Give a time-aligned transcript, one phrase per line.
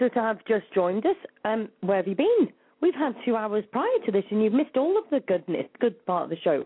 [0.00, 2.52] that have just joined us, um, where have you been?
[2.80, 6.04] We've had two hours prior to this, and you've missed all of the goodness, good
[6.06, 6.64] part of the show.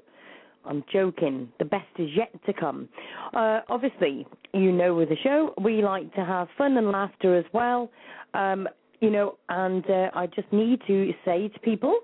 [0.65, 1.49] I'm joking.
[1.59, 2.89] The best is yet to come.
[3.35, 7.45] Uh, obviously, you know with the show, we like to have fun and laughter as
[7.53, 7.91] well.
[8.35, 8.69] Um,
[9.01, 11.99] you know, and uh, I just need to say to people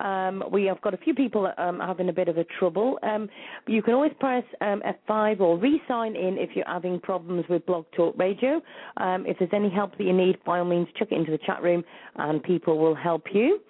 [0.00, 2.98] um, we have got a few people um, having a bit of a trouble.
[3.02, 3.28] Um,
[3.66, 7.84] you can always press um, F5 or re-sign in if you're having problems with Blog
[7.96, 8.60] Talk Radio.
[8.96, 11.38] Um, if there's any help that you need, by all means, chuck it into the
[11.38, 11.84] chat room
[12.16, 13.60] and people will help you.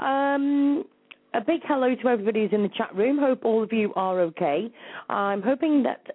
[0.00, 0.84] Um,
[1.34, 3.18] a big hello to everybody who's in the chat room.
[3.18, 4.72] Hope all of you are okay.
[5.08, 6.06] I'm hoping that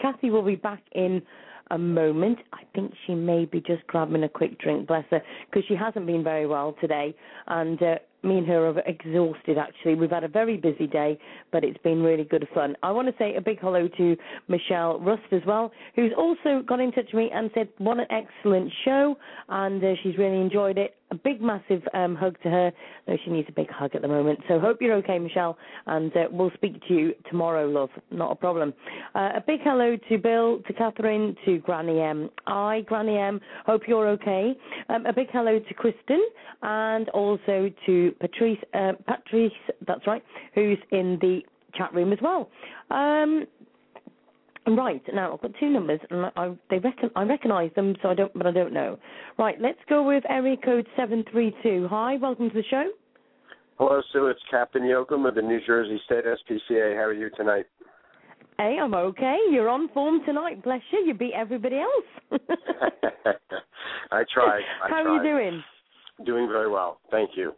[0.00, 1.22] Kathy will be back in
[1.70, 2.38] a moment.
[2.52, 6.06] I think she may be just grabbing a quick drink, bless her, because she hasn't
[6.06, 7.14] been very well today.
[7.46, 9.94] And uh, me and her are exhausted actually.
[9.94, 11.18] We've had a very busy day,
[11.52, 12.76] but it's been really good fun.
[12.82, 14.16] I want to say a big hello to
[14.48, 18.06] Michelle Rust as well, who's also got in touch with me and said, What an
[18.10, 19.16] excellent show,
[19.48, 20.96] and uh, she's really enjoyed it.
[21.10, 22.72] A big, massive um, hug to her.
[23.06, 24.40] No, she needs a big hug at the moment.
[24.48, 25.56] So, hope you're okay, Michelle,
[25.86, 27.90] and uh, we'll speak to you tomorrow, love.
[28.10, 28.72] Not a problem.
[29.14, 32.30] Uh, a big hello to Bill, to Catherine, to Granny M.
[32.46, 34.54] I, Granny M, hope you're okay.
[34.88, 36.22] Um, a big hello to Kristen,
[36.62, 39.52] and also to Patrice, uh, Patrice,
[39.86, 40.24] that's right,
[40.54, 41.42] who's in the
[41.74, 42.50] chat room as well.
[42.90, 43.46] Um,
[44.66, 48.14] right now, I've got two numbers, and I, they reckon I recognise them, so I
[48.14, 48.98] don't, but I don't know.
[49.38, 51.86] Right, let's go with area code seven three two.
[51.90, 52.90] Hi, welcome to the show.
[53.78, 54.28] Hello, Sue.
[54.28, 56.94] It's Captain Yoakum of the New Jersey State SPCA.
[56.94, 57.66] How are you tonight?
[58.58, 59.36] Hey, I'm okay.
[59.50, 60.62] You're on form tonight.
[60.62, 61.00] Bless you.
[61.06, 62.40] You beat everybody else.
[64.12, 64.60] I tried.
[64.82, 65.06] I How tried.
[65.06, 65.64] are you doing?
[66.24, 67.00] Doing very well.
[67.10, 67.52] Thank you.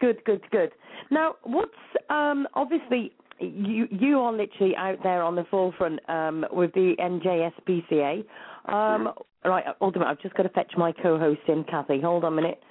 [0.00, 0.72] Good, good, good.
[1.10, 1.70] Now, what's
[2.10, 3.12] um, obviously
[3.42, 8.18] you you are literally out there on the forefront um, with the NJSPCA.
[8.18, 8.24] Um,
[8.72, 9.08] Mm-hmm.
[9.44, 10.04] Right, hold on.
[10.04, 12.00] I've just got to fetch my co-host in, Kathy.
[12.00, 12.62] Hold on a minute.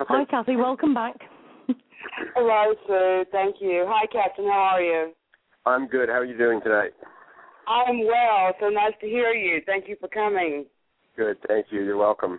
[0.00, 0.14] Okay.
[0.14, 0.54] Hi, Kathy.
[0.54, 1.16] Welcome back.
[2.36, 3.24] Hello, Sue.
[3.32, 3.84] Thank you.
[3.88, 4.44] Hi, Captain.
[4.44, 5.12] How are you?
[5.66, 6.08] I'm good.
[6.08, 6.92] How are you doing tonight?
[7.66, 8.52] I'm well.
[8.60, 9.62] So nice to hear you.
[9.66, 10.66] Thank you for coming.
[11.16, 11.38] Good.
[11.48, 11.82] Thank you.
[11.82, 12.38] You're welcome.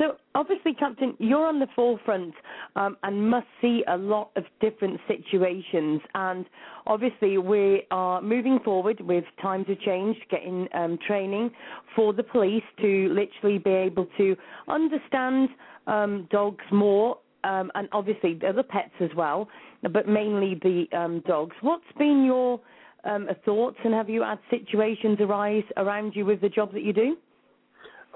[0.00, 2.32] So obviously, Captain, you're on the forefront
[2.74, 6.00] um, and must see a lot of different situations.
[6.14, 6.46] And
[6.86, 11.50] obviously, we are moving forward with times have changed, getting um, training
[11.94, 14.34] for the police to literally be able to
[14.68, 15.50] understand
[15.86, 19.50] um, dogs more, um, and obviously the other pets as well,
[19.82, 21.54] but mainly the um, dogs.
[21.60, 22.58] What's been your
[23.04, 26.94] um, thoughts, and have you had situations arise around you with the job that you
[26.94, 27.18] do?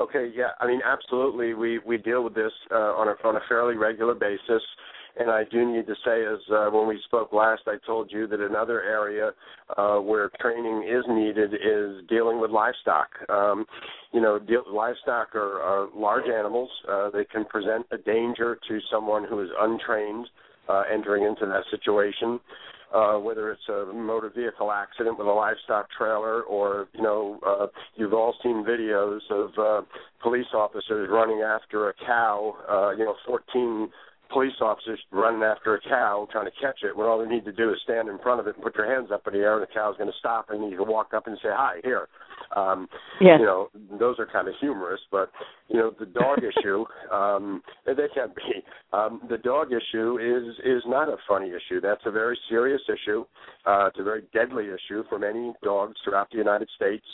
[0.01, 0.31] Okay.
[0.35, 0.51] Yeah.
[0.61, 1.55] I mean, absolutely.
[1.55, 4.63] We we deal with this uh, on a on a fairly regular basis.
[5.17, 8.27] And I do need to say, as uh, when we spoke last, I told you
[8.27, 9.31] that another area
[9.77, 13.11] uh, where training is needed is dealing with livestock.
[13.29, 13.65] Um,
[14.13, 16.69] you know, deal, livestock are, are large animals.
[16.91, 20.27] Uh, they can present a danger to someone who is untrained
[20.69, 22.41] uh, entering into that situation.
[22.95, 27.67] Uh, whether it's a motor vehicle accident with a livestock trailer, or you know, uh,
[27.97, 29.85] you've all seen videos of uh,
[30.23, 32.55] police officers running after a cow.
[32.71, 33.91] Uh, you know, 14
[34.31, 37.53] police officers running after a cow trying to catch it when all they need to
[37.53, 39.55] do is stand in front of it and put your hands up in the air
[39.55, 42.09] and the cow's going to stop and you can walk up and say hi here
[42.57, 42.89] um
[43.39, 43.69] you know
[43.99, 45.31] those are kind of humorous but
[45.69, 48.43] you know the dog issue um they can't be
[48.93, 51.81] um the dog issue is is not a funny issue.
[51.81, 53.25] That's a very serious issue.
[53.67, 57.07] Uh it's a very deadly issue for many dogs throughout the United States.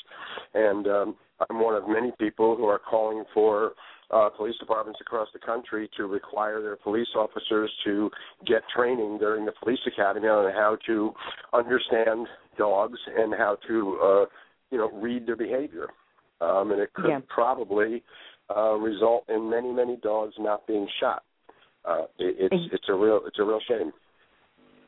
[0.55, 1.17] And um
[1.49, 3.73] I'm one of many people who are calling for
[4.11, 8.11] uh, police departments across the country to require their police officers to
[8.47, 11.13] get training during the police academy on how to
[11.53, 12.27] understand
[12.59, 14.25] dogs and how to, uh,
[14.71, 15.89] you know, read their behavior.
[16.41, 17.21] Um, and it could Yeah.
[17.29, 18.03] probably
[18.55, 21.23] uh, result in many, many dogs not being shot.
[21.85, 23.93] Uh, it, it's it's a real it's a real shame.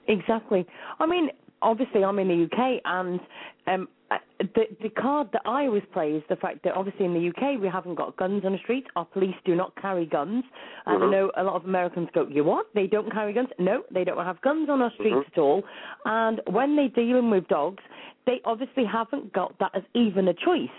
[0.08, 0.66] Exactly.
[0.98, 1.30] I mean,
[1.62, 3.20] obviously, I'm in the UK, and
[3.66, 7.14] um, uh, the the card that I always play is the fact that obviously in
[7.14, 8.84] the UK we haven't got guns on the street.
[8.96, 10.44] Our police do not carry guns,
[10.86, 11.10] and I Mhm.
[11.10, 12.66] know a lot of Americans go, "You what?
[12.74, 13.48] They don't carry guns?
[13.58, 15.32] No, they don't have guns on our streets Mhm.
[15.32, 15.64] at all."
[16.04, 17.82] And when they're dealing with dogs,
[18.26, 20.70] they obviously haven't got that as even a choice.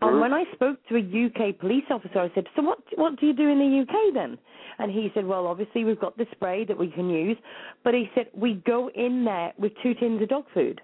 [0.00, 0.20] And Mhm.
[0.20, 2.80] when I spoke to a UK police officer, I said, "So what?
[2.96, 4.36] What do you do in the UK then?"
[4.78, 7.38] And he said, "Well, obviously we've got the spray that we can use,
[7.84, 10.80] but he said we go in there with two tins of dog food."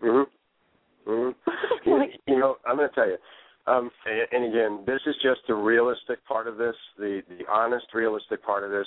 [0.00, 0.22] hmm
[1.86, 3.16] you, Like- you know, I'm going to tell you.
[3.68, 7.86] Um, and, and again, this is just the realistic part of this, the the honest,
[7.92, 8.86] realistic part of this.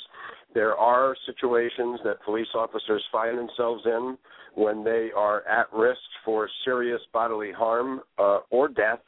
[0.53, 4.17] There are situations that police officers find themselves in
[4.55, 8.99] when they are at risk for serious bodily harm uh, or death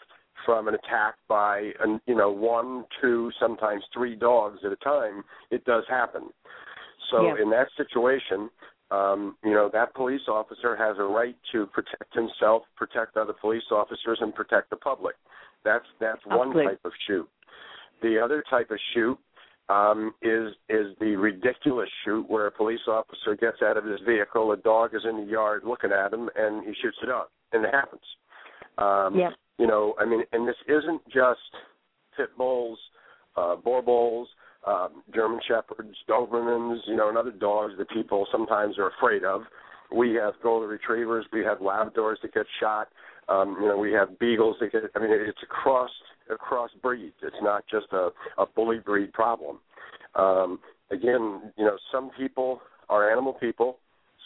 [0.45, 5.23] from an attack by an, you know one, two, sometimes three dogs at a time,
[5.51, 6.23] it does happen.
[7.11, 7.41] So Yeah.
[7.41, 8.49] in that situation,
[8.91, 13.69] um, you know that police officer has a right to protect himself, protect other police
[13.71, 15.15] officers, and protect the public.
[15.63, 16.65] That's that's one Absolutely.
[16.65, 17.30] type of shoot.
[18.01, 19.18] The other type of shoot
[19.69, 24.51] um, is is the ridiculous shoot where a police officer gets out of his vehicle,
[24.51, 27.65] a dog is in the yard looking at him, and he shoots the dog, and
[27.65, 28.01] it happens.
[28.77, 29.32] Um, Yeah.
[29.60, 31.39] You know, I mean, and this isn't just
[32.17, 32.79] pit bulls,
[33.38, 34.25] uh, boerboels,
[34.65, 39.43] um, German shepherds, Dobermans, you know, and other dogs that people sometimes are afraid of.
[39.91, 42.89] We have golden retrievers, we have Labradors that get shot.
[43.30, 44.84] Um, you know, we have beagles that get.
[44.96, 45.89] I mean, it's across
[46.30, 47.15] across breeds.
[47.22, 49.60] It's not just a a bully breed problem.
[50.15, 50.60] Um,
[50.92, 53.77] again, you know, some people are animal people,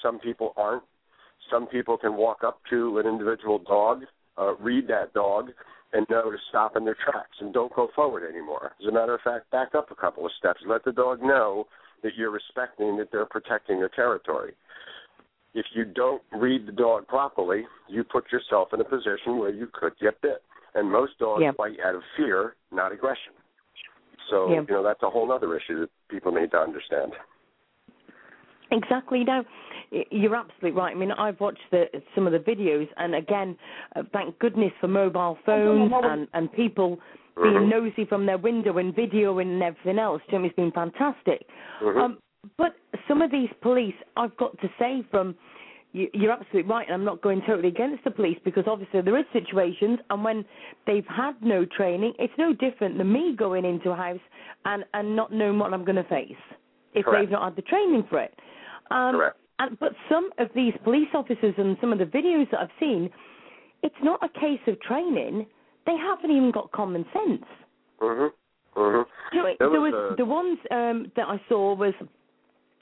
[0.01, 0.84] some people aren't.
[1.51, 4.01] Some people can walk up to an individual dog,
[4.38, 5.50] uh, read that dog,
[5.94, 8.74] and know to stop in their tracks and don't go forward anymore.
[8.82, 10.60] As a matter of fact, back up a couple of steps.
[10.68, 11.68] Let the dog know
[12.04, 14.54] that you're respecting that they're protecting their territory.
[15.54, 19.68] If you don't read the dog properly, you put yourself in a position where you
[19.74, 20.44] could get bit.
[20.75, 21.51] And most dogs Yeah.
[21.51, 23.34] bite out of fear, not aggression.
[24.30, 24.62] So, Yeah.
[24.68, 27.13] you know, that's a whole other issue that people need to understand.
[28.70, 29.24] Exactly.
[29.24, 29.46] No,
[30.12, 30.94] you're absolutely right.
[30.94, 33.58] I mean, I've watched the, some of the videos, and again,
[33.96, 37.00] uh, thank goodness for mobile phones and, and people
[37.42, 37.70] being Mhm.
[37.70, 40.22] nosy from their window and video and everything else.
[40.30, 41.48] Jim, it's been fantastic.
[41.80, 42.01] Mhm.
[42.01, 42.18] Um,
[42.58, 42.75] but
[43.08, 45.36] some of these police, I've got to say, from
[45.94, 49.18] you, you're absolutely right, and I'm not going totally against the police because obviously there
[49.18, 50.46] is situations, and when
[50.86, 54.20] they've had no training, it's no different than me going into a house
[54.66, 56.32] and and not knowing what I'm going to face
[56.94, 57.24] if Correct.
[57.24, 58.34] they've not had the training for it.
[58.92, 59.38] Um, Correct.
[59.60, 63.10] And, but some of these police officers and some of the videos that I've seen,
[63.82, 65.48] it's not a case of training.
[65.88, 67.44] They haven't even got common sense.
[68.00, 68.32] Mhm.
[68.75, 69.06] Mhm.
[69.34, 71.94] You know, There there was was a- the ones um, that I saw was,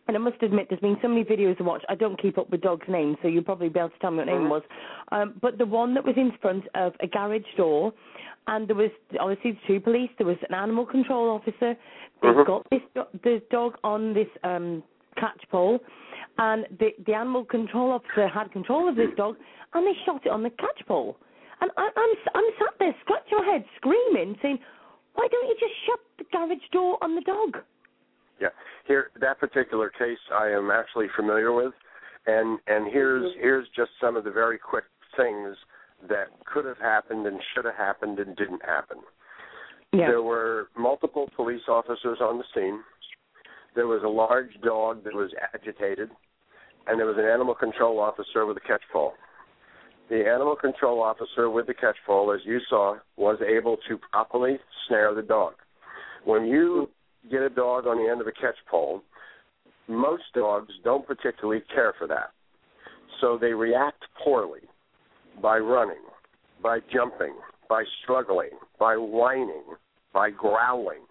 [0.07, 1.83] and I must admit, there's been so many videos to watch.
[1.89, 4.17] I don't keep up with dogs' names, so you'll probably be able to tell me
[4.17, 4.49] what name it Mhm.
[4.49, 4.63] was.
[5.11, 7.91] Um, but the one that was in front of a garage door,
[8.47, 10.11] and there was obviously the two police.
[10.17, 11.75] There was an animal control officer.
[12.21, 12.45] They've Mhm.
[12.45, 12.81] got this
[13.23, 14.83] this dog on this um,
[15.15, 15.83] catch pole,
[16.37, 19.37] and the the animal control officer had control of this dog,
[19.73, 21.17] and they shot it on the catch pole.
[21.61, 24.59] And I, I'm I'm sat there scratching my head, screaming, saying,
[25.15, 27.63] "Why don't you just shut the garage door on the dog?"
[28.39, 28.49] Yeah.
[28.87, 31.73] Here that particular case I am actually familiar with
[32.27, 33.41] and and here's mm-hmm.
[33.41, 35.55] here's just some of the very quick things
[36.09, 38.97] that could have happened and should have happened and didn't happen.
[39.93, 40.07] Yeah.
[40.07, 42.81] There were multiple police officers on the scene.
[43.75, 46.09] There was a large dog that was agitated,
[46.87, 49.13] and there was an animal control officer with a catch pole.
[50.09, 54.57] The animal control officer with the catch pole, as you saw, was able to properly
[54.87, 55.53] snare the dog.
[56.25, 56.89] When you
[57.29, 59.01] get a dog on the end of a catch pole,
[59.87, 62.31] most dogs don't particularly care for that.
[63.21, 64.61] So they react poorly
[65.41, 66.03] by running,
[66.61, 67.35] by jumping,
[67.69, 69.63] by struggling, by whining,
[70.13, 71.01] by growling.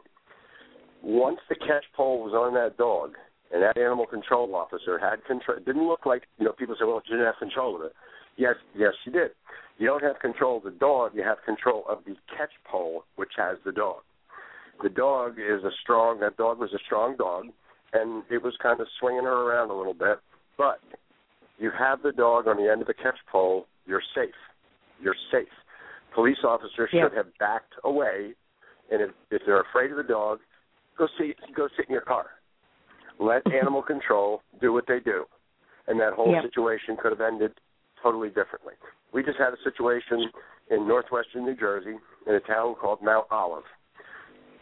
[1.02, 3.12] Once the catch pole was on that dog,
[3.52, 7.02] and that animal control officer had control, didn't look like you know people say, "Well,
[7.04, 7.94] she didn't have control of it."
[8.36, 9.32] Yes, yes, she did.
[9.78, 13.32] You don't have control of the dog; you have control of the catch pole, which
[13.36, 14.02] has the dog.
[14.82, 16.20] The dog is a strong.
[16.20, 17.46] That dog was a strong dog,
[17.92, 20.18] and it was kind of swinging her around a little bit.
[20.58, 20.80] But
[21.58, 23.66] you have the dog on the end of the catch pole.
[23.86, 24.34] You're safe.
[25.00, 25.48] You're safe.
[26.14, 27.04] Police officers Yeah.
[27.08, 28.34] should have backed away,
[28.90, 30.40] and if, if they're afraid of the dog,
[30.96, 32.26] go see go sit in your car.
[33.18, 35.24] Let animal control do what they do,
[35.88, 36.42] and that whole Yeah.
[36.42, 37.52] situation could have ended
[38.02, 38.74] totally differently.
[39.12, 40.30] We just had a situation
[40.70, 43.64] in northwestern New Jersey in a town called Mount Olive.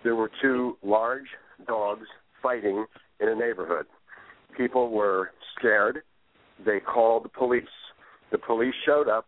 [0.04, 1.26] There were two large
[1.66, 2.06] dogs
[2.42, 2.85] fighting
[3.21, 3.87] in a neighborhood.
[4.56, 6.02] People were scared.
[6.64, 7.64] They called the police.
[8.30, 9.26] The police showed up.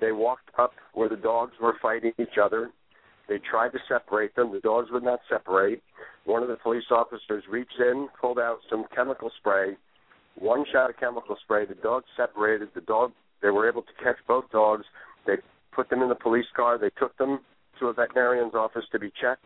[0.00, 2.70] They walked up where the dogs were fighting each other.
[3.28, 4.52] They tried to separate them.
[4.52, 5.82] The dogs would not separate.
[6.24, 9.76] One of the police officers reached in, pulled out some chemical spray,
[10.38, 11.64] one shot of chemical spray.
[11.64, 12.68] The dogs separated.
[12.74, 13.12] The dog.
[13.42, 14.84] They were able to catch both dogs.
[15.26, 15.34] They
[15.72, 16.78] put them in the police car.
[16.78, 17.40] They took them
[17.80, 19.44] to a veterinarian's office to be checked.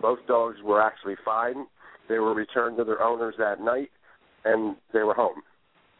[0.00, 1.66] Both dogs were actually fine.
[2.08, 3.90] They were returned to their owners that night,
[4.44, 5.42] and they were home.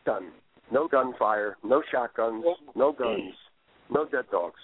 [0.05, 0.31] Done.
[0.73, 3.33] No gunfire, no shotguns, no guns,
[3.91, 4.61] no dead dogs.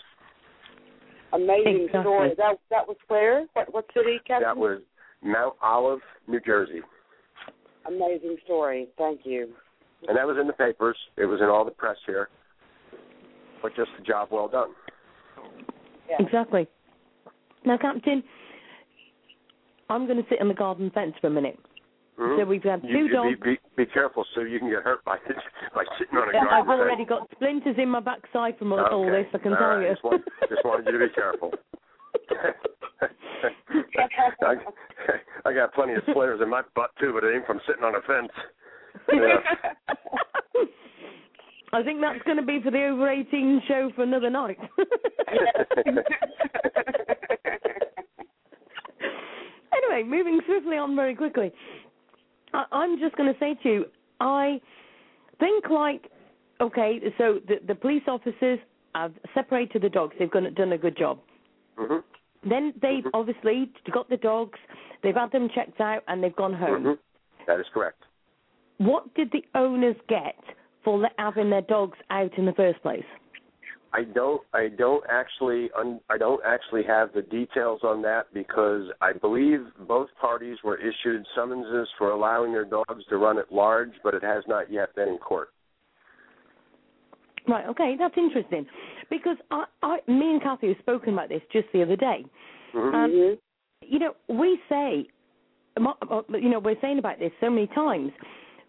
[1.33, 2.01] Amazing Exactly.
[2.03, 2.35] story.
[2.37, 3.47] That that was where?
[3.55, 4.43] What what city, Captain?
[4.43, 4.83] That was
[5.23, 6.83] Mount Olive, New Jersey.
[7.87, 8.89] Amazing story.
[8.99, 9.49] Thank you.
[10.09, 10.97] And that was in the papers.
[11.17, 12.29] It was in all the press here.
[13.63, 14.71] But just a job well done.
[16.11, 16.17] Yeah.
[16.19, 16.67] Exactly.
[17.65, 18.25] Now, Captain,
[19.93, 21.59] I'm going to sit on the garden fence for a minute.
[22.19, 22.39] Mhm.
[22.39, 23.39] So we've had two you, you dogs.
[23.43, 25.17] Be, be, be careful, so you can get hurt by
[25.75, 29.07] by sitting on a garden I've already got splinters in my backside from all, all
[29.07, 29.27] this.
[29.33, 29.87] I can All tell right.
[29.87, 29.93] you.
[29.93, 31.53] Just, want, just wanted you to be careful.
[34.43, 34.57] I,
[35.47, 37.95] I got plenty of splinters in my butt too, but it ain't from sitting on
[37.95, 38.33] a fence.
[39.13, 39.39] Yeah.
[41.73, 44.59] I think that's going to be for the over 18 show for another night.
[49.73, 51.53] Anyway, moving swiftly on very quickly.
[52.53, 53.85] I, I'm just going to say to you,
[54.21, 54.61] I
[55.41, 56.11] think like,
[56.61, 58.59] okay, so the, the police officers
[58.95, 60.15] have separated the dogs.
[60.19, 61.19] They've gone, done a good job.
[61.77, 61.99] hmm
[62.49, 63.11] Then they've Mhm.
[63.15, 64.59] obviously got the dogs,
[65.03, 66.83] they've had them checked out, and they've gone home.
[66.83, 66.93] hmm
[67.47, 68.03] That is correct.
[68.79, 70.37] What did the owners get
[70.85, 73.05] for having their dogs out in the first place?
[73.95, 78.89] I don't I don't actually un, I don't actually have the details on that because
[79.01, 83.93] I believe both parties were issued summonses for allowing their dogs to run at large,
[84.03, 85.51] but it has not yet been in court.
[87.47, 88.67] Right, okay, that's interesting.
[89.11, 92.25] Because I, I me and Kathy have spoken about this just the other day.
[92.75, 92.95] Mhm.
[92.95, 93.39] Um.
[93.85, 95.09] You know, we say,
[95.77, 98.13] you know, we're saying about this so many times.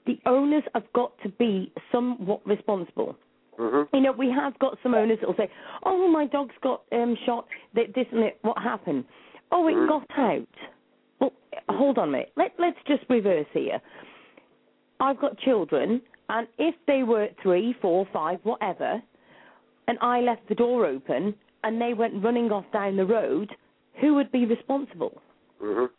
[0.05, 3.15] The owners have got to be somewhat responsible.
[3.57, 3.87] Mhm.
[3.93, 5.49] You know, we have got some owners that will say,
[5.83, 7.47] "Oh, my dog's got um, shot.
[7.73, 8.39] This and it.
[8.41, 9.05] What happened?
[9.51, 9.87] Oh, it Mhm.
[9.87, 10.47] got out."
[11.19, 11.33] Well,
[11.69, 12.31] hold on a minute.
[12.35, 13.81] Let Let's just reverse here.
[14.99, 19.01] I've got children, and if they were three, four, five, whatever,
[19.87, 23.55] and I left the door open and they went running off down the road,
[23.95, 25.21] who would be responsible?
[25.61, 25.89] Mhm.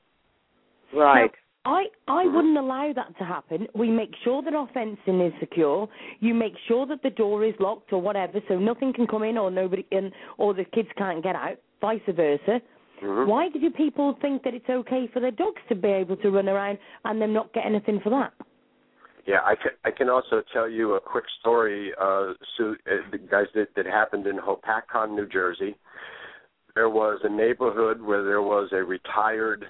[0.93, 1.33] Right.
[1.65, 3.67] I I wouldn't allow that to happen.
[3.75, 5.89] We make sure that our fencing is secure.
[6.21, 9.39] You make sure that the door is locked or whatever, so nothing can come in
[9.39, 11.57] or nobody in or the kids can't get out.
[11.81, 12.61] Vice versa.
[13.01, 13.27] Mhm.
[13.27, 16.49] Why do people think that it's okay for their dogs to be able to run
[16.49, 18.33] around and them not get anything for that?
[19.27, 23.19] Yeah, I can I can also tell you a quick story, uh, Sue, uh, the
[23.19, 25.77] guys that that happened in Hopatcong, New Jersey.
[26.75, 29.67] There was a neighborhood where there was a retired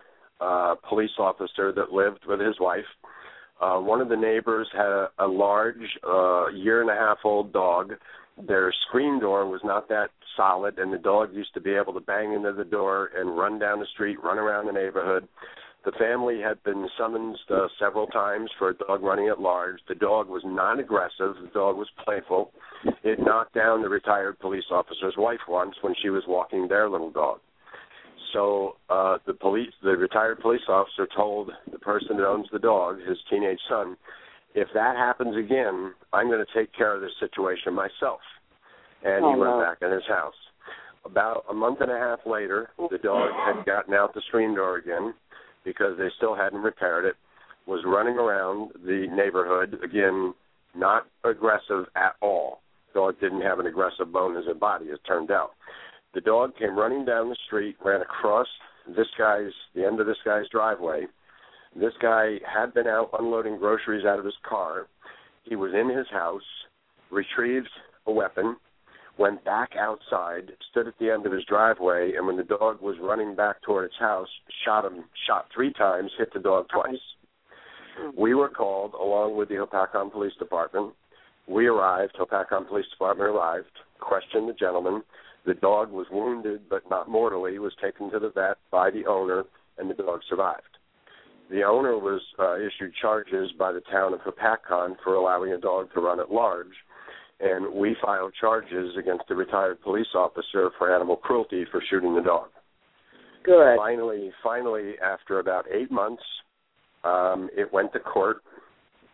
[0.89, 2.85] police officer that lived with his wife.
[3.61, 5.77] Uh, one of the neighbors had a, a large,
[6.07, 7.93] uh, year and a half old dog.
[8.47, 12.01] Their screen door was not that solid, and the dog used to be able to
[12.01, 15.29] bang into the door and run down the street, run around the neighborhood.
[15.85, 19.81] The family had been summoned uh, several times for a dog running at large.
[19.87, 22.53] The dog was non aggressive, the dog was playful.
[23.03, 27.11] It knocked down the retired police officer's wife once when she was walking their little
[27.11, 27.41] dog.
[28.35, 32.99] So uh, the police, the retired police officer, told the person that owns the dog,
[33.09, 33.97] his teenage son,
[34.55, 38.21] if that happens again, I'm going to take care of this situation myself.
[39.03, 39.61] And Oh, he went no.
[39.61, 40.35] back in his house.
[41.05, 44.77] About a month and a half later, the dog had gotten out the screen door
[44.77, 45.15] again
[45.65, 47.15] because they still hadn't repaired it.
[47.67, 50.35] Was running around the neighborhood again,
[50.75, 52.61] not aggressive at all.
[52.95, 55.51] Dog didn't have an aggressive bone in his body, as it turned out.
[56.15, 58.47] The dog came running down the street, ran across
[58.87, 61.07] this guy's the end of this guy's driveway.
[61.75, 64.87] This guy had been out unloading groceries out of his car.
[65.43, 66.43] He was in his house,
[67.11, 67.69] retrieved
[68.07, 68.57] a weapon,
[69.19, 72.97] went back outside, stood at the end of his driveway, and when the dog was
[73.01, 74.29] running back toward its house,
[74.65, 77.01] shot him, shot three times, hit the dog twice.
[78.17, 80.95] We were called along with the Hopatcong Police Department.
[81.49, 83.67] We arrived, Hopatcong Police Department arrived,
[84.01, 85.03] questioned the gentleman.
[85.47, 89.45] The dog was wounded but not mortally, was taken to the vet by the owner,
[89.79, 90.63] and the dog survived.
[91.51, 95.93] The owner was uh, issued charges by the town of Hopatcong for allowing a dog
[95.95, 96.73] to run at large,
[97.41, 102.23] and we filed charges against the retired police officer for animal cruelty for shooting the
[102.23, 102.49] dog.
[103.45, 103.77] Good.
[103.77, 106.23] Finally, finally, after about eight months,
[107.05, 108.39] um, it went to court.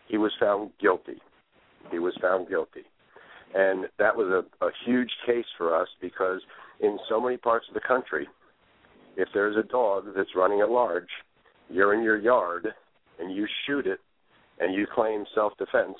[0.07, 1.21] He was found guilty.
[1.91, 2.85] He was found guilty,
[3.55, 6.41] and that was a, a huge case for us because
[6.81, 8.29] in so many parts of the country,
[9.17, 11.09] if there's a dog that's running at large,
[11.69, 12.69] you're in your yard
[13.19, 13.99] and you shoot it,
[14.61, 15.97] and you claim self-defense.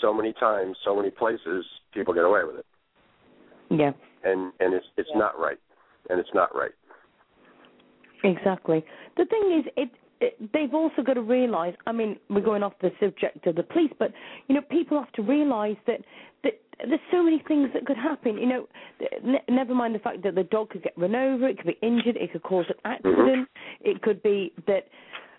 [0.00, 2.66] So many times, so many places, people get away with it,
[3.68, 3.92] Yeah,
[4.24, 5.58] and and it's it's not right,
[6.08, 6.70] and it's not right.
[8.24, 8.84] exactly.
[9.16, 9.90] The thing is, it
[10.52, 11.74] they've also got to realise.
[11.86, 14.12] I mean, we're going off the subject of the police, but
[14.48, 16.00] you know, people have to realise that
[16.42, 16.54] that
[16.86, 18.38] there's so many things that could happen.
[18.38, 18.68] You know,
[19.24, 21.78] ne- never mind the fact that the dog could get run over, it could be
[21.82, 23.48] injured, it could cause an accident,
[23.82, 24.86] it could be that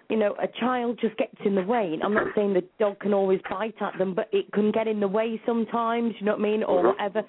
[0.10, 1.98] you know a child just gets in the way.
[2.04, 5.00] I'm not saying the dog can always bite at them, but it can get in
[5.00, 6.14] the way sometimes.
[6.20, 6.88] You know what I mean, or Mhm.
[6.88, 7.24] whatever.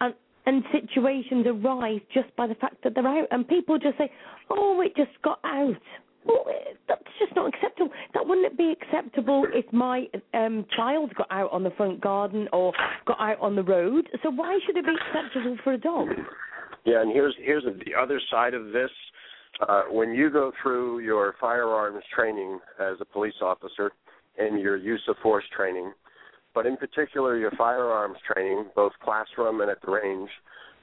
[0.00, 0.14] And
[0.46, 4.10] and situations arise just by the fact that they're out, and people just say,
[4.50, 5.80] "Oh, it just got out."
[6.24, 6.44] Well,
[6.88, 7.90] that's just not acceptable.
[8.14, 12.72] That wouldn't be acceptable if my um child got out on the front garden or
[13.06, 14.08] got out on the road.
[14.22, 16.08] So why should it be acceptable for a dog?
[16.84, 18.90] Yeah, and here's here's the other side of this.
[19.68, 23.92] Uh, when you go through your firearms training as a police officer
[24.36, 25.92] and your use of force training,
[26.54, 30.28] but in particular your firearms training, both classroom and at the range,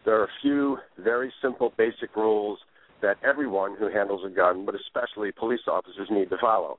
[0.05, 2.57] there are a few very simple basic rules
[3.01, 6.77] that everyone who handles a gun, but especially police officers, need to follow.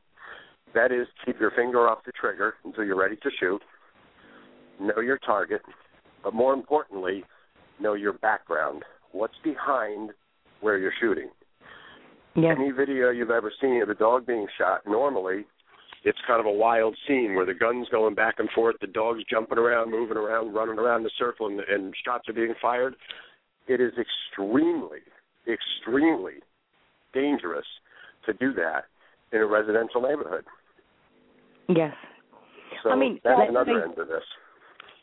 [0.75, 3.61] That is, keep your finger off the trigger until you're ready to shoot,
[4.81, 5.63] know your target,
[6.25, 7.25] but more importantly,
[7.81, 8.83] know your background.
[9.13, 10.11] What's behind
[10.61, 11.29] where you're shooting?
[12.35, 12.55] Yeah.
[12.57, 15.45] Any video you've ever seen of a dog being shot, normally
[16.05, 19.23] it's kind of a wild scene where the gun's going back and forth, the dog's
[19.31, 22.95] jumping around, moving around, running around a circle, and, and shots are being fired.
[23.69, 24.99] It is extremely,
[25.49, 26.35] extremely
[27.13, 27.67] dangerous
[28.27, 28.85] to do that
[29.33, 30.45] in a residential neighborhood.
[31.69, 31.95] Yes.
[32.83, 34.25] So I mean, that's let's another say- end of this.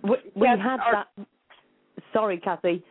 [0.03, 1.25] We, we Yes, had our- that.
[2.13, 2.83] Sorry, Kathy.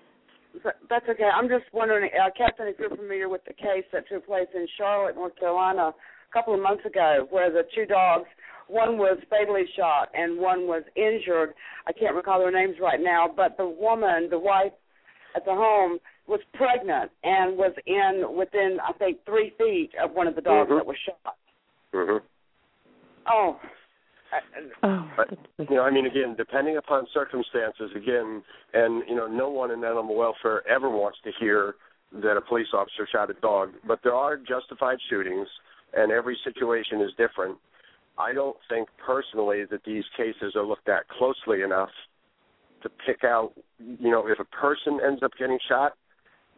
[0.88, 1.24] That's okay.
[1.32, 4.66] I'm just wondering, uh, Captain, if you're familiar with the case that took place in
[4.76, 8.26] Charlotte, North Carolina, a couple of months ago, where the two dogs,
[8.66, 11.54] one was fatally shot and one was injured.
[11.87, 14.72] I can't recall their names right now, but the woman, the wife
[15.37, 20.26] at the home, was pregnant and was in within, I think, three feet of one
[20.26, 20.76] of the dogs Mhm.
[20.76, 21.36] that was shot.
[21.92, 22.18] hmm
[23.26, 23.58] Oh.
[24.30, 24.42] I-
[24.82, 29.48] Oh, But, you know, I mean, again, depending upon circumstances, again, and you know, no
[29.48, 31.76] one in animal welfare ever wants to hear
[32.12, 35.48] that a police officer shot a dog, but there are justified shootings,
[35.94, 37.58] and every situation is different.
[38.18, 41.90] I don't think personally that these cases are looked at closely enough
[42.82, 45.96] to pick out, you know, if a person ends up getting shot,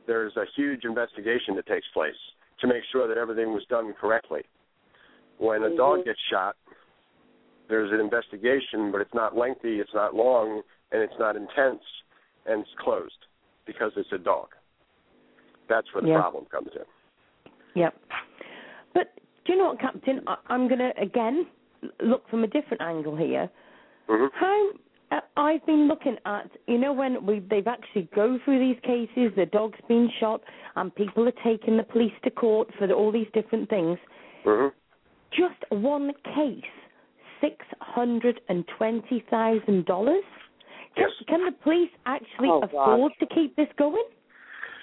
[0.07, 2.15] there's a huge investigation that takes place
[2.61, 4.43] to make sure that everything was done correctly.
[5.39, 6.05] When a dog Mhm.
[6.05, 6.57] gets shot,
[7.69, 11.83] there's an investigation, but it's not lengthy, it's not long, and it's not intense,
[12.47, 13.27] and it's closed
[13.65, 14.55] because it's a dog.
[15.69, 16.21] That's where the Yeah.
[16.21, 16.85] problem comes in.
[17.75, 17.95] Yep.
[18.93, 20.23] But do you know what, Captain?
[20.27, 21.47] I, I'm going to again
[22.01, 23.49] look from a different angle here.
[24.09, 24.73] hmm How
[25.37, 29.47] I've been looking at, you know, when we they've actually go through these cases, the
[29.47, 30.41] dog's been shot,
[30.77, 33.99] and people are taking the police to court for the, all these different things.
[34.45, 34.69] hmm
[35.31, 36.73] Just one case,
[37.41, 40.25] six hundred and twenty thousand dollars.
[40.97, 41.27] Can, Yes.
[41.29, 44.05] can the police actually Oh, afford to keep this going?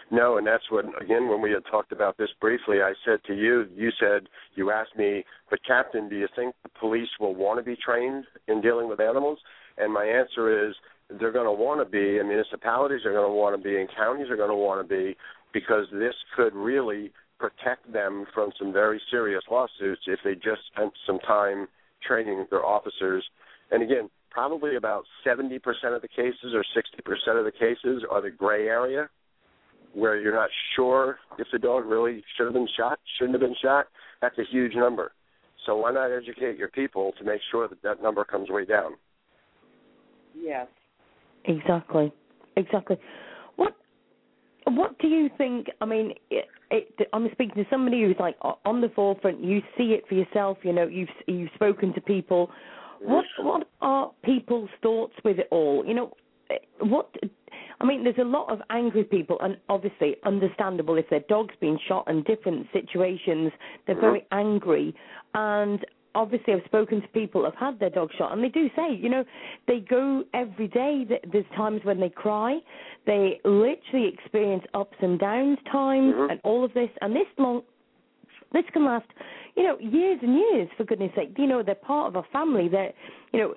[0.09, 3.33] No, and that's what again when we had talked about this briefly, I said to
[3.33, 7.59] you, you said you asked me, but Captain, do you think the police will want
[7.59, 9.39] to be trained in dealing with animals?
[9.77, 10.75] And my answer is
[11.19, 13.87] they're going to want to be, and municipalities are going to want to be, and
[13.95, 15.15] counties are going to want to be,
[15.53, 20.91] because this could really protect them from some very serious lawsuits if they just spent
[21.05, 21.67] some time
[22.05, 23.23] training their officers.
[23.71, 25.59] And again, probably about 70%
[25.95, 29.09] of the cases or 60% of the cases are the gray area
[29.93, 33.55] where you're not sure if the dog really should have been shot, shouldn't have been
[33.61, 33.87] shot.
[34.21, 35.11] That's a huge number.
[35.65, 38.93] So why not educate your people to make sure that that number comes way down?
[40.41, 40.67] Yes.
[41.45, 42.11] Exactly,
[42.55, 42.97] exactly.
[43.55, 43.73] What
[44.65, 45.67] what do you think?
[45.79, 49.41] I mean, it, it, I'm speaking to somebody who's like on the forefront.
[49.41, 50.57] You see it for yourself.
[50.63, 52.49] You know, you've you've spoken to people.
[53.01, 55.85] What what are people's thoughts with it all?
[55.85, 56.13] You know,
[56.79, 57.13] what?
[57.79, 61.77] I mean, there's a lot of angry people, and obviously understandable if their dog's been
[61.87, 63.51] shot in different situations.
[63.85, 64.01] They're mm-hmm.
[64.01, 64.95] very angry,
[65.33, 68.93] and obviously I've spoken to people who've had their dog shot, and they do say,
[68.93, 69.23] you know,
[69.67, 71.05] they go every day.
[71.31, 72.59] There's times when they cry.
[73.05, 76.31] They literally experience ups and downs times, Mhm.
[76.31, 77.63] and all of this, and this long.
[78.53, 79.05] This can last,
[79.57, 80.69] you know, years and years.
[80.77, 82.69] For goodness' sake, you know they're part of a family.
[82.69, 82.93] They're,
[83.33, 83.55] you know,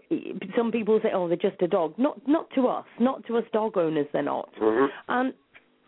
[0.57, 2.87] some people say, "Oh, they're just a dog." Not, not to us.
[2.99, 4.09] Not to us dog owners.
[4.13, 4.49] They're not.
[4.59, 5.33] hmm And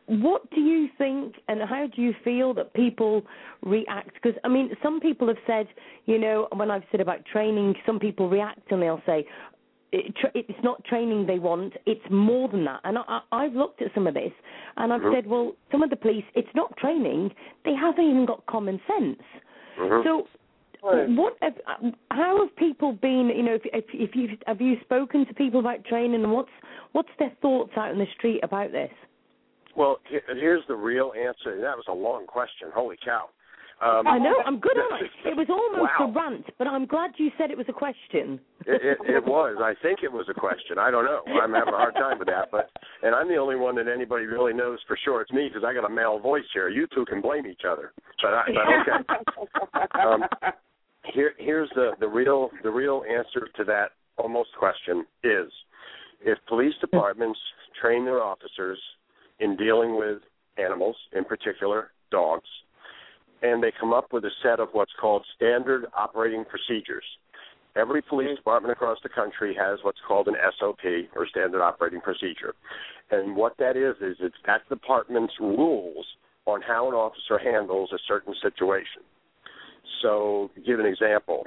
[0.06, 3.22] what do you think, and how do you feel that people
[3.62, 4.14] react?
[4.14, 5.68] Because I mean, some people have said,
[6.06, 9.26] you know, when I've said about training, some people react and they'll say.
[9.94, 11.74] It, it's not training they want.
[11.84, 12.80] It's more than that.
[12.84, 14.32] And I, I, I've looked at some of this,
[14.78, 15.12] and I've Mhm.
[15.14, 17.30] said, well, some of the police, it's not training.
[17.66, 19.20] They haven't even got common sense.
[19.76, 20.26] hmm So,
[21.08, 21.36] what?
[21.42, 21.58] Have,
[22.10, 23.30] how have people been?
[23.36, 26.50] You know, if, if, if you have you spoken to people about training, and what's
[26.92, 28.90] what's their thoughts out in the street about this?
[29.76, 31.60] Well, here's the real answer.
[31.60, 32.68] That was a long question.
[32.74, 33.28] Holy cow!
[33.82, 34.34] Um, I know.
[34.46, 35.10] I'm good on it.
[35.24, 36.06] It was almost Wow.
[36.08, 38.38] a rant, but I'm glad you said it was a question.
[38.66, 39.56] It, it, it was.
[39.60, 40.78] I think it was a question.
[40.78, 41.22] I don't know.
[41.42, 42.50] I'm having a hard time with that.
[42.52, 42.70] But
[43.02, 45.74] and I'm the only one that anybody really knows for sure it's me because I
[45.74, 46.68] got a male voice here.
[46.68, 49.98] You two can blame each other, but, I, but okay.
[50.06, 50.24] um,
[51.12, 55.50] here, here's the the real the real answer to that almost question is
[56.20, 57.40] if police departments
[57.80, 58.78] train their officers
[59.42, 60.18] in dealing with
[60.56, 62.48] animals, in particular dogs,
[63.42, 67.04] and they come up with a set of what's called standard operating procedures.
[67.74, 70.84] Every police department across the country has what's called an SOP
[71.16, 72.54] or standard operating procedure.
[73.10, 76.06] And what that is is it's that department's rules
[76.46, 79.02] on how an officer handles a certain situation.
[80.02, 81.46] So, to give an example,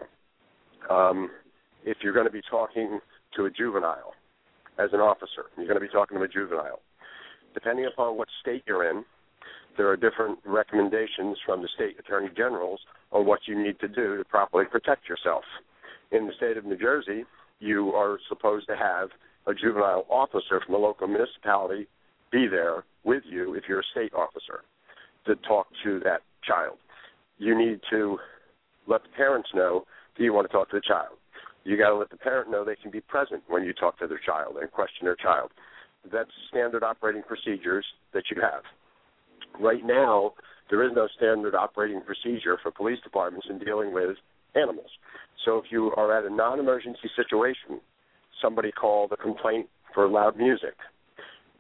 [0.90, 1.30] um,
[1.86, 3.00] if you're going to be talking
[3.36, 4.14] to a juvenile
[4.80, 6.82] as an officer, you're going to be talking to a juvenile.
[7.56, 9.04] Depending upon what state you're in,
[9.78, 14.18] there are different recommendations from the state attorney generals on what you need to do
[14.18, 15.44] to properly protect yourself.
[16.12, 17.26] In the state of New Jersey,
[17.60, 19.10] you are supposed to have
[19.48, 21.88] a juvenile officer from a local municipality
[22.32, 24.62] be there with you if you're a state officer
[25.26, 26.78] to talk to that child.
[27.38, 28.18] You need to
[28.88, 29.86] let the parents know
[30.18, 31.18] that you want to talk to the child.
[31.64, 34.08] You got to let the parent know they can be present when you talk to
[34.08, 35.52] their child and question their child.
[36.12, 38.64] That's standard operating procedures that you have.
[39.60, 40.34] Right now,
[40.70, 44.18] there is no standard operating procedure for police departments in dealing with
[44.56, 44.90] animals.
[45.46, 47.80] So if you are at a non-emergency situation,
[48.42, 50.76] somebody called a complaint for loud music,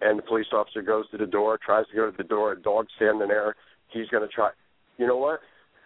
[0.01, 2.61] and the police officer goes to the door, tries to go to the door, a
[2.61, 3.55] dog standing there,
[3.89, 4.49] he's going to try.
[4.97, 5.39] You know what?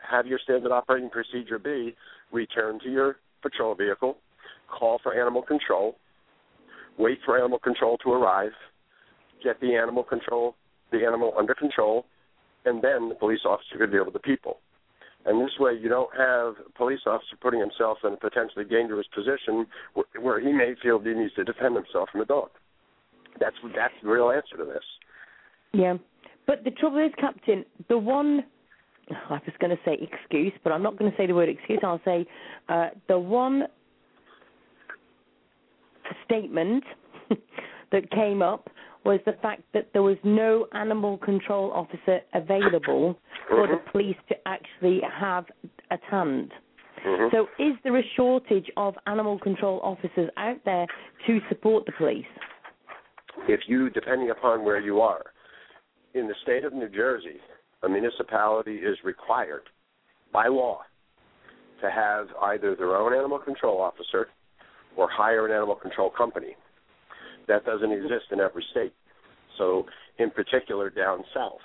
[0.09, 1.95] Have your standard operating procedure be
[2.31, 4.17] return to your patrol vehicle,
[4.67, 5.95] call for animal control,
[6.99, 8.51] wait for animal control to arrive,
[9.43, 10.55] get the animal control
[10.91, 12.05] the animal under control,
[12.65, 14.57] and then the police officer could deal with the people.
[15.25, 19.05] And this way, you don't have a police officer putting himself in a potentially dangerous
[19.13, 22.49] position where, where he may feel he needs to defend himself from a dog.
[23.39, 24.83] That's that's the real answer to this.
[25.73, 25.97] Yeah,
[26.47, 28.43] but the trouble is, Captain, the one
[29.29, 31.79] I was going to say excuse, but I'm not going to say the word excuse.
[31.83, 32.25] I'll say
[32.69, 33.63] uh, the one
[36.25, 36.83] statement
[37.91, 38.69] that came up
[39.05, 43.17] was the fact that there was no animal control officer available
[43.47, 43.73] for mm-hmm.
[43.73, 45.45] the police to actually have
[45.89, 46.51] at hand.
[47.05, 47.35] Mm-hmm.
[47.35, 50.85] So, is there a shortage of animal control officers out there
[51.27, 52.25] to support the police?
[53.47, 55.23] If you, depending upon where you are,
[56.13, 57.37] in the state of New Jersey,
[57.83, 59.63] a municipality is required
[60.33, 60.81] by law
[61.81, 64.27] to have either their own animal control officer
[64.95, 66.55] or hire an animal control company.
[67.47, 68.93] That doesn't exist in every state.
[69.57, 69.85] So,
[70.17, 71.61] in particular, down south,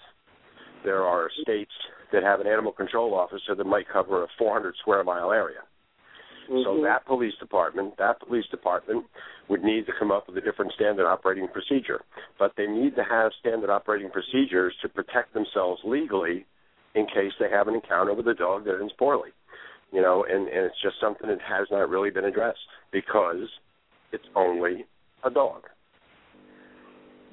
[0.85, 1.73] there are states
[2.13, 5.61] that have an animal control officer that might cover a 400 square mile area.
[6.51, 6.63] Mm-hmm.
[6.65, 9.07] So that police department, that police department
[9.49, 12.01] would need to come up with a different standard operating procedure.
[12.39, 16.47] But they need to have standard operating procedures to protect themselves legally
[16.95, 19.31] in case they have an encounter with a dog that ends poorly.
[19.95, 22.59] You know, and, and it's just something that has not really been addressed
[22.91, 23.49] because
[24.13, 24.85] it's only
[25.25, 25.63] a dog.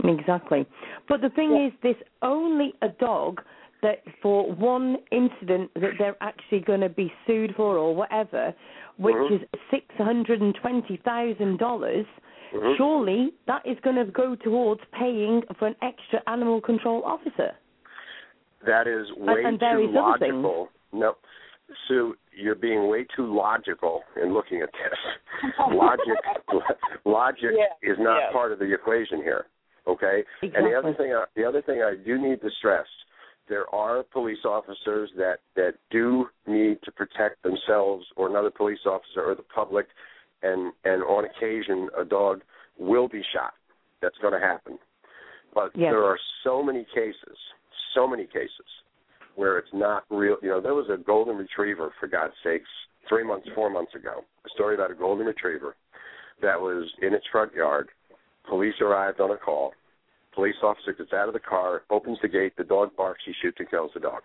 [0.03, 0.67] Exactly.
[1.09, 1.67] But the thing yeah.
[1.67, 3.41] is, this only a dog
[3.81, 8.53] that for one incident that they're actually going to be sued for or whatever,
[8.97, 9.35] which mm-hmm.
[9.35, 12.05] is six hundred and twenty thousand dollars.
[12.55, 12.73] Mm-hmm.
[12.77, 17.53] Surely that is going to go towards paying for an extra animal control officer.
[18.65, 20.69] That is way and, and too logical.
[20.93, 21.15] No,
[21.87, 25.51] Sue, you're being way too logical in looking at this.
[25.71, 26.63] logic,
[27.05, 27.91] logic yeah.
[27.91, 28.31] is not yeah.
[28.31, 29.45] part of the equation here.
[29.87, 30.23] Okay.
[30.41, 30.51] Exactly.
[30.55, 32.85] And the other thing, I, the other thing I do need to stress
[33.51, 39.21] there are police officers that that do need to protect themselves or another police officer
[39.23, 39.87] or the public
[40.41, 42.41] and and on occasion a dog
[42.79, 43.53] will be shot
[44.01, 44.79] that's going to happen
[45.53, 45.91] but yes.
[45.91, 47.37] there are so many cases
[47.93, 48.69] so many cases
[49.35, 52.69] where it's not real you know there was a golden retriever for god's sakes
[53.09, 55.75] 3 months 4 months ago a story about a golden retriever
[56.41, 57.89] that was in its front yard
[58.47, 59.73] police arrived on a call
[60.33, 63.57] Police officer gets out of the car, opens the gate, the dog barks, he shoots
[63.59, 64.21] and kills the dog.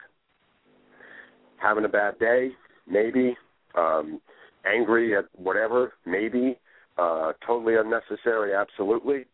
[1.57, 2.51] Having a bad day,
[2.89, 3.37] maybe.
[3.77, 4.21] Um,
[4.65, 6.59] angry at whatever, maybe.
[6.97, 9.25] Uh, totally unnecessary, absolutely.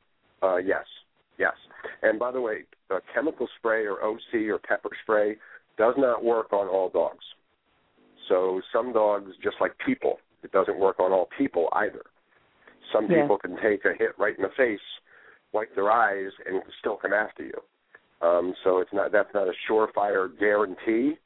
[0.43, 0.85] Uh, yes,
[1.39, 1.53] yes.
[2.03, 5.37] And by the way, uh, chemical spray or OC or pepper spray
[5.77, 7.25] does not work on all dogs.
[8.29, 12.03] So some dogs, just like people, it doesn't work on all people either.
[12.93, 13.23] Some yeah.
[13.23, 14.81] people can take a hit right in the face
[15.53, 18.27] wipe their eyes and still come after you.
[18.27, 21.19] Um, so it's not that's not a surefire guarantee,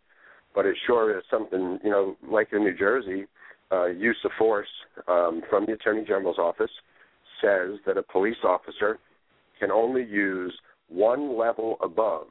[0.54, 2.16] but it sure is something you know.
[2.28, 3.26] Like in New Jersey,
[3.70, 4.68] uh, use of force
[5.06, 6.70] um, from the Attorney General's office
[7.42, 8.98] says that a police officer
[9.60, 10.54] can only use
[10.88, 12.28] one level above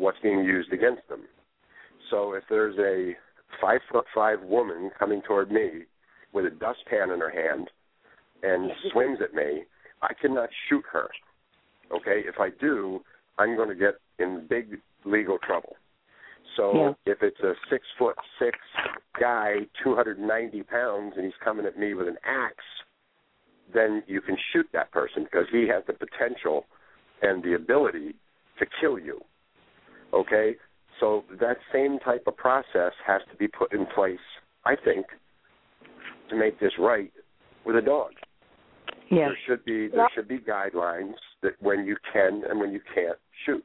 [0.00, 1.20] what's being used against them.
[2.10, 3.14] So if there's a
[3.60, 5.82] five foot five woman coming toward me
[6.32, 7.68] with a dustpan in her hand
[8.42, 9.64] and swings at me,
[10.02, 11.08] I cannot shoot her.
[11.92, 13.00] Okay, if I do,
[13.38, 15.76] I'm going to get in big legal trouble.
[16.56, 17.12] So Yeah.
[17.12, 18.58] if it's a six foot six
[19.20, 22.64] guy, 290 pounds, and he's coming at me with an axe,
[23.72, 26.64] then you can shoot that person because he has the potential
[27.22, 28.14] and the ability
[28.58, 29.20] to kill you.
[30.12, 30.56] Okay?
[30.98, 34.18] So that same type of process has to be put in place,
[34.64, 35.06] I think,
[36.28, 37.12] to make this right
[37.64, 38.12] with a dog.
[39.10, 39.28] Yeah.
[39.28, 43.18] There should be there should be guidelines that when you can and when you can't
[43.44, 43.64] shoot.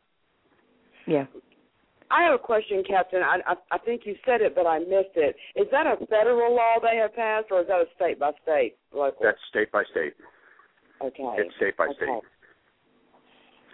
[1.05, 1.25] Yeah.
[2.09, 3.21] I have a question, Captain.
[3.21, 5.35] I, I I think you said it, but I missed it.
[5.55, 8.75] Is that a federal law they have passed, or is that a state by state
[8.93, 9.19] local?
[9.23, 10.13] That's state by state.
[11.01, 11.23] okay.
[11.37, 11.95] It's state by Okay.
[11.97, 12.21] state.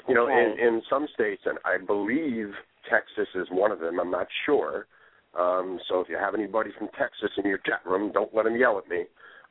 [0.07, 0.53] You know, Okay.
[0.53, 2.53] in in some states, and I believe
[2.89, 3.99] Texas is one of them.
[3.99, 4.87] I'm not sure.
[5.33, 8.55] Um, so if you have anybody from Texas in your chat room, don't let them
[8.57, 9.05] yell at me.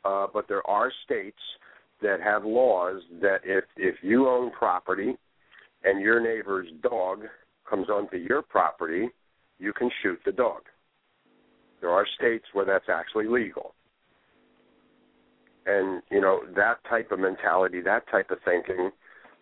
[0.05, 1.41] Uh, but there are states
[2.03, 5.17] that have laws that if if you own property
[5.85, 7.25] and your neighbor's dog
[7.69, 9.09] comes onto your property,
[9.59, 10.63] you can shoot the dog.
[11.81, 13.75] There are states where that's actually legal.
[15.67, 18.91] And you know that type of mentality, that type of thinking,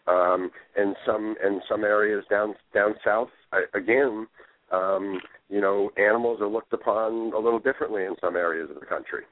[0.08, 4.26] um, in some in some areas down down south, I, again,
[4.72, 8.86] um, you know, animals are looked upon a little differently in some areas of the
[8.86, 9.24] country.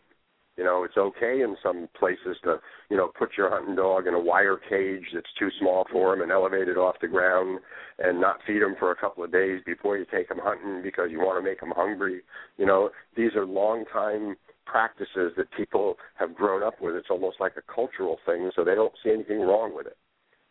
[0.57, 2.57] You know, it's okay in some places to,
[2.89, 6.23] you know, put your hunting dog in a wire cage that's too small for him
[6.23, 7.61] and elevate it off the ground
[7.99, 11.09] and not feed him for a couple of days before you take him hunting because
[11.11, 12.23] you want to make him hungry.
[12.57, 16.97] You know, these are long time practices that people have grown up with.
[16.97, 19.97] It's almost like a cultural thing, so they don't see anything wrong with it.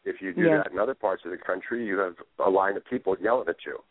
[0.06, 0.58] If you do Yeah.
[0.58, 3.66] that in other parts of the country, you have a line of people yelling at
[3.66, 3.84] you.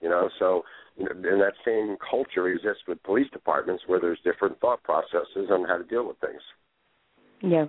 [0.00, 0.64] You know, so
[0.96, 5.50] you know, and that same culture exists with police departments where there's different thought processes
[5.50, 6.42] on how to deal with things.
[7.42, 7.66] Yeah.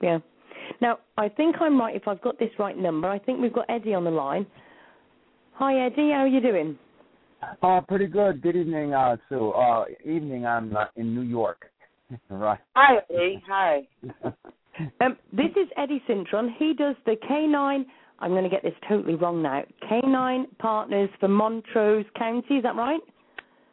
[0.00, 0.18] Yeah.
[0.80, 3.08] Now, I think I'm right if I've got this right number.
[3.08, 4.46] I think we've got Eddie on the line.
[5.54, 6.10] Hi, Eddie.
[6.10, 6.78] How are you doing?
[7.62, 8.42] Uh, pretty good.
[8.42, 9.50] Good evening, uh, Sue.
[9.50, 10.46] Uh, evening.
[10.46, 11.70] I'm uh, in New York.
[12.28, 12.58] right.
[12.74, 13.42] Hi, Eddie.
[13.48, 13.88] Hi.
[15.00, 16.48] Um, this is Eddie Cintron.
[16.58, 17.84] He does the K9.
[18.20, 19.62] I'm going to get this totally wrong now.
[19.90, 22.56] K9 Partners for Montrose County.
[22.56, 23.00] Is that right?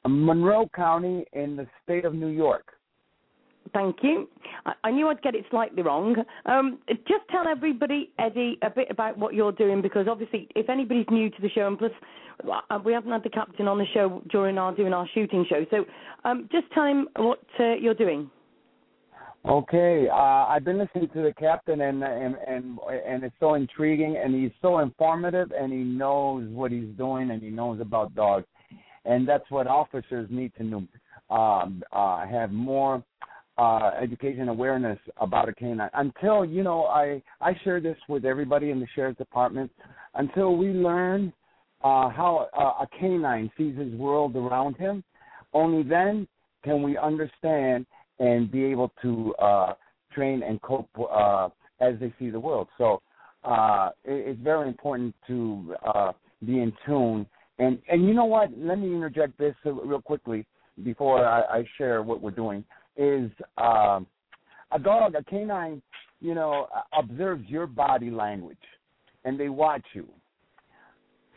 [0.08, 2.74] Monroe County in the state of New York.
[3.74, 4.30] Thank you.
[4.66, 6.16] I, I knew I'd get it slightly wrong.
[6.46, 11.08] Um, just tell everybody, Eddie, a bit about what you're doing because obviously, if anybody's
[11.10, 11.92] new to the show, and plus
[12.70, 15.66] uh, we haven't had the captain on the show during our doing our shooting show,
[15.72, 15.86] so
[16.24, 18.30] um, just tell him what uh, you're doing.
[19.48, 24.18] Okay, uh, I've been listening to the captain, and and and and it's so intriguing,
[24.18, 28.48] and he's so informative, and he knows what he's doing, and he knows about dogs,
[29.06, 30.88] and that's what officers need to know.
[31.30, 33.04] Um, uh, have more
[33.60, 35.92] uh, education awareness about a canine.
[35.94, 39.70] Until you know, I I share this with everybody in the sheriff's department.
[40.16, 41.32] Until we learn
[41.84, 45.04] uh, how uh, a canine sees his world around him,
[45.54, 46.28] only then
[46.64, 47.86] can we understand
[48.20, 49.74] and be able to uh,
[50.14, 51.50] train and cope uh,
[51.80, 52.68] as they see the world.
[52.78, 53.02] So
[53.44, 56.12] uh, it, it's very important to uh,
[56.46, 57.26] be in tune.
[57.60, 58.50] And and you know what?
[58.58, 60.46] Let me interject this uh, real quickly
[60.84, 62.64] before I, I share what we're doing.
[62.98, 64.08] Is um,
[64.72, 65.82] a dog, a canine,
[66.22, 68.58] you know, observes your body language,
[69.26, 70.08] and they watch you.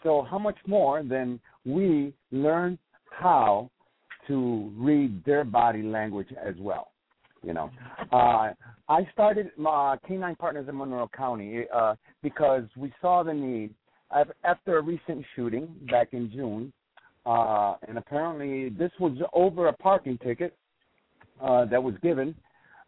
[0.02, 2.78] So how much more than we learn
[3.10, 3.70] how
[4.28, 6.92] to read their body language as well.
[7.42, 7.70] You know,
[8.12, 8.52] uh,
[8.88, 13.74] I started my canine partners in Monroe County uh, because we saw the need
[14.44, 16.72] after a recent shooting back in June,
[17.26, 20.56] uh, and apparently this was over a parking ticket
[21.40, 22.34] uh, that was given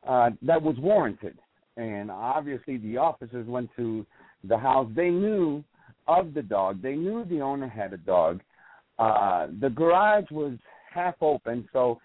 [0.09, 1.39] uh, that was warranted,
[1.77, 4.05] and obviously the officers went to
[4.45, 4.91] the house.
[4.97, 5.63] They knew
[6.09, 6.83] of the dog.
[6.83, 8.41] They knew the owner had a dog.
[8.99, 10.55] Uh, the garage was
[10.93, 11.69] half open.
[11.73, 12.01] So,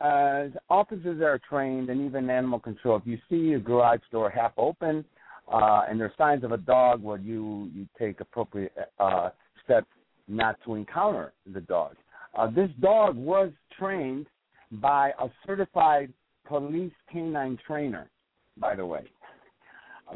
[0.00, 2.96] uh, officers are trained, and even animal control.
[2.96, 5.04] If you see a garage door half open,
[5.52, 9.30] uh, and there's signs of a dog, well, you you take appropriate uh,
[9.64, 9.88] steps
[10.28, 11.96] not to encounter the dog.
[12.34, 14.26] Uh, this dog was trained
[14.72, 16.12] by a certified
[16.46, 18.08] police canine trainer,
[18.56, 19.02] by the way.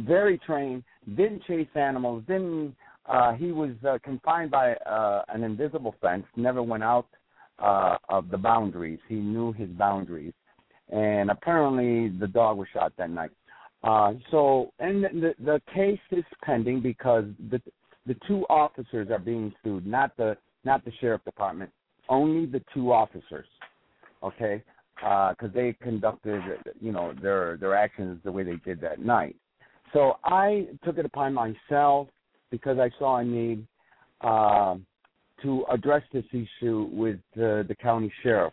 [0.01, 0.83] Very trained,
[1.17, 2.75] didn't chase animals, didn't.
[3.07, 7.07] Uh, he was uh, confined by uh, an invisible fence, never went out
[7.59, 8.99] uh, of the boundaries.
[9.09, 10.35] He knew his boundaries,
[10.91, 13.31] and apparently the dog was shot that night.
[13.83, 17.61] Uh, so, and the the case is pending because the
[18.07, 21.71] the two officers are being sued, not the not the sheriff department,
[22.09, 23.47] only the two officers.
[24.23, 24.63] Okay,
[24.97, 26.41] because uh, they conducted,
[26.81, 29.37] you know, their their actions the way they did that night.
[29.93, 32.09] So I took it upon myself
[32.51, 33.67] because I saw a need
[34.23, 34.77] uh,
[35.43, 38.53] to address this issue with uh, the county sheriff.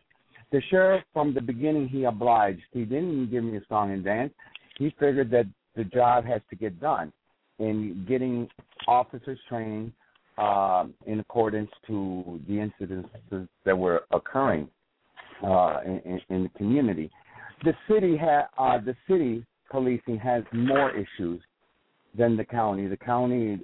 [0.52, 2.62] The sheriff, from the beginning, he obliged.
[2.72, 4.34] He didn't give me a song and dance.
[4.78, 7.14] He figured that the job has to get done
[7.60, 8.50] in getting
[8.88, 9.94] officers trained
[10.38, 13.10] uh, in accordance to the incidents
[13.66, 14.68] that were occurring
[15.44, 17.10] uh, in, in, the community.
[17.64, 21.42] The city ha- uh, the city policing has more issues
[22.18, 22.88] than the county.
[22.88, 23.60] The county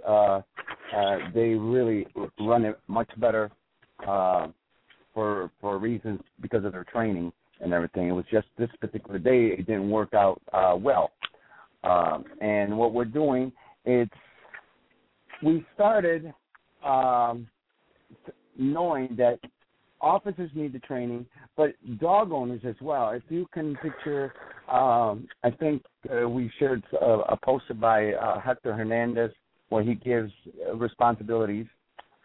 [0.96, 2.08] uh, they really
[2.40, 3.50] run it much better
[4.08, 4.48] uh,
[5.14, 8.08] for for reasons because of their training and everything.
[8.08, 11.12] It was just this particular day it didn't work out uh, well.
[11.84, 13.52] Um, and what we're doing
[13.86, 14.12] it's
[15.44, 16.34] we started
[16.86, 17.48] um,
[18.58, 19.40] knowing that
[20.02, 23.12] officers need the training, but dog owners as well.
[23.12, 24.34] If you can picture,
[24.72, 29.32] um, I think uh, we shared a, a poster by uh, Hector Hernandez
[29.70, 30.32] where he gives
[30.76, 31.66] responsibilities.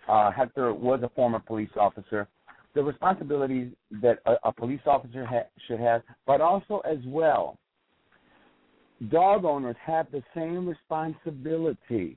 [0.09, 2.29] Uh, Hector was a former police officer.
[2.75, 7.59] The responsibilities that a, a police officer ha- should have, but also as well,
[9.11, 12.17] dog owners have the same responsibility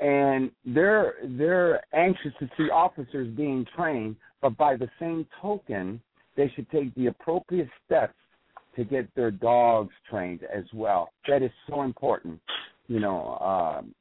[0.00, 6.02] and they're they're anxious to see officers being trained but by the same token,
[6.36, 8.14] they should take the appropriate steps
[8.76, 11.10] to get their dogs trained as well.
[11.28, 12.40] That is so important.
[12.88, 13.94] You know, um,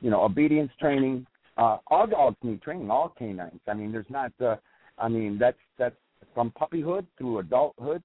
[0.00, 1.26] you know, obedience training.
[1.56, 2.90] Uh, all dogs need training.
[2.90, 3.60] All canines.
[3.66, 4.32] I mean, there's not.
[4.40, 4.56] Uh,
[4.98, 5.96] I mean, that's that's
[6.34, 8.02] from puppyhood through adulthood.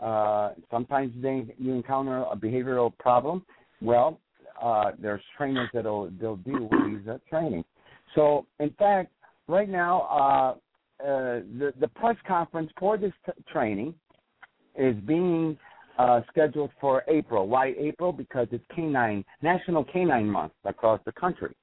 [0.00, 3.44] Uh, sometimes they you encounter a behavioral problem.
[3.82, 4.18] Well,
[4.60, 6.36] uh, there's trainers that'll they'll
[6.70, 7.64] with these uh, training.
[8.14, 9.12] So, in fact,
[9.48, 13.94] right now, uh, uh, the the press conference for this t- training
[14.76, 15.58] is being
[15.98, 17.46] uh, scheduled for April.
[17.48, 18.12] Why April?
[18.12, 21.54] Because it's Canine National Canine Month across the country.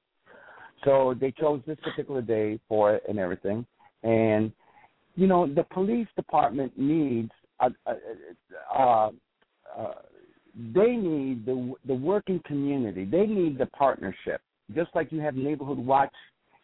[0.84, 3.66] So they chose this particular day for it and everything.
[4.02, 4.52] And
[5.16, 7.94] you know, the police department needs a, a,
[8.78, 9.10] a,
[10.74, 13.04] they need the the working community.
[13.04, 14.40] They need the partnership.
[14.74, 16.14] Just like you have neighborhood watch,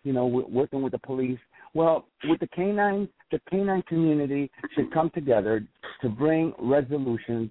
[0.04, 1.38] you know, working with the police
[1.74, 5.64] well, with the canines, the canine community should come together
[6.02, 7.50] to bring resolutions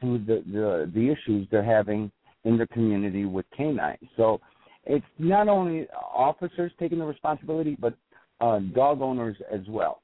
[0.00, 2.10] to the, the, the issues they're having
[2.44, 3.98] in the community with canines.
[4.16, 4.40] So
[4.84, 7.94] it's not only officers taking the responsibility, but
[8.40, 10.00] uh, dog owners as well.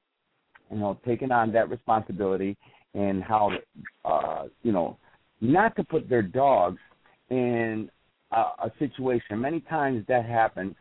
[0.70, 2.56] You know, taking on that responsibility
[2.94, 3.50] and how,
[4.04, 4.98] uh, you know,
[5.40, 6.78] not to put their dogs
[7.30, 7.90] in
[8.32, 9.40] a, a situation.
[9.40, 10.74] Many times that happens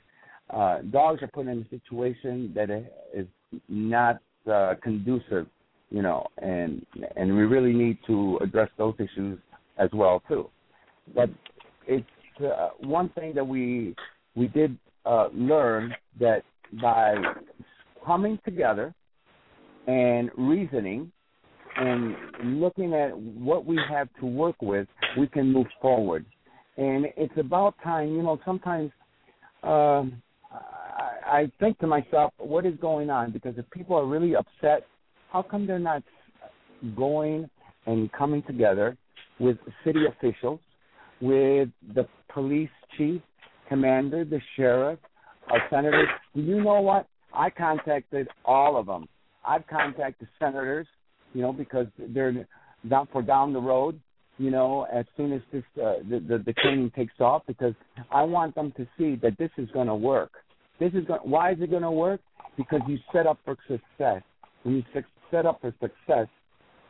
[0.53, 2.69] uh, dogs are put in a situation that
[3.13, 3.27] is
[3.67, 4.19] not
[4.51, 5.47] uh, conducive,
[5.89, 6.85] you know, and
[7.15, 9.39] and we really need to address those issues
[9.77, 10.49] as well too.
[11.15, 11.29] But
[11.87, 12.05] it's
[12.41, 13.95] uh, one thing that we
[14.35, 16.43] we did uh, learn that
[16.81, 17.15] by
[18.05, 18.93] coming together
[19.87, 21.11] and reasoning
[21.75, 22.15] and
[22.61, 24.87] looking at what we have to work with,
[25.17, 26.25] we can move forward.
[26.77, 28.39] And it's about time, you know.
[28.45, 28.91] Sometimes
[29.63, 30.21] um,
[31.25, 33.31] I think to myself, what is going on?
[33.31, 34.85] Because if people are really upset,
[35.31, 36.03] how come they're not
[36.95, 37.49] going
[37.85, 38.97] and coming together
[39.39, 40.59] with city officials,
[41.21, 43.21] with the police chief,
[43.69, 44.99] commander, the sheriff,
[45.49, 46.07] our senators?
[46.33, 47.07] You know what?
[47.33, 49.07] I contacted all of them.
[49.45, 50.87] I've contacted senators,
[51.33, 52.47] you know, because they're
[52.89, 53.99] down for down the road,
[54.37, 57.73] you know, as soon as this uh, the, the the training takes off, because
[58.11, 60.31] I want them to see that this is going to work.
[60.79, 62.21] This is going, why is it going to work?
[62.57, 64.21] Because you set up for success.
[64.63, 64.83] When you
[65.31, 66.27] set up for success,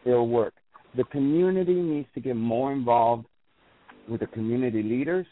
[0.06, 0.54] it'll work.
[0.96, 3.26] The community needs to get more involved
[4.10, 5.26] with the community leaders,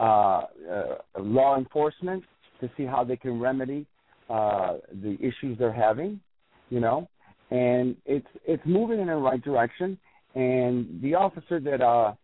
[0.00, 2.24] uh, uh, law enforcement,
[2.60, 3.86] to see how they can remedy
[4.30, 6.20] uh, the issues they're having.
[6.70, 7.08] You know,
[7.50, 9.98] and it's it's moving in the right direction.
[10.34, 12.14] And the officer that uh,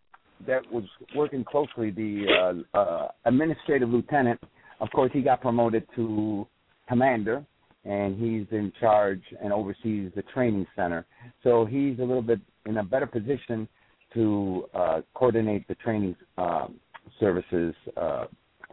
[0.46, 4.40] that was working closely, the uh, uh, administrative lieutenant,
[4.82, 6.46] of course, he got promoted to
[6.88, 7.44] commander,
[7.84, 11.06] and he's in charge and oversees the training center.
[11.44, 13.68] So he's a little bit in a better position
[14.14, 16.80] to uh, coordinate the training um,
[17.20, 18.24] services uh,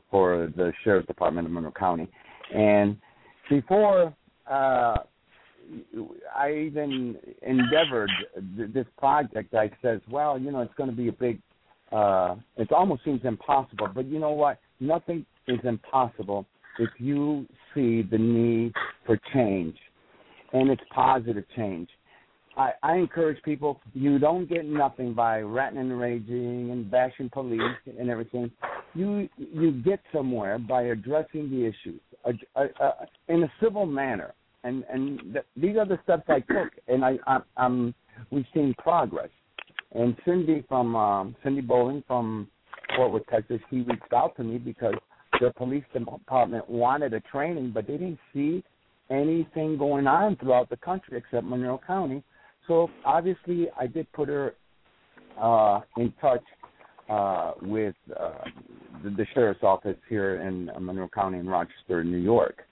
[0.09, 2.07] for the sheriff's department of Monroe County.
[2.55, 2.97] And
[3.47, 4.11] before
[4.49, 4.95] uh,
[6.35, 8.09] I even endeavored
[8.57, 11.39] th- this project, I said, well, you know, it's going to be a big
[11.91, 13.89] uh, it almost seems impossible.
[13.93, 14.59] But you know what?
[14.79, 16.45] Nothing is impossible
[16.79, 18.73] if you see the need
[19.05, 19.77] for change,
[20.53, 21.89] and it's positive change.
[22.57, 27.77] I, I encourage people: you don't get nothing by ranting and raging and bashing police
[27.99, 28.51] and everything.
[28.95, 32.91] You you get somewhere by addressing the issues uh, uh,
[33.27, 37.17] in a civil manner, and and th- these are the steps I took, and I,
[37.27, 37.93] I I'm
[38.31, 39.29] we've seen progress.
[39.93, 42.47] And Cindy from um, Cindy Bowling from
[42.95, 44.95] Fort Worth, Texas, he reached out to me because
[45.39, 48.63] the police department wanted a training, but they didn't see
[49.09, 52.23] anything going on throughout the country except Monroe County.
[52.67, 54.53] So obviously, I did put her
[55.41, 56.43] uh, in touch
[57.09, 58.43] uh, with uh,
[59.03, 62.63] the, the sheriff's office here in Monroe County in Rochester, New York.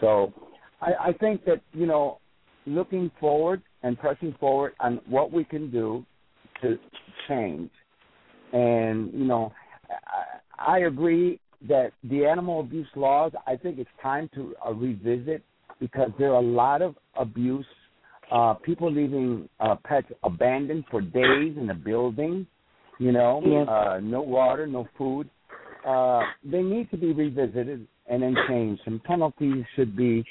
[0.00, 0.32] So
[0.80, 2.18] I, I think that you know,
[2.66, 6.04] looking forward and pressing forward on what we can do
[6.62, 6.76] to
[7.28, 7.70] change.
[8.52, 9.52] And you know,
[10.58, 13.32] I, I agree that the animal abuse laws.
[13.46, 15.42] I think it's time to uh, revisit
[15.80, 17.66] because there are a lot of abuse.
[18.30, 22.46] Uh, people leaving uh, pets abandoned for days in a building.
[22.98, 23.68] You know, yes.
[23.68, 25.30] uh, no water, no food.
[25.86, 28.82] Uh, they need to be revisited and then changed.
[28.84, 30.24] Some penalties should be,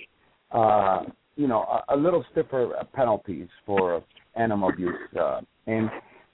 [0.51, 1.03] uh,
[1.35, 4.03] you know, a, a little stiffer penalties for
[4.35, 4.95] animal abuse.
[5.19, 5.89] Uh, and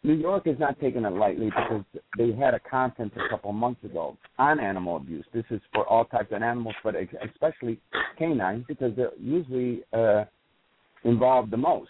[0.06, 1.84] New York is not taking it lightly because
[2.18, 5.26] they had a conference a couple months ago on animal abuse.
[5.34, 6.96] This is for all types of animals, but
[7.30, 7.80] especially
[8.18, 10.26] canines because they're usually uh,
[11.06, 11.90] involved the most.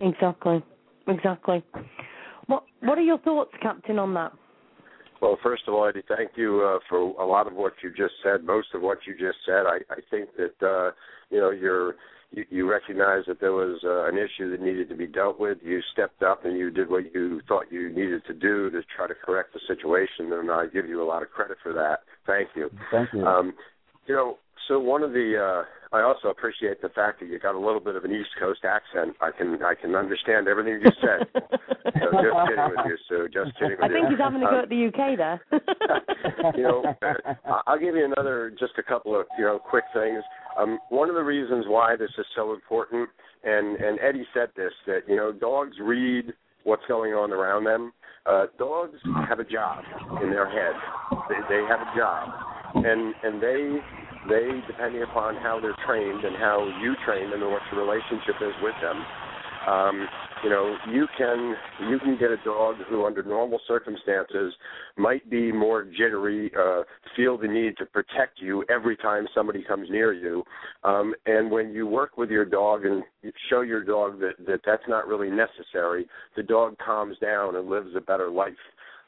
[0.00, 0.62] Exactly,
[1.08, 1.64] exactly.
[2.46, 4.32] What What are your thoughts, Captain, on that?
[5.20, 8.14] Well, first of all, Eddie, thank you uh, for a lot of what you just
[8.22, 8.44] said.
[8.44, 10.92] Most of what you just said, I, I think that uh,
[11.30, 11.96] you know you're
[12.30, 15.58] you, you recognized that there was uh, an issue that needed to be dealt with.
[15.62, 19.06] You stepped up and you did what you thought you needed to do to try
[19.06, 22.00] to correct the situation, and I give you a lot of credit for that.
[22.26, 22.70] Thank you.
[22.90, 23.24] Thank you.
[23.24, 23.54] Um,
[24.06, 27.54] you know, so one of the uh, I also appreciate the fact that you got
[27.54, 29.16] a little bit of an East Coast accent.
[29.20, 31.26] I can I can understand everything you said.
[31.32, 31.40] so
[32.12, 33.28] just kidding with you, Sue.
[33.32, 34.10] Just kidding with I think you.
[34.10, 35.40] he's having a go Um, at the UK there.
[36.56, 36.84] you know,
[37.66, 40.22] I'll give you another, just a couple of you know quick things.
[40.58, 43.08] Um, one of the reasons why this is so important,
[43.44, 46.32] and and Eddie said this, that you know dogs read
[46.64, 47.92] what's going on around them.
[48.26, 49.82] Uh, dogs have a job
[50.22, 50.74] in their head.
[51.30, 52.28] They, they have a job,
[52.74, 53.78] and and they
[54.28, 58.36] they depending upon how they're trained and how you train them and what your relationship
[58.40, 59.04] is with them.
[59.68, 60.08] Um,
[60.44, 61.56] you know, you can
[61.90, 64.54] you can get a dog who, under normal circumstances,
[64.96, 66.82] might be more jittery, uh,
[67.16, 70.44] feel the need to protect you every time somebody comes near you.
[70.84, 73.02] Um, and when you work with your dog and
[73.50, 76.06] show your dog that, that that's not really necessary,
[76.36, 78.54] the dog calms down and lives a better life.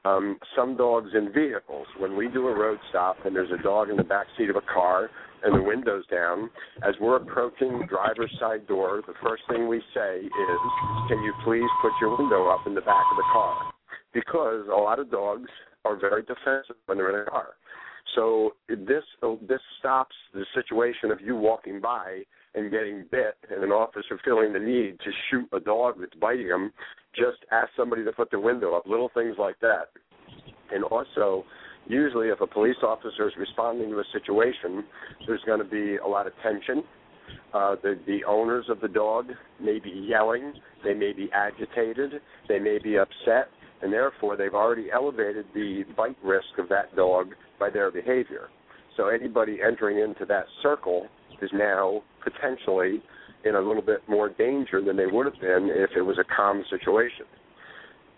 [0.04, 3.90] Um, some dogs in vehicles, when we do a road stop and there's a dog
[3.90, 5.10] in the back seat of a car
[5.42, 6.50] and the window's down,
[6.82, 10.60] as we're approaching the driver's side door, the first thing we say is,
[11.08, 13.72] Can you please put your window up in the back of the car?
[14.14, 15.48] Because a lot of dogs
[15.84, 17.48] are very defensive when they're in a car.
[18.14, 19.04] So this
[19.48, 22.22] this stops the situation of you walking by
[22.54, 26.48] and getting bit, and an officer feeling the need to shoot a dog that's biting
[26.48, 26.72] him.
[27.14, 28.86] Just ask somebody to put the window up.
[28.86, 29.88] Little things like that.
[30.72, 31.44] And also,
[31.86, 34.84] usually, if a police officer is responding to a situation,
[35.26, 36.82] there's going to be a lot of tension.
[37.52, 39.30] Uh, the, the owners of the dog
[39.60, 40.52] may be yelling,
[40.84, 43.48] they may be agitated, they may be upset,
[43.82, 47.28] and therefore they've already elevated the bite risk of that dog
[47.58, 48.48] by their behavior.
[48.96, 51.06] So anybody entering into that circle
[51.42, 53.02] is now potentially
[53.44, 56.24] in a little bit more danger than they would have been if it was a
[56.34, 57.26] calm situation.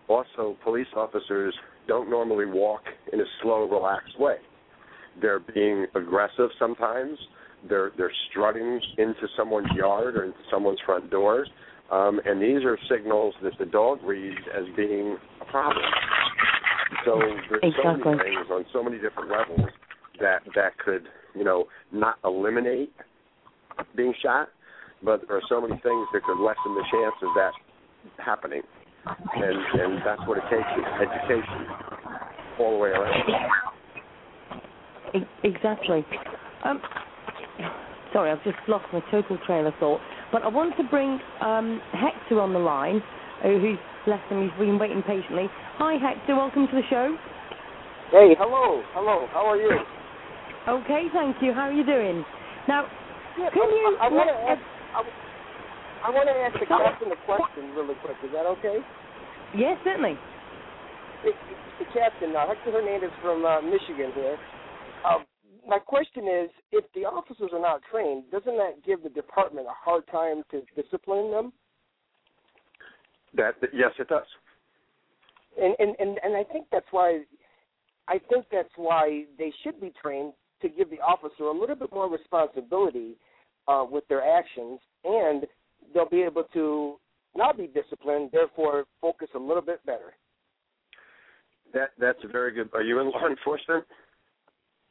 [0.08, 1.54] Also, police officers
[1.86, 2.82] don't normally walk
[3.12, 4.36] in a slow, relaxed way.
[5.20, 7.18] They're being aggressive sometimes.
[7.68, 11.46] They're they're strutting into someone's yard or into someone's front door,
[11.92, 15.84] um, and these are signals that the dog reads as being a problem.
[17.04, 19.70] So there's so many things on so many different levels
[20.20, 22.92] that that could you know not eliminate
[23.96, 24.48] being shot,
[25.02, 27.52] but there are so many things that could lessen the chance of that
[28.18, 28.62] happening.
[29.06, 31.66] And and that's what it takes is education
[32.60, 33.32] all the way around.
[35.42, 36.06] Exactly.
[36.64, 36.80] Um,
[38.12, 40.00] sorry, I've just lost my total train of thought.
[40.30, 43.02] But I want to bring um, Hector on the line,
[43.44, 45.46] uh, who's bless him, he's been waiting patiently.
[45.78, 46.36] Hi, Hector.
[46.36, 47.16] Welcome to the show.
[48.10, 49.26] Hey, hello, hello.
[49.32, 49.72] How are you?
[50.68, 51.52] Okay, thank you.
[51.52, 52.24] How are you doing?
[52.68, 52.86] Now,
[53.38, 54.62] Yeah, Can you I, I, want to ask.
[54.92, 55.00] I,
[56.04, 58.16] I want to ask the captain a question really quick.
[58.24, 58.78] Is that okay?
[59.56, 60.18] yes, certainly.
[61.24, 64.36] the captain, uh, Hector Hernandez from uh, Michigan here.
[65.04, 65.24] Uh,
[65.66, 69.76] my question is, if the officers are not trained, doesn't that give the department a
[69.76, 71.52] hard time to discipline them?
[73.34, 74.26] That yes, it does.
[75.60, 77.22] And and and, and I think that's why
[78.08, 80.32] I think that's why they should be trained
[80.62, 83.16] to give the officer a little bit more responsibility
[83.68, 85.44] uh, with their actions, and
[85.92, 86.96] they'll be able to
[87.34, 90.14] not be disciplined, therefore focus a little bit better.
[91.72, 92.68] That that's a very good.
[92.74, 93.84] Are you in law enforcement?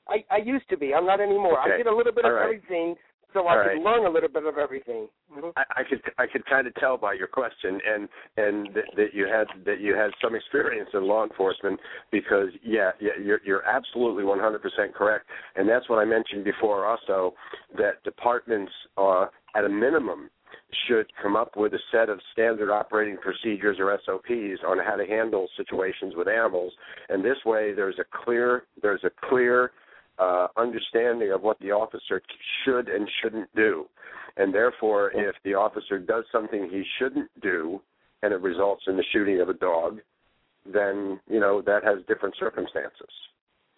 [0.08, 0.94] I I used to be.
[0.94, 1.62] I'm not anymore.
[1.62, 1.74] Okay.
[1.74, 2.44] I did a little bit All of right.
[2.44, 2.96] everything,
[3.34, 3.76] so I right.
[3.76, 5.08] could learn a little bit of everything.
[5.32, 5.54] Mhm.
[5.56, 9.14] I, I could I could kind of tell by your question and and that, that
[9.14, 11.80] you had that you had some experience in law enforcement
[12.12, 15.26] because yeah yeah you're you're absolutely 100% correct
[15.56, 17.34] and that's what I mentioned before also
[17.78, 19.26] that departments uh
[19.56, 20.30] at a minimum
[20.88, 25.06] should come up with a set of standard operating procedures or SOPs on how to
[25.06, 26.74] handle situations with animals
[27.10, 29.72] and this way there's a clear there's a clear
[30.20, 32.22] uh, understanding of what the officer
[32.64, 33.86] should and shouldn't do
[34.38, 37.82] and therefore if the officer does something he shouldn't do
[38.24, 40.00] and it results in the shooting of a dog
[40.72, 43.10] then you know that has different circumstances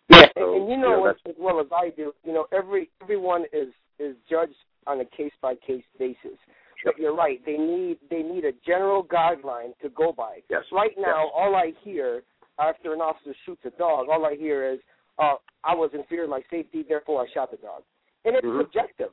[0.09, 2.45] Yeah, So, and, and you you know, know, as, well as I do, you know,
[2.51, 3.69] every everyone is
[3.99, 4.55] is judged
[4.85, 6.37] on a case by case basis.
[6.83, 10.39] But you're right; they need they need a general guideline to go by.
[10.49, 10.63] Yes.
[10.73, 11.33] Right now, Yes.
[11.33, 12.23] all I hear
[12.59, 14.79] after an officer shoots a dog, all I hear is,
[15.17, 17.83] uh, "I was in fear of my safety, therefore I shot the dog,"
[18.25, 18.61] and it's Mhm.
[18.61, 19.11] subjective.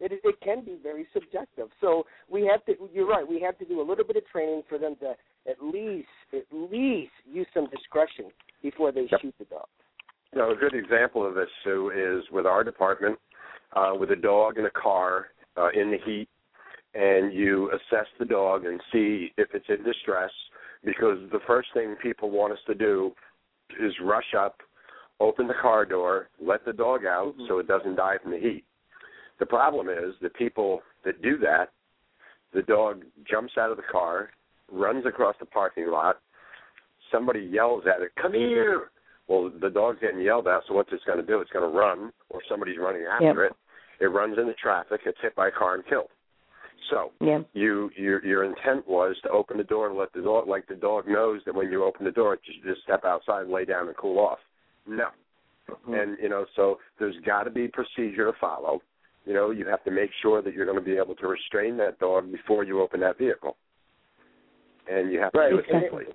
[0.00, 1.70] It it can be very subjective.
[1.80, 2.88] So we have to.
[2.92, 3.26] You're right.
[3.26, 5.16] We have to do a little bit of training for them to
[5.46, 8.32] at least at least use some discretion
[8.62, 9.20] before they Yep.
[9.20, 9.68] shoot the dog.
[10.32, 13.18] You know, a good example of this, Sue, is with our department,
[13.72, 16.28] uh, with a dog in a car uh, in the heat,
[16.94, 20.30] and you assess the dog and see if it's in distress,
[20.84, 23.14] because the first thing people want us to do
[23.78, 24.62] is rush up,
[25.20, 27.46] open the car door, let the dog out Mhm.
[27.46, 28.64] so it doesn't die from the heat.
[29.38, 31.70] The problem is the people that do that,
[32.52, 34.32] the dog jumps out of the car,
[34.70, 36.18] runs across the parking lot,
[37.10, 38.90] somebody yells at it, "Come here!"
[39.28, 41.40] Well, the dog's getting yelled at, so what's it's going to do?
[41.40, 43.54] It's going to run, or somebody's running after it.
[44.00, 46.10] It runs into traffic, it's hit by a car and killed.
[46.88, 47.42] So Yeah.
[47.52, 50.74] you your your intent was to open the door and let the dog like the
[50.74, 53.64] dog knows that when you open the door, you should just step outside and lay
[53.64, 54.40] down and cool off.
[54.86, 55.08] No,
[55.70, 55.94] mm-hmm.
[55.94, 58.80] and you know so there's got to be procedure to follow.
[59.26, 61.76] You know you have to make sure that you're going to be able to restrain
[61.78, 63.56] that dog before you open that vehicle,
[64.90, 65.50] and you have to Right.
[65.50, 66.04] do it Exactly.
[66.04, 66.14] safely.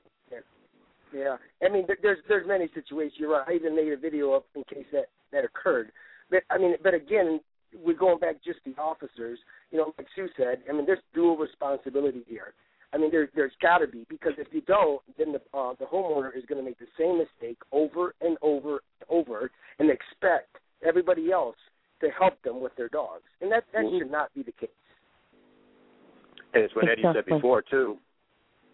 [1.14, 3.14] Yeah, I mean, there's there's many situations.
[3.18, 3.48] You're right.
[3.48, 5.92] I even made a video up in case that that occurred.
[6.30, 7.40] But I mean, but again,
[7.86, 9.40] we're going back just the officers.
[9.72, 10.64] You know, like Sue said.
[10.70, 12.54] I mean, there's dual responsibility here.
[12.96, 15.86] I mean, there there's got to be because if you don't, then the uh, the
[15.86, 20.56] homeowner is going to make the same mistake over and over and over and expect
[20.88, 21.58] everybody else
[22.00, 24.00] to help them with their dogs, and that that Mhm.
[24.00, 24.70] should not be the case.
[26.54, 28.00] And it's what Eddie said before too,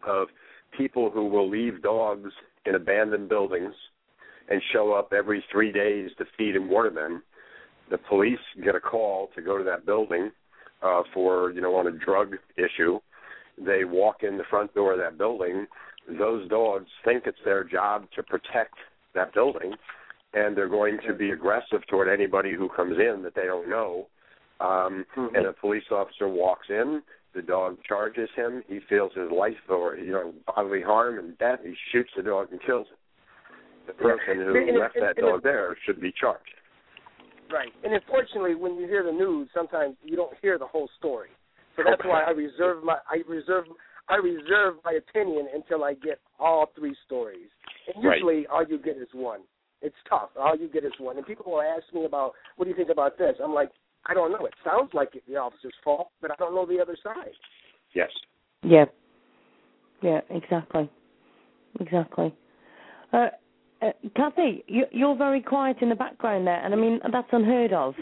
[0.03, 0.29] of
[0.77, 2.31] people who will leave dogs
[2.65, 3.73] in abandoned buildings
[4.49, 7.23] and show up every three days to feed and water them.
[7.89, 10.31] The police get a call to go to that building
[10.83, 12.99] uh, for you know on a drug issue.
[13.65, 15.67] They walk in the front door of that building.
[16.07, 18.75] Those dogs think it's their job to protect
[19.13, 19.73] that building,
[20.33, 24.07] and they're going to be aggressive toward anybody who comes in that they don't know.
[24.59, 25.35] Um, Mhm.
[25.35, 27.01] And a police officer walks in,
[27.33, 28.63] the dog charges him.
[28.67, 31.59] He feels his life or you know bodily harm and death.
[31.63, 32.97] He shoots the dog and kills it.
[33.87, 36.53] The person who And left and- that and it- dog there should be charged.
[37.49, 37.73] Right.
[37.83, 41.29] And unfortunately, when you hear the news, sometimes you don't hear the whole story.
[41.83, 43.65] So that's why I reserve my I reserve
[44.09, 47.49] I reserve my opinion until I get all three stories.
[47.93, 48.15] And Right.
[48.15, 49.41] usually, all you get is one.
[49.81, 50.29] It's tough.
[50.37, 51.17] All you get is one.
[51.17, 53.35] And people will ask me about what do you think about this.
[53.43, 53.71] I'm like,
[54.05, 54.45] I don't know.
[54.45, 57.33] It sounds like it's the officer's fault, but I don't know the other side.
[57.93, 58.09] Yes.
[58.63, 58.85] Yeah.
[60.01, 60.89] Yeah, exactly.
[61.79, 62.33] Exactly.
[63.13, 63.29] Uh,
[63.81, 67.73] uh, Kathy, you, you're very quiet in the background there, and I mean that's unheard
[67.73, 67.95] of.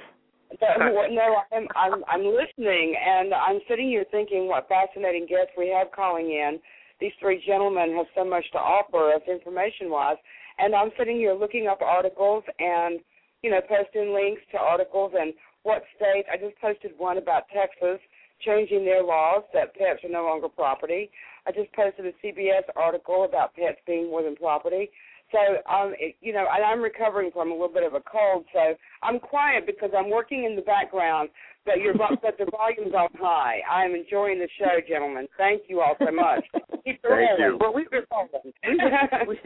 [0.61, 5.69] No, no, I'm I'm I'm listening, and I'm sitting here thinking what fascinating guests we
[5.69, 6.59] have calling in.
[6.99, 10.17] These three gentlemen have so much to offer us information-wise,
[10.57, 12.99] and I'm sitting here looking up articles and
[13.43, 15.33] you know posting links to articles and
[15.63, 16.25] what state.
[16.31, 17.99] I just posted one about Texas
[18.45, 21.11] changing their laws that pets are no longer property.
[21.45, 24.89] I just posted a CBS article about pets being more than property.
[25.32, 28.45] So, um, it, you know, and I'm recovering from a little bit of a cold,
[28.53, 28.73] so
[29.03, 31.30] I'm quiet because I'm working in the background,
[31.65, 33.59] but your but the volume's on high.
[33.69, 35.27] I'm enjoying the show, gentlemen.
[35.38, 36.43] Thank you all so much.
[36.86, 37.57] Keep Thank you.
[37.59, 37.86] Well, we,
[39.27, 39.39] we,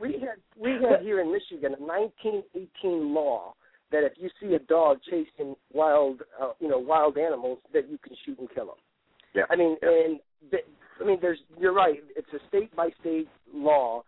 [0.00, 3.54] we had we had here in Michigan a 1918 law
[3.92, 7.98] that if you see a dog chasing wild, uh, you know, wild animals, that you
[7.98, 8.74] can shoot and kill them.
[9.34, 9.42] Yeah.
[9.50, 9.88] I mean, yeah.
[9.88, 10.58] and the,
[11.00, 12.02] I mean, there's you're right.
[12.16, 14.02] It's a state by state law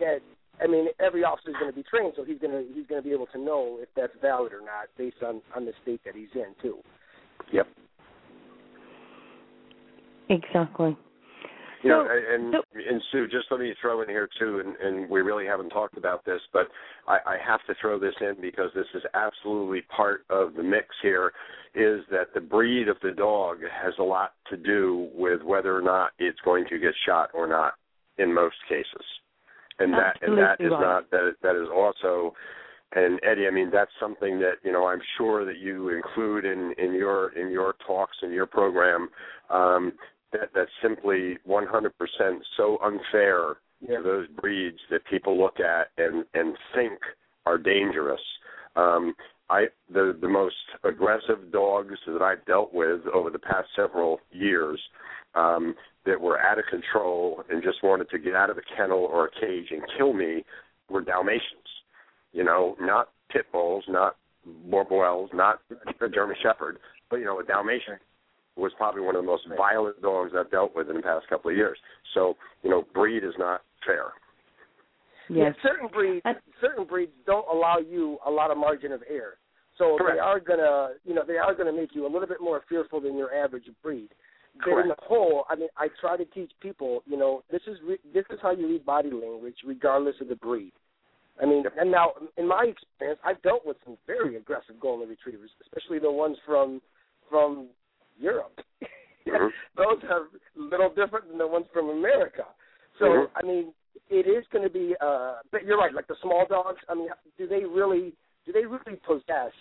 [0.00, 0.20] that
[0.62, 3.02] I mean, every officer is going to be trained, so he's going to he's going
[3.02, 6.00] to be able to know if that's valid or not based on on the state
[6.04, 6.78] that he's in too.
[7.52, 7.66] Yep.
[10.28, 10.96] Exactly.
[11.82, 15.20] You know, and and Sue, just let me throw in here too, and, and we
[15.20, 16.68] really haven't talked about this, but
[17.06, 20.88] I, I have to throw this in because this is absolutely part of the mix
[21.00, 21.32] here.
[21.74, 25.82] Is that the breed of the dog has a lot to do with whether or
[25.82, 27.74] not it's going to get shot or not
[28.18, 29.04] in most cases,
[29.78, 30.80] and that Absolutely and that is right.
[30.80, 32.34] not that that is also
[32.92, 36.72] and Eddie, I mean that's something that you know I'm sure that you include in
[36.78, 39.08] in your in your talks and your program.
[39.50, 39.92] Um,
[40.32, 41.90] that that's simply 100%
[42.56, 43.98] so unfair Yeah.
[43.98, 46.98] to those breeds that people look at and and think
[47.44, 48.20] are dangerous.
[48.76, 49.14] Um,
[49.50, 54.80] I the the most aggressive dogs that I've dealt with over the past several years
[55.36, 55.74] um,
[56.04, 59.26] that were out of control and just wanted to get out of a kennel or
[59.26, 60.44] a cage and kill me
[60.88, 61.42] were Dalmatians.
[62.32, 64.16] You know, not pit bulls, not
[64.70, 65.60] Boerboels, not
[66.00, 66.78] a German Shepherd,
[67.10, 67.98] but you know, a Dalmatian
[68.56, 71.50] was probably one of the most violent dogs I've dealt with in the past couple
[71.50, 71.76] of years.
[72.14, 74.12] So, you know, breed is not fair.
[75.28, 75.56] Yeah, Yes.
[75.62, 76.24] certain breeds
[76.60, 79.38] certain breeds don't allow you a lot of margin of error.
[79.76, 80.16] So Correct.
[80.16, 83.00] they are gonna you know, they are gonna make you a little bit more fearful
[83.00, 84.08] than your average breed.
[84.64, 87.78] But in the whole, I mean, I try to teach people, you know, this is
[87.86, 90.72] re- this is how you read body language, regardless of the breed.
[91.40, 91.74] I mean, Yep.
[91.78, 96.10] and now in my experience, I've dealt with some very aggressive golden retrievers, especially the
[96.10, 96.80] ones from
[97.28, 97.68] from
[98.18, 98.60] Europe.
[99.26, 99.50] Mhm.
[99.76, 102.46] Those are a little different than the ones from America.
[102.98, 103.30] So Mhm.
[103.34, 103.74] I mean,
[104.08, 104.96] it is going to be.
[105.00, 105.92] uh But you're right.
[105.92, 106.80] Like the small dogs.
[106.88, 109.52] I mean, do they really do they really possess,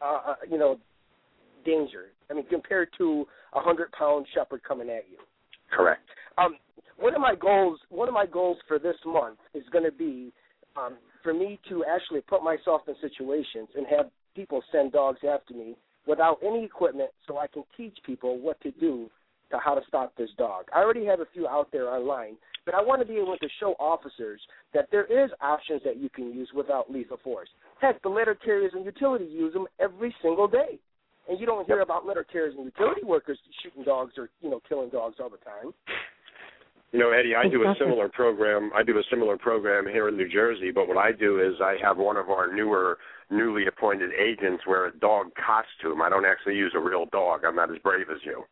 [0.00, 0.78] uh, uh you know,
[1.64, 2.06] danger?
[2.30, 5.18] I mean, compared to a hundred pound shepherd coming at you.
[5.70, 6.02] Correct.
[6.38, 6.56] Um,
[6.98, 10.32] one of my goals, one of my goals for this month is going to be
[10.76, 15.54] um, for me to actually put myself in situations and have people send dogs after
[15.54, 19.10] me without any equipment, so I can teach people what to do
[19.50, 20.64] to how to stop this dog.
[20.74, 23.48] I already have a few out there online, but I want to be able to
[23.58, 24.40] show officers
[24.74, 27.48] that there is options that you can use without lethal force.
[27.80, 30.78] Heck, the letter carriers and utility use them every single day.
[31.30, 34.60] And you don't hear about letter carriers and utility workers shooting dogs or you know
[34.68, 35.72] killing dogs all the time.
[36.90, 38.72] You know, Eddie, I do a similar program.
[38.74, 41.76] I do a similar program here in New Jersey, but what I do is I
[41.80, 42.98] have one of our newer,
[43.30, 46.02] newly appointed agents wear a dog costume.
[46.02, 47.44] I don't actually use a real dog.
[47.46, 48.42] I'm not as brave as you.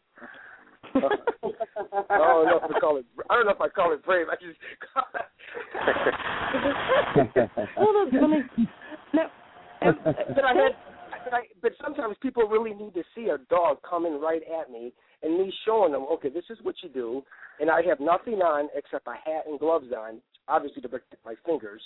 [0.95, 3.07] I don't know if I call it.
[3.29, 4.29] I don't know if I call it brave.
[4.31, 4.57] I just.
[7.77, 8.45] oh, that's funny.
[9.13, 9.27] No.
[9.81, 10.77] But I had.
[11.31, 14.93] But, I, but sometimes people really need to see a dog coming right at me,
[15.23, 17.23] and me showing them, okay, this is what you do,
[17.61, 21.35] and I have nothing on except a hat and gloves on, obviously to protect my
[21.45, 21.83] fingers,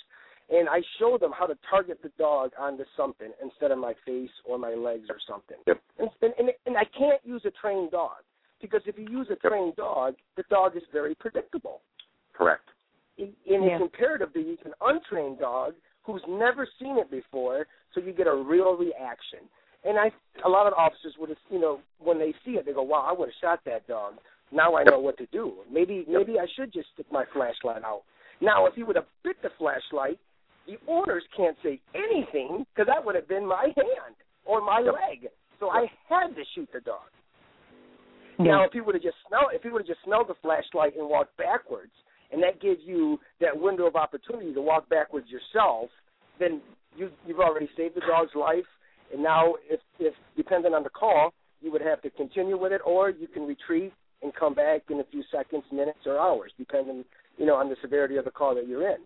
[0.49, 4.29] and I show them how to target the dog onto something instead of my face
[4.45, 5.57] or my legs or something.
[5.67, 5.81] Yep.
[5.99, 8.23] And, and, and, and I can't use a trained dog
[8.61, 11.81] because if you use a trained dog, the dog is very predictable.
[12.33, 12.69] Correct.
[13.17, 13.59] And Yeah.
[13.61, 15.73] it's imperative that you use an untrained dog
[16.05, 19.39] who's never seen it before, so you get a real reaction.
[19.85, 20.11] And I,
[20.45, 23.05] a lot of officers would have, you know, when they see it, they go, "Wow,
[23.07, 24.13] I would have shot that dog."
[24.51, 25.53] Now I know what to do.
[25.71, 28.03] Maybe, maybe I should just stick my flashlight out.
[28.39, 30.19] Now, if he would have bit the flashlight,
[30.67, 35.27] the owners can't say anything because that would have been my hand or my leg.
[35.59, 37.09] So I had to shoot the dog.
[38.39, 40.97] Now, if he would have just smelled, if he would have just smelled the flashlight
[40.97, 41.91] and walked backwards,
[42.33, 45.89] and that gives you that window of opportunity to walk backwards yourself,
[46.39, 46.61] then
[46.97, 48.65] you you've already saved the dog's life.
[49.13, 52.81] And now, if if depending on the call, you would have to continue with it,
[52.85, 57.05] or you can retreat and come back in a few seconds, minutes, or hours, depending
[57.37, 58.97] you know on the severity of the call that you're in.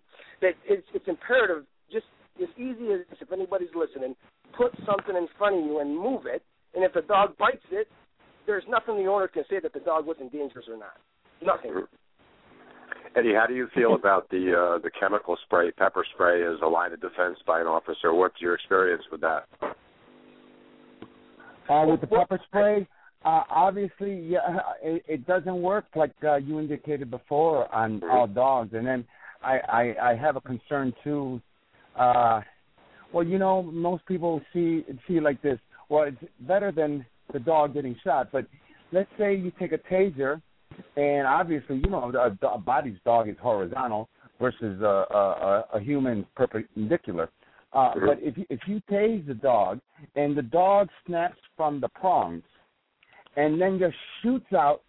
[0.41, 1.65] That it's it's imperative.
[1.91, 2.05] Just
[2.41, 4.15] as easy as if anybody's listening,
[4.55, 6.43] put something in front of you and move it.
[6.75, 7.87] And if the dog bites it,
[8.45, 10.95] there's nothing the owner can say that the dog wasn't dangerous or not.
[11.41, 11.87] Nothing.
[13.15, 16.67] Eddie, how do you feel about the uh, the chemical spray, pepper spray, as a
[16.67, 18.13] line of defense by an officer?
[18.13, 19.45] What's your experience with that?
[21.69, 22.87] Uh, with the pepper spray,
[23.25, 28.71] uh, obviously, yeah, it, it doesn't work like uh, you indicated before on all dogs.
[28.73, 29.05] And then
[29.43, 31.41] I, I I have a concern too.
[31.97, 32.41] Uh,
[33.13, 35.59] well, you know, most people see see like this.
[35.89, 38.45] Well, it's better than the dog getting shot, but
[38.91, 40.41] let's say you take a taser,
[40.95, 44.09] and obviously, you know, a, a body's dog is horizontal
[44.39, 47.29] versus a, a, a human perpendicular.
[47.73, 47.93] Uh.
[48.05, 49.79] But if you, if you tase the dog
[50.15, 52.43] and the dog snaps from the prongs,
[53.35, 54.81] and then just shoots out,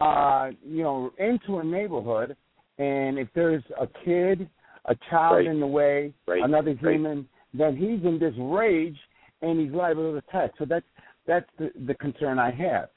[0.00, 2.36] uh, you know, into a neighborhood,
[2.78, 4.48] and if there's a kid,
[4.86, 5.46] a child Right.
[5.46, 6.42] in the way, Right.
[6.42, 6.94] another Right.
[6.94, 8.98] human, then he's in this rage
[9.42, 10.52] and he's liable to attack.
[10.58, 10.86] So that's
[11.26, 12.88] that's the, the concern I have.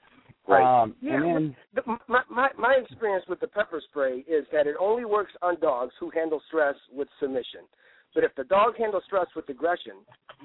[0.47, 0.63] Right.
[0.83, 4.67] Um, Yeah, and then The, my, my my experience with the pepper spray is that
[4.67, 7.61] it only works on dogs who handle stress with submission.
[8.13, 9.93] But if the dog handles stress with aggression,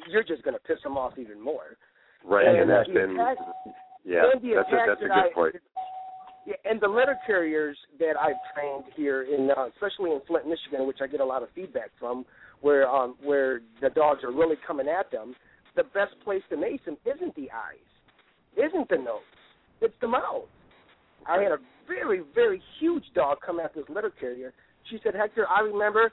[0.09, 1.77] you're just going to piss them off even more.
[2.25, 3.17] Right, And and that's the been
[4.05, 5.57] yeah, and that's a that's a good I- point.
[6.47, 10.87] Yeah, and the letter carriers that I've trained here in, uh, especially in Flint, Michigan,
[10.87, 12.25] which I get a lot of feedback from,
[12.61, 15.35] where um, where the dogs are really coming at them.
[15.75, 17.91] The best place to mace them isn't the eyes,
[18.57, 19.27] isn't the nose,
[19.81, 20.45] it's the mouth.
[21.29, 21.59] I had a
[21.89, 24.53] very very huge dog come at this letter carrier.
[24.91, 26.13] She said, Hector, I remember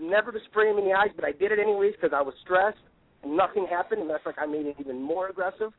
[0.00, 2.34] never to spray him in the eyes, but I did it anyways because I was
[2.42, 2.78] stressed.
[3.22, 5.72] and Nothing happened, and that's like I made it even more aggressive.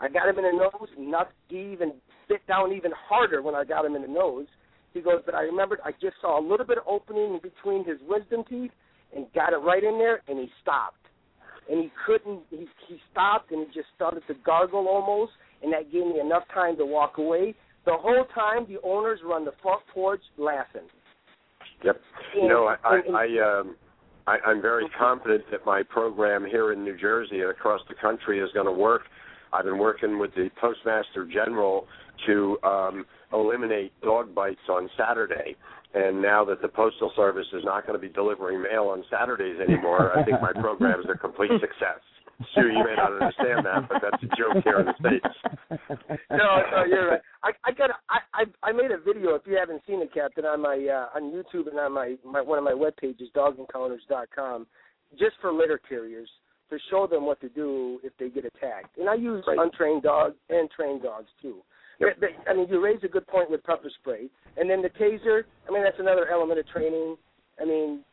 [0.00, 1.94] I got him in the nose, and not he even
[2.28, 4.46] bit down even harder when I got him in the nose.
[4.94, 7.84] He goes, but I remembered I just saw a little bit of opening in between
[7.84, 8.70] his wisdom teeth
[9.14, 10.96] and got it right in there, and he stopped.
[11.70, 12.40] And he couldn't.
[12.50, 15.32] He he stopped and he just started to gargle almost,
[15.62, 17.54] and that gave me enough time to walk away.
[17.84, 20.82] The whole time, the owners were on the front porch laughing.
[21.84, 22.00] Yep.
[22.36, 23.76] You know, I and- I, I um
[24.26, 28.40] I, I'm very confident that my program here in New Jersey and across the country
[28.40, 29.02] is going to work.
[29.54, 31.86] I've been working with the Postmaster General
[32.26, 35.56] to um, eliminate dog bites on Saturday.
[35.94, 39.58] And now that the Postal Service is not going to be delivering mail on Saturdays
[39.66, 42.00] anymore, I think my programs is a complete success.
[42.54, 45.34] Sue, you may not understand that, but that's a joke here in the States.
[46.30, 47.20] no, no, you're right.
[47.42, 50.44] I I got I I I made a video if you haven't seen it, Captain,
[50.44, 54.66] on my uh, on YouTube and on my, my one of my web pages, dogencounters.com,
[55.18, 56.28] just for litter carriers
[56.70, 58.98] to show them what to do if they get attacked.
[58.98, 59.58] And I use Right.
[59.58, 61.62] untrained dogs and trained dogs too.
[61.98, 62.22] Yep.
[62.48, 65.42] I mean, you raise a good point with pepper spray, and then the taser.
[65.68, 67.16] I mean, that's another element of training.
[67.60, 68.04] I mean,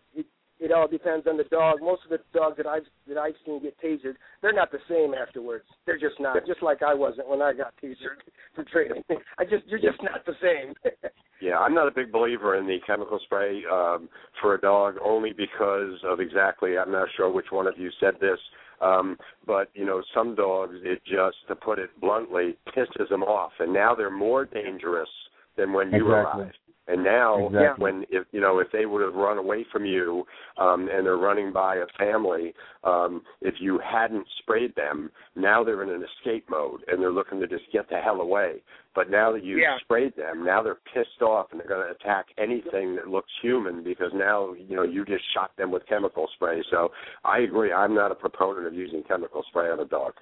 [0.60, 1.78] it it all depends on the dog.
[1.82, 5.14] Most of the dogs that I've that I've seen get tasered, they're not the same
[5.14, 5.66] afterwards.
[5.86, 6.38] They're just not.
[6.45, 8.22] Just like I wasn't when I got tasered
[8.56, 9.03] for training.
[9.38, 10.74] I just you're just not the same.
[11.41, 14.08] Yeah, I'm not a big believer in the chemical spray um,
[14.41, 16.78] for a dog only because of exactly.
[16.78, 18.39] I'm not sure which one of you said this,
[18.82, 23.51] um, but you know, some dogs it just, to put it bluntly, pisses them off,
[23.60, 25.10] and now they're more dangerous
[25.58, 26.43] than when you Exactly.
[26.43, 26.58] arrived.
[26.88, 27.83] And now, Exactly.
[27.83, 30.25] when if you know if they would have run away from you,
[30.57, 35.81] um, and they're running by a family, um, if you hadn't sprayed them, now they're
[35.81, 38.61] in an escape mode and they're looking to just get the hell away.
[38.93, 39.77] But now that you've Yeah.
[39.79, 43.83] sprayed them, now they're pissed off and they're going to attack anything that looks human
[43.83, 46.61] because now you know you just shot them with chemical spray.
[46.69, 46.91] So
[47.23, 47.73] I agree.
[47.73, 50.13] I'm not a proponent of using chemical spray on a dog.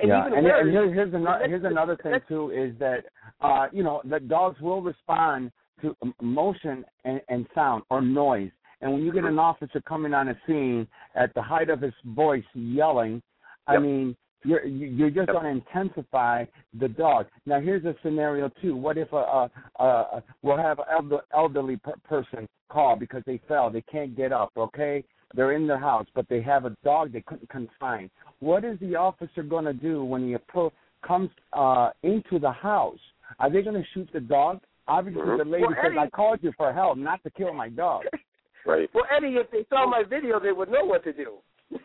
[0.00, 3.06] And yeah, and, worse, and here, here's another here's another thing too is that
[3.40, 5.50] uh, you know the dogs will respond
[5.82, 8.50] to motion and, and sound or noise.
[8.80, 11.94] And when you get an officer coming on a scene at the height of his
[12.04, 13.22] voice yelling,
[13.66, 13.82] I Yep.
[13.82, 15.36] mean you're you- you're just Yep.
[15.36, 17.26] going to intensify the dog.
[17.46, 18.74] Now here's a scenario too.
[18.74, 23.22] What if a, a, a, a we'll have an elder, elderly per- person call because
[23.24, 24.50] they fell, they can't get up.
[24.56, 25.04] Okay,
[25.34, 28.10] they're in their house, but they have a dog they couldn't confine.
[28.40, 30.72] What is the officer going to do when he appro-
[31.06, 32.98] comes uh, into the house?
[33.38, 34.60] Are they going to shoot the dog?
[34.88, 35.38] Obviously, Mhm.
[35.38, 38.04] the lady Well, says, Eddie- "I called you for help, not to kill my dog."
[38.64, 38.88] Right.
[38.94, 41.38] Well, Eddie, if they saw my video, they would know what to do.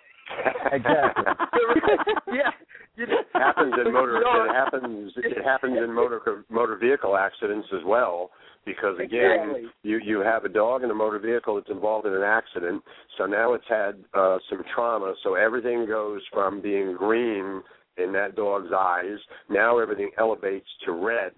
[0.72, 1.24] Exactly.
[2.34, 2.52] yeah.
[2.96, 4.14] You know, It happens in motor.
[4.22, 5.14] you It happens.
[5.18, 8.32] It happens in motor motor vehicle accidents as well.
[8.66, 9.70] Because again, Exactly.
[9.84, 12.84] you you have a dog in a motor vehicle that's involved in an accident.
[13.18, 15.14] So now it's had uh, some trauma.
[15.24, 17.64] So everything goes from being green
[17.98, 19.18] in that dog's eyes.
[19.50, 21.32] Now everything elevates to red,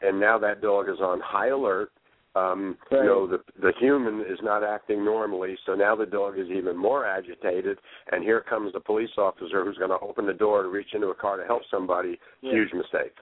[0.00, 1.90] and now that dog is on high alert.
[2.34, 3.00] Um, Right.
[3.00, 6.76] You know the the human is not acting normally, so now the dog is even
[6.76, 7.78] more agitated.
[8.12, 11.08] And here comes the police officer who's going to open the door to reach into
[11.08, 12.18] a car to help somebody.
[12.42, 12.52] Yeah.
[12.52, 13.14] Huge mistake.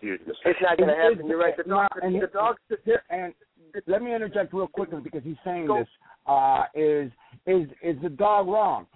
[0.00, 0.46] Huge mistake.
[0.46, 1.26] It's not going to happen.
[1.26, 1.54] You're right.
[1.56, 3.34] The dog, No, and the dog, Here, and
[3.86, 5.78] let me interject real quickly because he's saying Go.
[5.80, 5.88] this.
[6.26, 7.10] Uh, is
[7.46, 8.86] is is the dog wrong?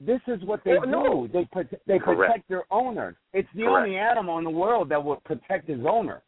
[0.00, 1.26] This is what they Oh, no.
[1.26, 1.32] do.
[1.32, 2.20] They prote- they Correct.
[2.20, 3.16] protect their owner.
[3.32, 3.86] It's the Correct.
[3.86, 6.20] only animal in the world that will protect his owner.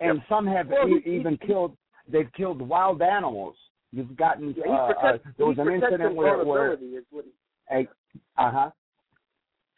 [0.00, 0.28] And Yep.
[0.28, 1.76] some have Well, e- he- even he- killed.
[2.06, 3.56] They've killed wild animals
[3.94, 4.52] You've gotten.
[4.54, 7.24] Yeah, uh, uh, there was an incident where, where is what
[7.70, 7.86] he,
[8.36, 8.70] uh huh.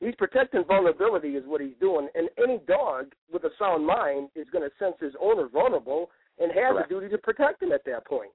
[0.01, 4.49] He's protecting vulnerability is what he's doing, and any dog with a sound mind is
[4.51, 6.91] going to sense his owner vulnerable and has Correct.
[6.91, 8.31] a duty to protect him at that point.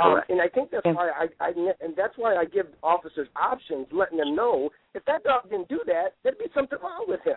[0.00, 1.48] Um, and I think that's why I, I
[1.80, 5.80] and that's why I give officers options, letting them know if that dog didn't do
[5.86, 7.36] that, there'd be something wrong with him.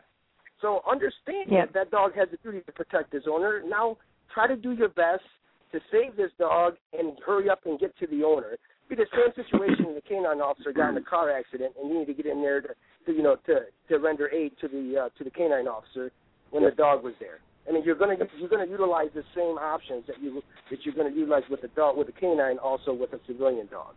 [0.62, 1.66] So understand Yeah.
[1.66, 3.62] that that dog has a duty to protect his owner.
[3.62, 3.98] Now
[4.34, 5.24] try to do your best
[5.72, 8.58] to save this dog and hurry up and get to the owner.
[8.88, 12.00] Be the same situation as the canine officer got in a car accident, and you
[12.00, 12.70] need to get in there to,
[13.06, 16.12] to you know to to render aid to the uh, to the canine officer
[16.50, 17.40] when the dog was there.
[17.68, 20.42] I mean, you're gonna you're gonna utilize the same options that you
[20.72, 23.94] that you're gonna utilize with a dog with a canine, also with a civilian dog.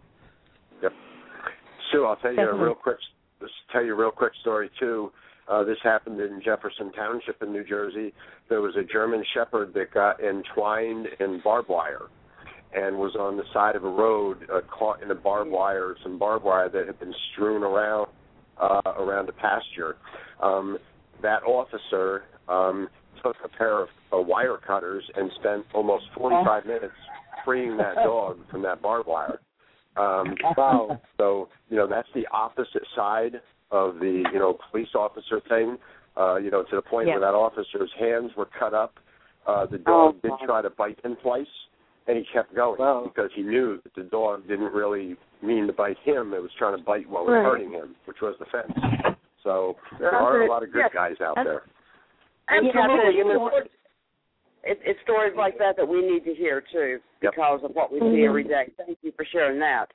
[0.83, 0.93] Yep.
[1.91, 2.99] Sue, I'll tell you a real quick
[3.41, 5.11] just tell you a real quick story too.
[5.49, 8.15] Uh, this happened in Jefferson Township in New Jersey.
[8.49, 12.03] There was a German Shepherd that got entwined in barbed wire
[12.75, 16.19] and was on the side of a road uh, caught in a barbed wire, some
[16.19, 18.09] barbed wire that had been strewn around
[18.61, 19.97] uh, around a pasture.
[20.43, 20.79] Um,
[21.23, 22.89] that officer um,
[23.23, 26.95] took a pair of uh, wire cutters and spent almost 45 minutes
[27.45, 29.41] freeing that dog from that barbed wire.
[29.97, 31.01] Um, Wow.
[31.19, 33.41] so you know that's the opposite side
[33.73, 35.79] of the you know police officer thing.
[36.17, 37.15] Uh, you know to the point Yeah.
[37.15, 38.95] where that officer's hands were cut up.
[39.47, 41.47] Uh, the Oh, dog did try to bite him twice,
[42.07, 43.03] and he kept going Wow.
[43.13, 46.33] because he knew that the dog didn't really mean to bite him.
[46.35, 47.45] It was trying to bite what was Right.
[47.45, 48.73] hurting him, which was the fence.
[49.43, 50.93] So there That's are a lot of good Yes.
[50.95, 51.65] guys out That's- there.
[52.49, 53.69] And Yeah, Captain, well, you know, what-
[54.63, 57.33] it, it's stories like that that we need to hear too, Yep.
[57.35, 58.71] because of what we see every day.
[58.77, 59.91] Thank you for sharing that.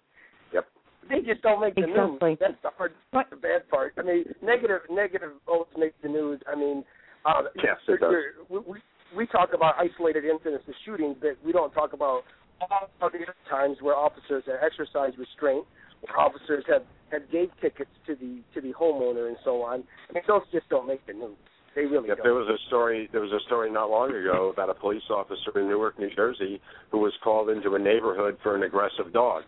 [1.10, 2.30] They just don't make the Exactly.
[2.32, 2.40] news.
[2.40, 3.30] That's the hard, Right.
[3.30, 3.94] the bad part.
[3.98, 6.42] I mean, negative, negative always make the news.
[6.48, 6.84] I mean,
[7.26, 8.12] uh, Yes, it does.
[8.12, 8.82] you're- We, we
[9.16, 12.26] we talk about isolated incidents of shootings, but we don't talk about
[12.60, 15.66] all of the other times where officers have exercised restraint,
[16.02, 19.84] where officers have have gave tickets to the to the homeowner and so on.
[20.10, 21.38] I mean, those just don't make the news.
[21.74, 22.24] They really Yep, don't.
[22.26, 23.08] there was a story.
[23.14, 26.60] There was a story not long ago about a police officer in Newark, New Jersey,
[26.90, 29.44] who was called into a neighborhood for an aggressive dog.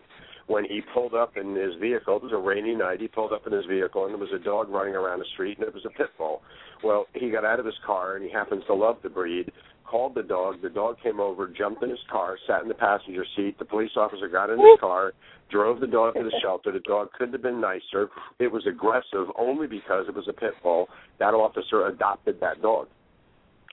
[0.46, 3.00] When he pulled up in his vehicle, it was a rainy night.
[3.00, 5.58] He pulled up in his vehicle, and there was a dog running around the street,
[5.58, 6.42] and it was a pit bull.
[6.82, 9.52] Well, he got out of his car, and he happens to love the breed.
[9.84, 10.62] Called the dog.
[10.62, 13.58] The dog came over, jumped in his car, sat in the passenger seat.
[13.58, 15.12] The police officer got in his car,
[15.50, 16.70] drove the dog to the shelter.
[16.70, 18.08] The dog couldn't have been nicer.
[18.38, 20.88] It was aggressive only because it was a pit bull.
[21.18, 22.86] That officer adopted that dog.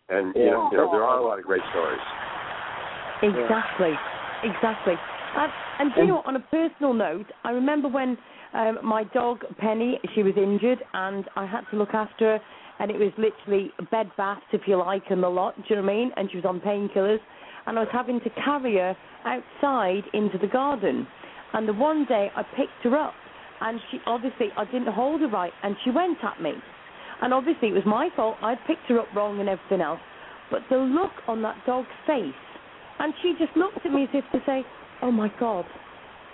[0.09, 1.99] And you know, there, there are a lot of great stories.
[3.21, 3.93] Exactly,
[4.43, 4.93] exactly.
[5.37, 8.17] And, and you know, on a personal note, I remember when
[8.53, 12.39] um, my dog Penny, she was injured, and I had to look after her,
[12.79, 15.55] and it was literally bed baths, if you like, and the lot.
[15.55, 16.11] Do you know what I mean?
[16.15, 17.19] And she was on painkillers,
[17.67, 21.07] and I was having to carry her outside into the garden.
[21.53, 23.13] And the one day I picked her up,
[23.61, 26.53] and she obviously I didn't hold her right, and she went at me.
[27.21, 28.37] And obviously it was my fault.
[28.41, 29.99] I'd picked her up wrong and everything else.
[30.49, 32.33] But the look on that dog's face,
[32.99, 34.63] and she just looked at me as if to say,
[35.01, 35.65] "Oh my God."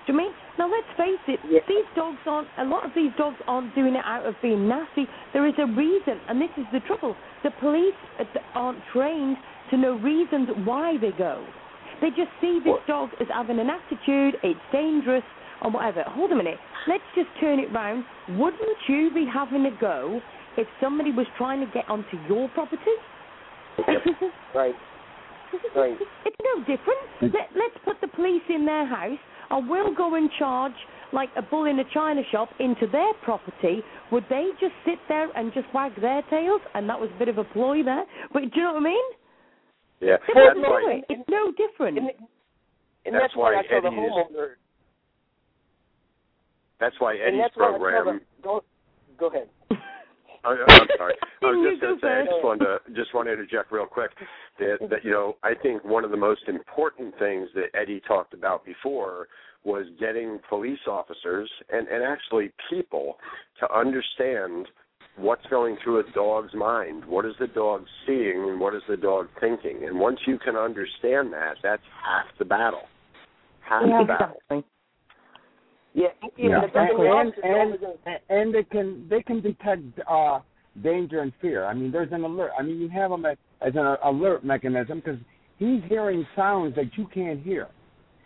[0.05, 0.32] Do you mean?
[0.59, 1.39] Now let's face it.
[1.49, 1.59] Yeah.
[1.68, 2.47] These dogs aren't.
[2.59, 5.07] A lot of these dogs aren't doing it out of being nasty.
[5.32, 7.16] There is a reason, and this is the trouble.
[7.43, 7.95] The police
[8.53, 9.38] aren't trained
[9.72, 11.45] to know reasons why they go.
[12.01, 14.36] They just see this dog as having an attitude.
[14.43, 15.24] It's dangerous
[15.61, 16.03] or whatever.
[16.07, 16.57] Hold a minute.
[16.88, 18.03] Let's just turn it round.
[18.30, 20.20] Wouldn't you be having a go
[20.57, 22.82] if somebody was trying to get onto your property?
[24.55, 24.76] right.
[25.76, 25.97] Right.
[26.26, 27.34] It's no different.
[27.34, 30.74] Let, let's put the police in their house, and we'll go and charge
[31.12, 33.82] like a bull in a china shop into their property.
[34.12, 36.62] Would they just sit there and just wag their tails?
[36.74, 38.04] And that was a bit of a ploy there.
[38.34, 39.06] But do you know what I mean?
[39.99, 41.06] Yeah, They that's wouldn't do it.
[41.10, 41.97] It's no different.
[41.99, 42.10] And,
[43.06, 44.58] and That's that's, why, why I tell the Eddie is-
[46.80, 48.22] That's why and Eddie's that's why I tell program.
[48.41, 48.64] the, go,
[49.20, 49.49] go ahead.
[50.46, 51.14] Oh, I, I'm sorry.
[51.44, 52.08] I You was just going to say.
[52.08, 54.12] I just wanted to just want to interject real quick
[54.60, 58.34] that, that you know I think one of the most important things that Eddie talked
[58.34, 59.28] about before
[59.64, 63.16] was getting police officers and and actually people
[63.60, 64.68] to understand
[65.16, 67.06] what's going through a dog's mind.
[67.06, 69.84] What is the dog seeing and what is the dog thinking?
[69.86, 72.84] And once you can understand that, that's half the battle.
[73.62, 74.38] Half Yeah, the battle.
[74.50, 74.72] exactly.
[75.94, 76.62] Yeah, Yeah, yeah.
[76.64, 76.98] and, the-
[77.38, 77.74] the and,
[78.06, 80.39] and, and they can they can detect uh,
[80.82, 81.66] danger and fear.
[81.66, 82.52] I mean, there's an alert.
[82.58, 85.20] I mean, you have them as, as an alert mechanism because
[85.60, 87.68] he's hearing sounds that you can't hear,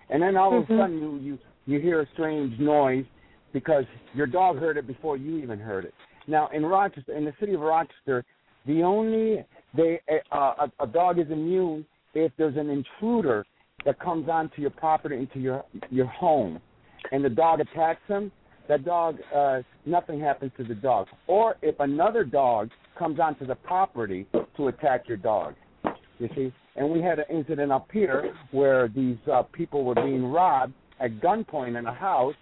[0.10, 0.76] and then all of Mhm.
[0.76, 3.06] a sudden you you you hear a strange noise
[3.52, 5.94] because your dog heard it before you even heard it.
[6.28, 8.24] Now in Rochester, in the city of Rochester,
[8.66, 9.44] the only
[9.76, 10.00] they
[10.32, 13.46] uh, a, a dog is immune if there's an intruder
[13.86, 16.62] that comes onto your property into your your home,
[17.12, 18.32] and the dog attacks him,
[18.68, 21.08] that dog uh, nothing happens to the dog.
[21.28, 24.28] Or if another dog comes onto the property
[24.58, 25.56] to attack your dog,
[26.20, 26.54] you see.
[26.76, 31.20] And we had an incident up here where these uh, people were being robbed at
[31.22, 32.36] gunpoint in a house.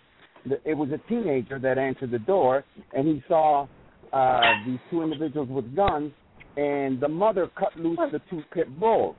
[0.46, 3.68] It was a teenager that answered the door, and he saw
[4.14, 6.12] uh, these two individuals with guns,
[6.58, 9.16] and the mother cut loose the two pit bulls.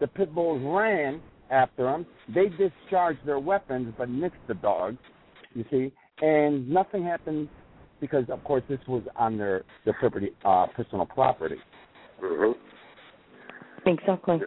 [0.00, 1.20] The pit bulls ran
[1.50, 2.06] after them.
[2.34, 4.96] They discharged their weapons, but missed the dog.
[5.54, 7.48] You see, and nothing happened
[8.00, 11.56] because, of course, this was on their their property, uh, personal property.
[12.22, 12.52] Mm-hmm.
[13.88, 14.40] Exactly.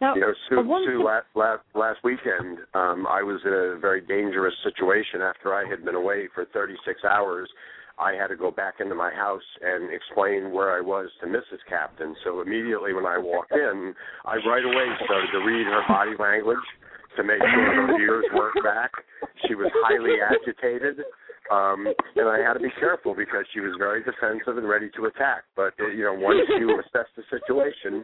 [0.00, 1.04] Now, you know, Sue, Sue to...
[1.04, 5.84] last, last last weekend, um, I was in a very dangerous situation after I had
[5.84, 7.48] been away for 36 hours.
[7.98, 11.64] I had to go back into my house and explain where I was to Mrs.
[11.68, 12.14] Captain.
[12.24, 13.94] So immediately when I walked in,
[14.24, 16.66] I right away started to read her body language
[17.16, 18.92] to make sure her ears weren't back.
[19.48, 21.00] She was highly agitated.
[21.50, 21.86] Um,
[22.16, 25.44] and I had to be careful because she was very defensive and ready to attack.
[25.54, 28.02] But uh, you know, once you assess the situation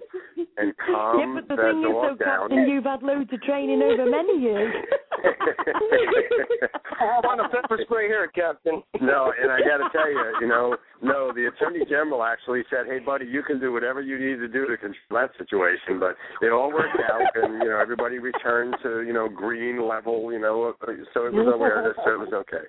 [0.57, 3.31] and calm yeah, but the that thing dog is, though, down, Captain, you've had loads
[3.33, 4.73] of training over many years.
[7.01, 8.83] I want a pepper spray here, Captain.
[9.01, 12.87] no, and I got to tell you, you know, no, the attorney general actually said,
[12.87, 16.17] "Hey, buddy, you can do whatever you need to do to control that situation." But
[16.41, 20.39] it all worked out, and you know, everybody returned to you know green level, you
[20.39, 20.75] know,
[21.15, 22.67] so it was awareness, so it was okay.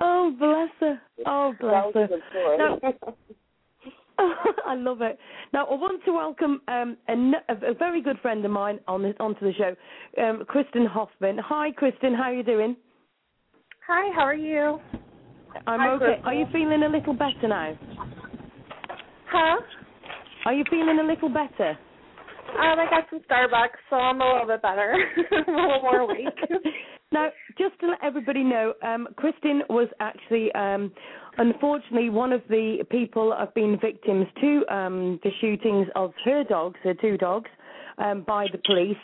[0.00, 1.00] oh, bless her.
[1.26, 2.08] Oh, bless her.
[2.58, 2.78] Now,
[4.66, 5.18] I love it.
[5.52, 9.14] Now, I want to welcome um, a, a, very good friend of mine on the,
[9.20, 9.74] onto the show,
[10.22, 11.38] um, Kristin Hoffmann.
[11.38, 12.16] Hi, Kristin.
[12.16, 12.76] How are you doing?
[13.86, 14.12] Hi.
[14.14, 14.80] How are you?
[15.66, 16.20] I'm Hi, okay.
[16.24, 17.78] Are you feeling a little better now?
[19.30, 19.60] Huh?
[20.44, 21.78] Are you feeling a little better?
[22.50, 24.94] Um, I got some Starbucks, so I'm a little bit better.
[25.48, 26.38] I'm a little more awake.
[27.12, 30.92] now, just to let everybody know, um, Kristin was actually, um,
[31.38, 36.78] unfortunately, one of the people have been victims to um, the shootings of her dogs,
[36.82, 37.50] her two dogs,
[37.98, 38.96] um, by the police.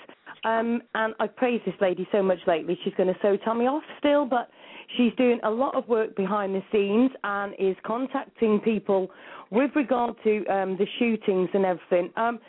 [0.45, 2.79] Um, and I praise this lady so much lately.
[2.85, 4.51] She's going to sew Tommy off still, but
[4.97, 9.11] she's doing a lot of work behind the scenes and is contacting people
[9.51, 12.11] with regard to um, the shootings and everything.
[12.17, 12.41] Um,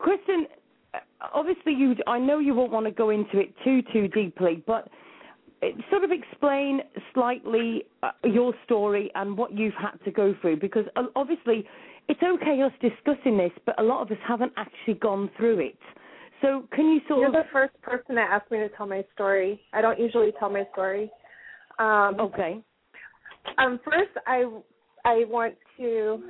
[0.00, 0.44] Kristin,
[1.32, 1.94] obviously, you.
[2.06, 4.88] I know you won't want to go into it too too deeply, but
[5.90, 6.80] sort of explain
[7.14, 11.66] slightly uh, your story and what you've had to go through, because uh, obviously,
[12.08, 15.78] it's okay us discussing this, but a lot of us haven't actually gone through it.
[16.42, 17.32] So, can you sort You're of?
[17.32, 19.60] the first person that asked me to tell my story.
[19.72, 21.10] I don't usually tell my story.
[21.78, 22.60] Um, okay.
[23.58, 24.44] Um, first, I
[25.04, 26.22] I want to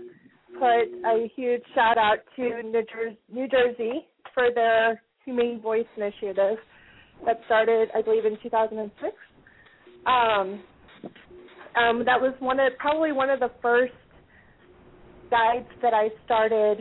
[0.55, 6.59] put a huge shout out to New Jersey, New Jersey for their Humane Voice initiative
[7.25, 9.14] that started, I believe, in 2006.
[10.07, 10.62] Um,
[11.77, 13.93] um, that was one of probably one of the first
[15.31, 16.79] guides that I started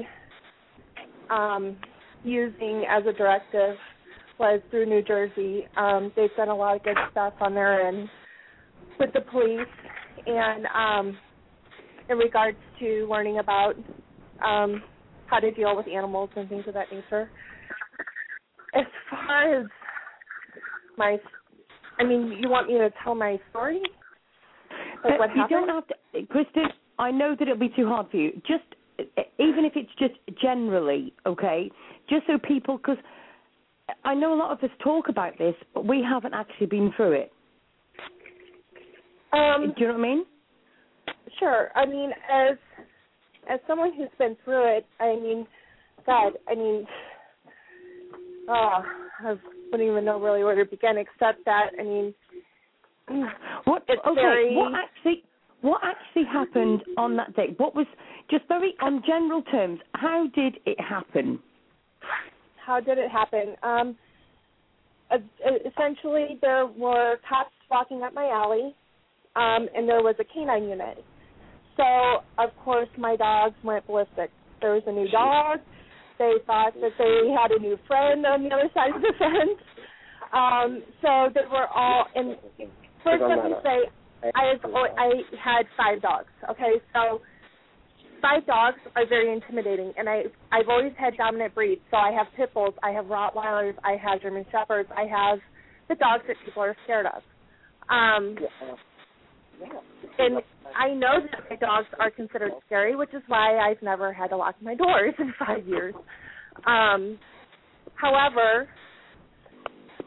[1.29, 1.77] um,
[2.23, 3.75] using as a directive
[4.39, 5.65] was through New Jersey.
[5.77, 8.09] Um, they've done a lot of good stuff on their end
[8.99, 9.59] with the police
[10.25, 11.17] and um,
[12.09, 13.75] in regards to learning about
[14.45, 14.83] um,
[15.27, 17.29] how to deal with animals and things of that nature.
[18.73, 19.65] As far as
[20.97, 21.17] my,
[21.99, 23.81] I mean, you want me to tell my story?
[25.03, 25.67] Like what you happened?
[25.67, 26.67] don't have to, Kristin.
[26.97, 28.31] I know that it'll be too hard for you.
[28.47, 28.63] Just
[29.37, 31.69] even if it's just generally, okay,
[32.09, 32.97] just so people, because
[34.03, 37.13] I know a lot of us talk about this, but we haven't actually been through
[37.13, 37.31] it.
[39.33, 40.25] Um, Do you know what I mean?
[41.39, 41.69] Sure.
[41.75, 42.57] I mean, as
[43.49, 45.45] as someone who's been through it, I mean,
[46.05, 46.85] God, I mean,
[48.49, 48.81] oh,
[49.19, 49.35] I
[49.71, 52.13] wouldn't even know really where to begin, except that I mean,
[53.65, 53.83] what?
[53.83, 54.55] okay, very.
[54.55, 55.23] what actually?
[55.61, 57.55] What actually happened on that day?
[57.57, 57.87] What was
[58.29, 59.79] just very on general terms?
[59.93, 61.39] How did it happen?
[62.63, 63.55] How did it happen?
[63.63, 63.95] Um,
[65.65, 68.75] essentially, there were cops walking up my alley,
[69.35, 71.03] um, and there was a canine unit.
[71.77, 74.31] So, of course, my dogs went ballistic.
[74.61, 75.59] There was a new dog.
[76.17, 79.59] They thought that they had a new friend on the other side of the fence.
[80.33, 82.05] Um, so they were all.
[82.15, 82.37] And
[83.03, 83.89] first, let me say,
[84.33, 85.09] I have, I
[85.43, 86.29] had five dogs.
[86.49, 87.21] Okay, so
[88.21, 91.81] five dogs are very intimidating, and I I've always had dominant breeds.
[91.91, 95.39] So I have pit bulls, I have Rottweilers, I have German shepherds, I have
[95.89, 97.21] the dogs that people are scared of.
[97.89, 98.35] Um,
[100.17, 100.41] and
[100.77, 104.37] I know that my dogs are considered scary, which is why I've never had to
[104.37, 105.95] lock my doors in five years.
[106.65, 107.17] Um,
[107.95, 108.67] However,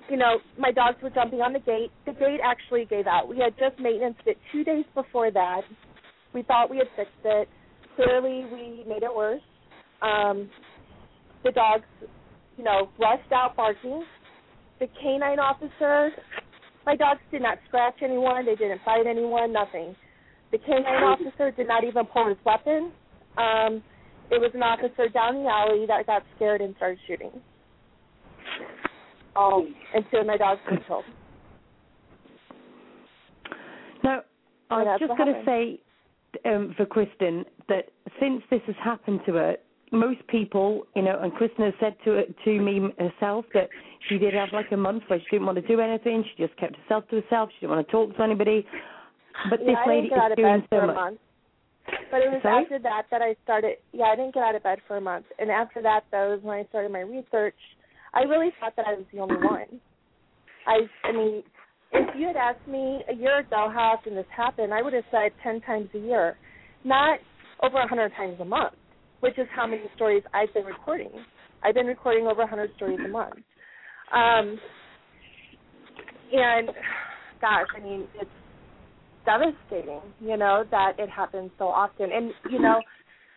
[0.08, 1.90] you know, my dogs were jumping on the gate.
[2.06, 3.28] The gate actually gave out.
[3.28, 5.62] We had just maintenance it two days before that.
[6.34, 7.48] We thought we had fixed it.
[7.96, 9.42] Clearly, we made it worse.
[10.02, 10.48] Um,
[11.44, 11.84] the dogs,
[12.56, 14.04] you know, rushed out barking.
[14.80, 16.10] The canine officer,
[16.86, 18.46] my dogs did not scratch anyone.
[18.46, 19.52] They didn't bite anyone.
[19.52, 19.96] Nothing.
[20.50, 22.90] The canine officer did not even pull his weapon.
[23.36, 23.82] Um,
[24.30, 27.30] it was an officer down the alley that got scared and started shooting.
[29.36, 31.04] Um, of my dogs killed.
[34.02, 34.20] Now,
[34.70, 35.80] I was just going to say
[36.44, 39.56] um, for Kristin that since this has happened to her,
[39.92, 43.68] most people, you know, and Kristin has said to to me herself that
[44.08, 46.24] she did have like a month where she didn't want to do anything.
[46.24, 47.50] She just kept herself to herself.
[47.54, 48.66] She didn't want to talk to anybody.
[49.50, 50.86] But yeah, this I lady didn't get out is of doing bed so for a
[50.86, 50.96] much.
[50.96, 51.18] month.
[52.10, 52.64] But it was Sorry?
[52.64, 53.76] after that that I started.
[53.92, 56.42] Yeah, I didn't get out of bed for a month, and after that, though, is
[56.42, 57.56] when I started my research.
[58.12, 59.80] I really thought that I was the only one.
[60.66, 61.42] I, I mean,
[61.92, 65.04] if you had asked me a year ago how often this happened, I would have
[65.10, 66.36] said ten times a year,
[66.84, 67.20] not
[67.62, 68.74] over a hundred times a month,
[69.20, 71.10] which is how many stories I've been recording.
[71.64, 73.34] I've been recording over a hundred stories a month.
[74.14, 74.58] Um,
[76.32, 76.68] and
[77.40, 78.30] gosh, I mean, it's
[79.28, 82.10] devastating, you know, that it happens so often.
[82.12, 82.80] And you know,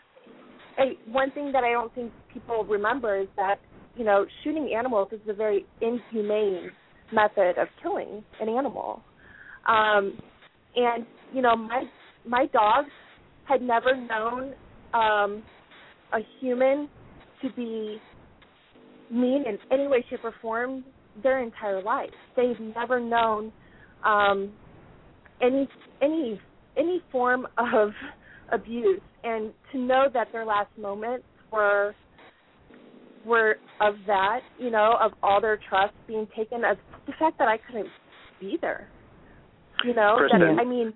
[0.78, 3.60] I, one thing that I don't think people remember is that
[3.96, 6.72] you know, shooting animals is a very inhumane
[7.12, 9.02] method of killing an animal.
[9.68, 10.18] Um,
[10.76, 11.84] and you know, my
[12.26, 12.90] my dogs
[13.48, 14.54] had never known
[14.94, 15.44] um,
[16.14, 16.88] a human
[17.42, 17.98] to be
[19.12, 20.86] mean in any way, shape, or form
[21.22, 22.10] their entire life.
[22.38, 23.52] They've never known
[24.06, 24.54] um,
[25.42, 25.68] any
[26.02, 26.40] any
[26.78, 27.92] any form of
[28.52, 31.96] abuse, and to know that their last moments were
[33.26, 37.48] were of that, you know, of all their trust being taken, as the fact that
[37.48, 37.90] I couldn't
[38.40, 38.88] be there,
[39.86, 40.56] you know, Kristin.
[40.56, 40.94] that I mean,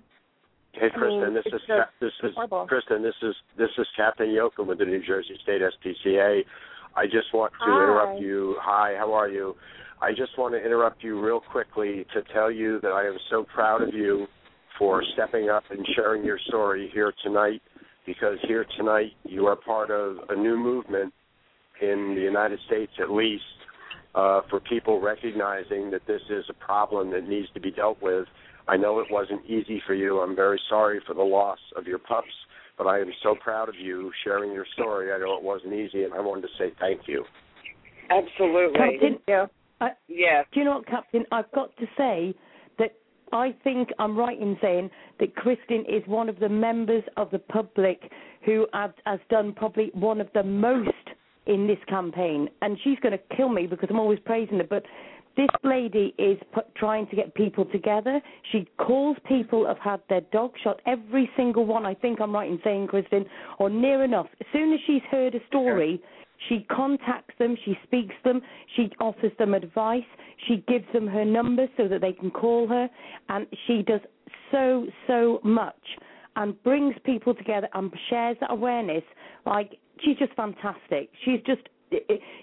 [0.72, 2.68] Hey, I Kristin, mean, this is just this is horrible.
[2.70, 3.02] Kristin.
[3.02, 6.40] This is this is Captain Yoakum with the New Jersey State SPCA.
[6.94, 7.82] I just want to Hi.
[7.82, 8.56] interrupt you.
[8.60, 9.54] Hi, how are you?
[10.02, 13.44] I just want to interrupt you real quickly to tell you that I am so
[13.54, 14.26] proud of you
[14.78, 17.62] for stepping up and sharing your story here tonight.
[18.06, 21.12] Because here tonight you are part of a new movement
[21.82, 23.42] in the United States, at least,
[24.14, 28.26] uh, for people recognizing that this is a problem that needs to be dealt with.
[28.68, 30.20] I know it wasn't easy for you.
[30.20, 32.32] I'm very sorry for the loss of your pups,
[32.78, 35.12] but I am so proud of you sharing your story.
[35.12, 37.24] I know it wasn't easy, and I wanted to say thank you.
[38.08, 38.78] Absolutely.
[38.78, 39.46] Captain, yeah.
[39.80, 40.44] I, Yeah.
[40.52, 41.24] do you know what, Captain?
[41.32, 42.36] I've got to say that
[43.32, 44.90] I think I'm right in saying
[45.20, 48.10] that Kristin is one of the members of the public
[48.44, 50.90] who have, has done probably one of the most
[51.46, 52.48] in this campaign.
[52.62, 54.66] And she's going to kill me because I'm always praising her.
[54.68, 54.84] But
[55.36, 58.20] this lady is put, trying to get people together.
[58.52, 60.80] She calls people who have had their dog shot.
[60.86, 61.84] Every single one.
[61.84, 63.26] I think I'm right in saying, Kristin,
[63.58, 64.26] or near enough.
[64.40, 66.00] As soon as she's heard a story.
[66.48, 68.42] She contacts them, she speaks them,
[68.76, 70.04] she offers them advice,
[70.46, 72.88] she gives them her number so that they can call her,
[73.28, 74.00] and she does
[74.50, 75.74] so, so much
[76.36, 79.02] and brings people together and shares that awareness.
[79.46, 81.10] Like, she's just fantastic.
[81.24, 81.62] She's just,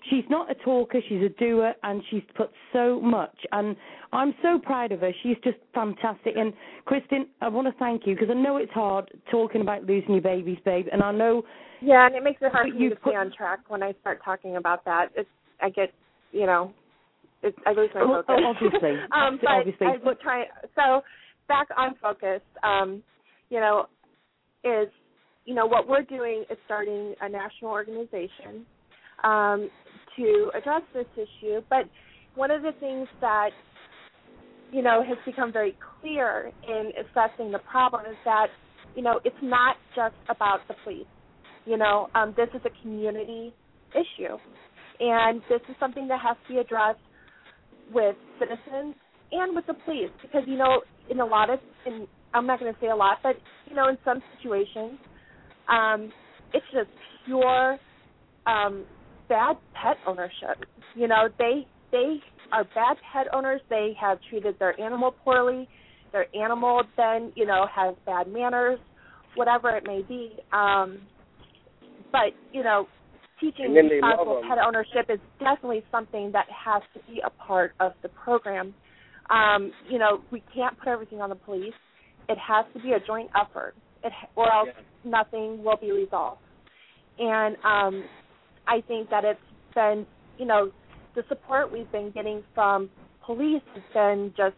[0.10, 3.36] she's not a talker, she's a doer, and she's put so much.
[3.52, 3.76] And
[4.12, 5.12] I'm so proud of her.
[5.24, 6.34] She's just fantastic.
[6.38, 6.54] And,
[6.88, 10.22] Kristin, I want to thank you because I know it's hard talking about losing your
[10.22, 11.44] babies, babe, and I know
[11.82, 13.84] Yeah, and it makes it hard for me you to put- stay on track when
[13.84, 15.08] I start talking about that.
[15.16, 15.30] It's
[15.62, 15.92] I get
[16.32, 16.74] you know,
[17.44, 18.26] it's I lose my Oh, focus.
[18.30, 18.92] oh, obviously.
[19.12, 19.88] um, but Obviously.
[19.88, 20.46] I would try.
[20.76, 21.02] So
[21.48, 22.42] back on focus.
[22.64, 23.04] Um,
[23.50, 23.86] you know,
[24.64, 24.88] is
[25.46, 28.66] you know what we're doing is starting a national organization
[29.24, 29.70] um,
[30.18, 31.62] to address this issue.
[31.70, 31.86] But
[32.36, 33.50] one of the things that
[34.72, 38.48] you know has become very clear in assessing the problem is that
[38.96, 41.06] you know it's not just about the police.
[41.66, 43.54] You know, um, this is a community
[43.92, 44.36] issue,
[45.00, 47.00] and this is something that has to be addressed
[47.94, 48.96] with citizens
[49.32, 52.74] and with the police because you know in a lot of in I'm not going
[52.74, 53.36] to say a lot, but
[53.70, 55.00] you know in some situations
[55.70, 56.12] um,
[56.54, 56.90] it's just
[57.26, 57.78] pure
[58.46, 58.86] um,
[59.30, 60.66] bad pet ownership.
[60.96, 62.20] You know they they
[62.52, 63.62] are bad pet owners.
[63.70, 65.68] They have treated their animal poorly.
[66.12, 68.80] Their animal then you know has bad manners,
[69.36, 70.34] whatever it may be.
[70.52, 71.02] Um,
[72.12, 72.88] but you know
[73.44, 77.22] teaching And then they love responsible pet ownership is definitely something that has to be
[77.26, 78.74] a part of the program.
[79.30, 81.74] Um, you know, we can't put everything on the police.
[82.30, 84.70] It has to be a joint effort, it, or else
[85.04, 86.42] nothing will be resolved.
[87.20, 88.04] And um,
[88.68, 89.40] I think that it's
[89.76, 90.06] been,
[90.38, 90.72] you know,
[91.16, 92.90] the support we've been getting from
[93.26, 94.56] police has been just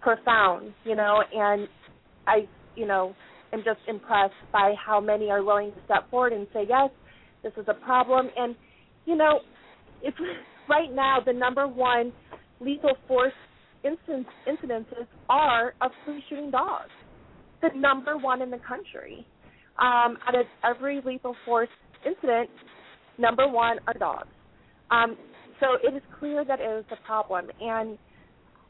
[0.00, 1.68] profound, you know, and
[2.26, 3.14] I, you know,
[3.52, 6.90] am just impressed by how many are willing to step forward and say, yes,
[7.42, 8.28] this is a problem.
[8.36, 8.54] And,
[9.04, 9.40] you know,
[10.02, 10.14] if
[10.68, 12.12] right now the number one
[12.60, 13.32] lethal force
[13.84, 16.90] incidents, incidences are of police shooting dogs,
[17.62, 19.26] the number one in the country.
[19.78, 21.68] Um, out of every lethal force
[22.06, 22.48] incident,
[23.18, 24.28] number one are dogs.
[24.90, 25.16] Um,
[25.60, 27.98] so it is clear that it is a problem, and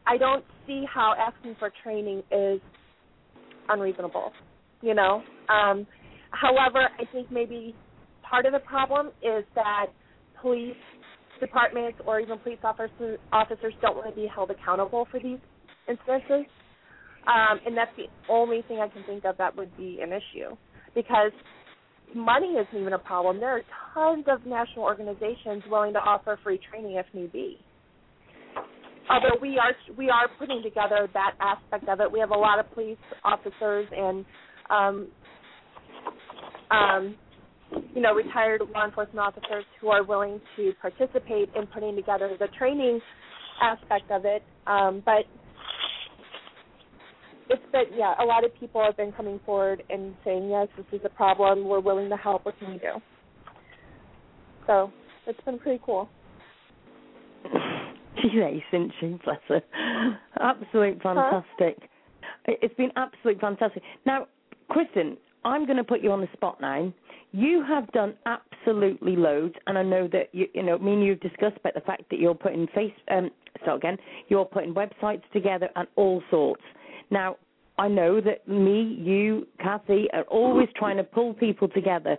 [0.06, 2.60] I don't see how asking for training is
[3.68, 4.32] unreasonable.
[4.82, 5.86] You know, um,
[6.30, 7.74] however, I think maybe
[8.22, 9.86] part of the problem is that
[10.40, 10.76] police
[11.40, 15.38] departments or even police officers officers don't want to be held accountable for these
[15.88, 16.46] instances,
[17.26, 20.56] um, and that's the only thing I can think of that would be an issue
[20.94, 21.32] because
[22.14, 23.40] money isn't even a problem.
[23.40, 23.62] There are
[23.94, 27.58] tons of national organizations willing to offer free training if need be.
[29.08, 32.10] Although we are we are putting together that aspect of it.
[32.10, 34.24] We have a lot of police officers and
[34.68, 35.08] um,
[36.70, 37.16] um,
[37.94, 42.48] you know retired law enforcement officers who are willing to participate in putting together the
[42.58, 43.00] training
[43.62, 44.42] aspect of it.
[44.66, 45.24] Um, but
[47.48, 50.86] it's been yeah, a lot of people have been coming forward and saying yes, this
[50.92, 51.66] is a problem.
[51.66, 52.44] We're willing to help.
[52.44, 53.00] What can we do?
[54.66, 54.92] So
[55.26, 56.08] it's been pretty cool.
[58.16, 59.18] She's ace, isn't she?
[59.24, 59.62] Bless her.
[60.40, 61.78] Absolute fantastic.
[61.80, 61.86] Huh?
[62.46, 63.82] It's been absolutely fantastic.
[64.04, 64.26] Now,
[64.70, 66.92] Kristin, I'm going to put you on the spot now.
[67.32, 71.20] You have done absolutely loads, and I know that you, you know, me and you've
[71.20, 73.30] discussed about the fact that you're putting face, um,
[73.62, 73.98] start again,
[74.28, 76.62] you're putting websites together and all sorts.
[77.10, 77.36] Now,
[77.78, 82.16] I know that me, you, Kathy are always trying to pull people together.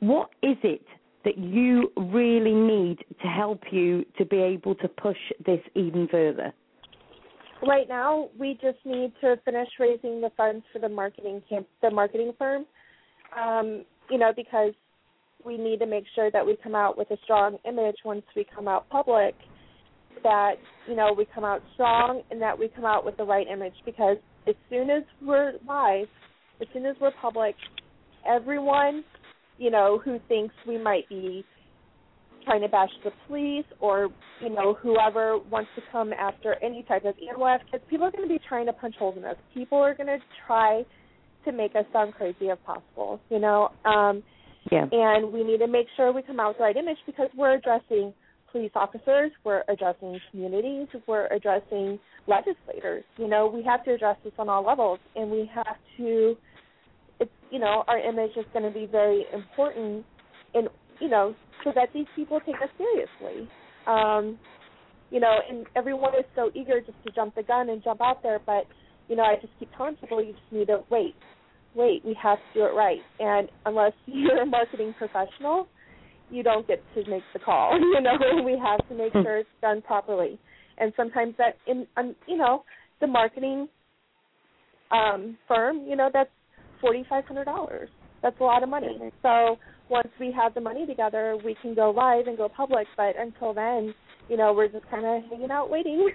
[0.00, 0.84] What is it
[1.24, 6.52] that you really need to help you to be able to push this even further?
[7.66, 11.90] Right now, we just need to finish raising the funds for the marketing camp, the
[11.90, 12.64] marketing firm.
[13.38, 14.72] Um, you know, because
[15.44, 18.46] we need to make sure that we come out with a strong image once we
[18.54, 19.34] come out public
[20.22, 20.54] that
[20.88, 23.74] you know we come out strong and that we come out with the right image
[23.84, 24.16] because
[24.46, 26.08] as soon as we're live,
[26.60, 27.54] as soon as we're public,
[28.26, 29.04] everyone
[29.58, 31.44] you know who thinks we might be
[32.44, 34.08] trying to bash the police or
[34.40, 38.26] you know whoever wants to come after any type of animal advocates, people are going
[38.26, 39.36] to be trying to punch holes in us.
[39.54, 40.82] People are going to try
[41.44, 43.20] to make us sound crazy if possible.
[43.30, 44.22] You know, um,
[44.70, 44.86] yeah.
[44.90, 47.54] and we need to make sure we come out with the right image because we're
[47.54, 48.12] addressing
[48.52, 53.04] police officers, we're addressing communities, we're addressing legislators.
[53.16, 56.36] You know, we have to address this on all levels, and we have to.
[57.20, 60.04] It's you know, our image is going to be very important,
[60.54, 60.68] in
[61.00, 61.34] you know,
[61.64, 63.48] so that these people take us seriously.
[63.86, 64.38] Um,
[65.10, 68.22] you know, and everyone is so eager just to jump the gun and jump out
[68.22, 68.66] there, but
[69.08, 71.14] you know, I just keep telling people you just need to wait,
[71.74, 72.04] wait.
[72.04, 75.68] We have to do it right, and unless you're a marketing professional
[76.30, 77.78] you don't get to make the call.
[77.78, 80.38] You know, we have to make sure it's done properly.
[80.78, 82.64] And sometimes that in um, you know,
[83.00, 83.68] the marketing
[84.90, 86.30] um firm, you know, that's
[86.80, 87.88] forty five hundred dollars.
[88.22, 88.98] That's a lot of money.
[89.22, 89.56] So
[89.88, 92.86] once we have the money together, we can go live and go public.
[92.96, 93.94] But until then,
[94.28, 96.10] you know, we're just kind of hanging out waiting.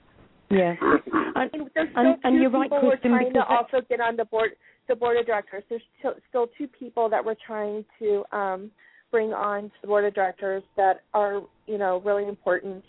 [0.50, 2.82] yeah, and, there's still and, and you're right, Kristin.
[2.82, 4.50] we're trying to also get on the board,
[4.88, 5.62] the board of directors.
[5.68, 8.70] There's still, still two people that we're trying to um
[9.12, 12.82] bring on to the board of directors that are you know really important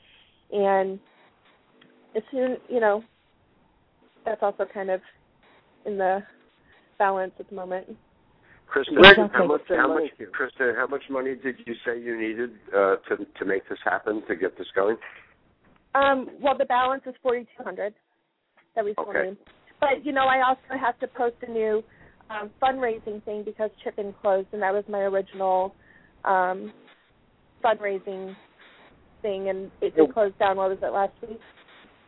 [0.52, 1.00] and
[2.16, 3.04] as soon you know
[4.26, 5.02] that's also kind of
[5.86, 6.24] in the
[6.98, 7.86] balance at the moment
[8.74, 9.30] Krista, Exactly.
[9.34, 10.26] how much, Send how money much, to.
[10.64, 14.24] Kristin, how much money did you say you needed uh, to to make this happen
[14.28, 14.98] to get this going?
[15.96, 17.94] um well the balance is forty two hundred
[18.76, 19.30] that we still Okay.
[19.30, 19.38] need
[19.80, 21.84] but you know i also have to post a new
[22.30, 25.76] um fundraising thing because ChipIn closed and that was my original
[26.26, 26.72] um
[27.64, 28.36] fundraising
[29.22, 31.40] thing and it did close down what was it last week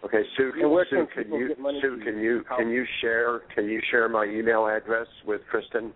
[0.04, 3.40] Okay, Sue, And where Sue, can can you Sue, to can you can you share
[3.56, 5.92] can you share my email address with Kristin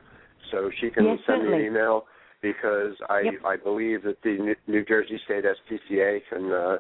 [0.52, 1.68] so she can Yes, send me certainly.
[1.68, 2.06] an email
[2.42, 3.34] because I Yep.
[3.46, 6.78] I believe that the New- New Jersey State SPCA can uh,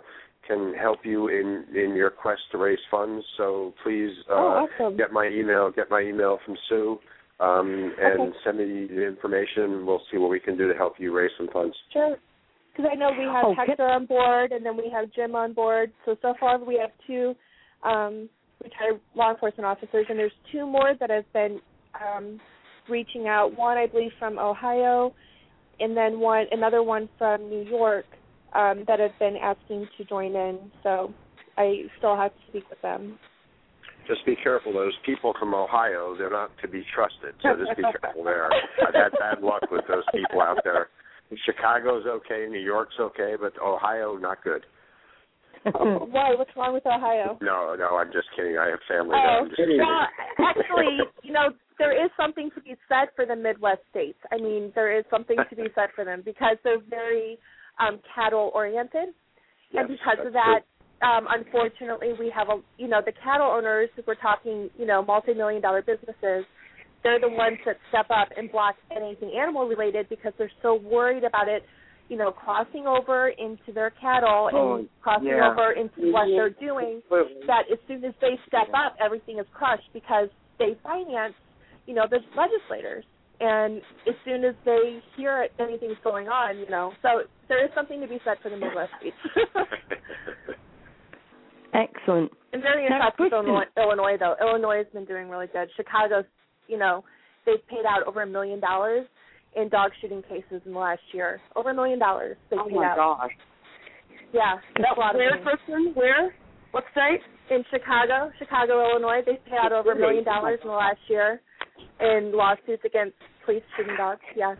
[0.47, 3.23] can help you in in your quest to raise funds.
[3.37, 6.99] So please uh, oh awesome get my email get my email from Sue
[7.39, 8.37] um, and Okay.
[8.43, 9.63] send me the information.
[9.63, 11.75] And we'll see what we can do to help you raise some funds.
[11.91, 12.17] Sure.
[12.71, 15.53] Because I know we have Oh, Hector on board, and then we have Jim on
[15.53, 15.91] board.
[16.05, 17.35] So so far we have two
[17.83, 18.29] um,
[18.63, 21.59] retired law enforcement officers, and there's two more that have been
[21.99, 22.39] um,
[22.87, 23.57] reaching out.
[23.57, 25.13] One, I believe, from Ohio,
[25.79, 28.05] and then one another one from New York
[28.53, 30.71] um, that have been asking to join in.
[30.83, 31.13] So
[31.57, 33.17] I still have to speak with them.
[34.09, 34.73] Just be careful.
[34.73, 37.35] Those people from Ohio, they're not to be trusted.
[37.43, 38.49] So just be careful there.
[38.81, 40.89] I've had bad luck with those people out there.
[41.45, 44.65] Chicago's okay, New York's okay, but Ohio not good.
[45.73, 46.33] Why?
[46.35, 47.37] What's wrong with Ohio?
[47.41, 48.57] No, no, I'm just kidding.
[48.57, 49.39] I have family Oh, there.
[49.41, 53.81] I'm just well, actually, you know, there is something to be said for the Midwest
[53.91, 54.17] states.
[54.31, 57.37] I mean, there is something to be said for them because they're very
[57.79, 59.09] um cattle oriented,
[59.71, 60.61] Yes, and because of that,
[61.01, 63.89] um, unfortunately, we have a you know the cattle owners.
[63.97, 66.45] If we're talking, you know, multi-million dollar businesses,
[67.03, 71.23] they're the ones that step up and block anything animal related because they're so worried
[71.23, 71.63] about it,
[72.09, 75.49] you know, crossing over into their cattle Oh, and crossing yeah.
[75.51, 76.35] over into what Mhm.
[76.35, 77.01] they're doing.
[77.47, 81.35] That as soon as they step up, everything is crushed because they finance,
[81.85, 83.05] you know, the legislators.
[83.39, 86.93] And as soon as they hear it, anything's going on, you know.
[87.01, 88.91] So there is something to be said for the Midwest.
[91.73, 92.31] Excellent.
[92.53, 94.35] I'm very Now, impressed with Kristin- Illinois, Illinois, though.
[94.41, 95.69] Illinois has been doing really good.
[95.77, 96.25] Chicago's,
[96.67, 97.03] you know,
[97.45, 99.05] they've paid out over a million dollars
[99.55, 101.39] in dog shooting cases in the last year.
[101.55, 102.97] Over a million dollars they Oh paid my out.
[102.97, 103.31] gosh.
[104.33, 105.43] Yeah, that's a lot of Where, money.
[105.67, 105.95] Kristin?
[105.95, 106.33] Where?
[106.71, 107.21] What state?
[107.49, 111.41] In Chicago, Chicago, Illinois, they've paid out over a million dollars in the last year
[111.99, 113.15] in lawsuits against
[113.45, 114.21] police shooting dogs.
[114.35, 114.53] Yeah,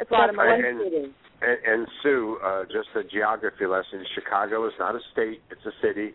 [0.00, 1.14] it's a lot of money.
[1.42, 4.04] And, and, and Sue, uh, just a geography lesson.
[4.14, 6.14] Chicago is not a state; it's a city.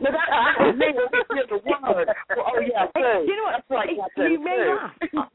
[0.00, 0.86] No, that, that was me.
[0.96, 2.08] That's the word.
[2.38, 3.52] Oh yeah, Hey, you know what?
[3.56, 3.88] That's right.
[4.16, 4.78] Hey, you may too.
[4.80, 5.28] laugh.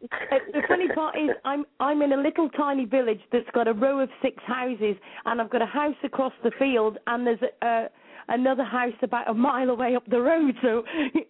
[0.53, 3.99] The funny part is, I'm I'm in a little tiny village that's got a row
[3.99, 7.87] of six houses, and I've got a house across the field, and there's a, uh,
[8.29, 10.55] another house about a mile away up the road.
[10.61, 10.83] So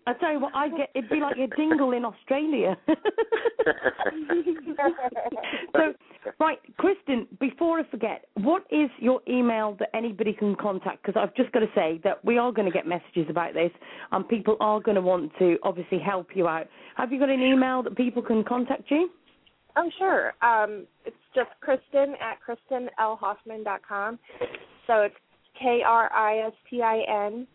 [0.08, 2.78] I tell you what, I get it'd be like a dingle in Australia.
[5.74, 5.94] so,
[6.40, 11.04] right, Kristin, before I forget, what is your email that anybody can contact?
[11.06, 13.72] Because I've just got to say that we are going to get messages about this,
[14.12, 16.68] and people are going to want to obviously help you out.
[16.95, 19.10] Have you got an email that people can contact you?
[19.76, 20.34] Oh, sure.
[20.41, 24.20] Um, it's just Kristin at KristinLHoffmann.com.
[24.88, 25.16] So it's
[25.60, 27.48] K R I S T I N.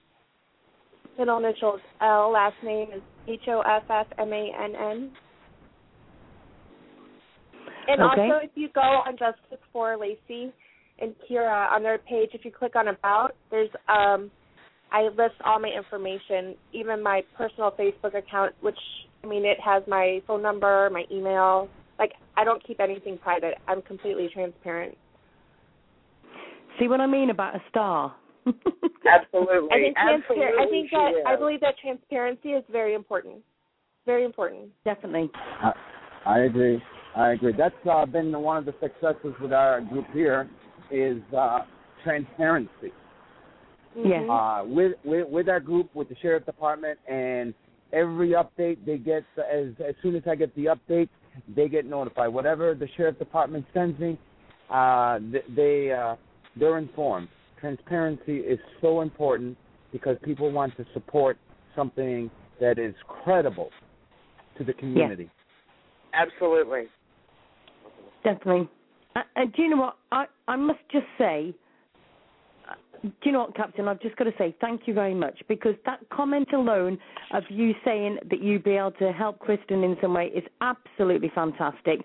[1.19, 2.31] Middle initials L.
[2.33, 5.11] Last name is H O F F M A N N.
[7.89, 8.31] And Okay.
[8.31, 10.53] also, if you go on Justice for Lacey
[10.99, 14.31] and Kira on their page, if you click on About, there's um,
[14.93, 18.79] I list all my information, even my personal Facebook account, which
[19.25, 21.69] I mean it has my phone number, my email.
[21.99, 23.55] Like I don't keep anything private.
[23.67, 24.97] I'm completely transparent.
[26.79, 28.15] See what I mean about a star?
[28.47, 29.69] Absolutely.
[29.71, 31.25] I think transpar- Absolutely I think she that is.
[31.27, 33.37] I believe that transparency is very important.
[34.05, 34.69] Very important.
[34.85, 35.31] Definitely.
[35.35, 35.73] I,
[36.27, 36.83] I agree.
[37.17, 37.53] I agree.
[37.57, 40.49] That's uh, been one of the successes with our group here
[40.91, 41.61] is uh,
[42.05, 42.93] transparency.
[43.95, 44.23] Yes.
[44.23, 44.31] Mhm.
[44.31, 47.53] Uh, with, with with our group, with the sheriff department, and
[47.93, 51.11] every update they get as as soon as I get the update,
[51.55, 52.33] they get notified.
[52.33, 54.19] Whatever the sheriff department sends me,
[54.71, 56.17] uh, th- they uh,
[56.57, 57.29] they're informed.
[57.61, 59.59] Transparency is so important
[59.93, 61.37] because people want to support
[61.77, 62.31] something
[62.61, 63.69] that is credible
[64.57, 65.31] to the community.
[66.15, 66.85] Absolutely.
[68.25, 68.69] Definitely.
[69.17, 69.97] Uh, uh, do you know what?
[70.11, 71.55] I, I must just say,
[72.69, 73.89] uh, do you know what, Captain?
[73.89, 76.99] I've just got to say thank you very much because that comment alone
[77.33, 81.31] of you saying that you'd be able to help Kristin in some way is absolutely
[81.35, 82.01] fantastic.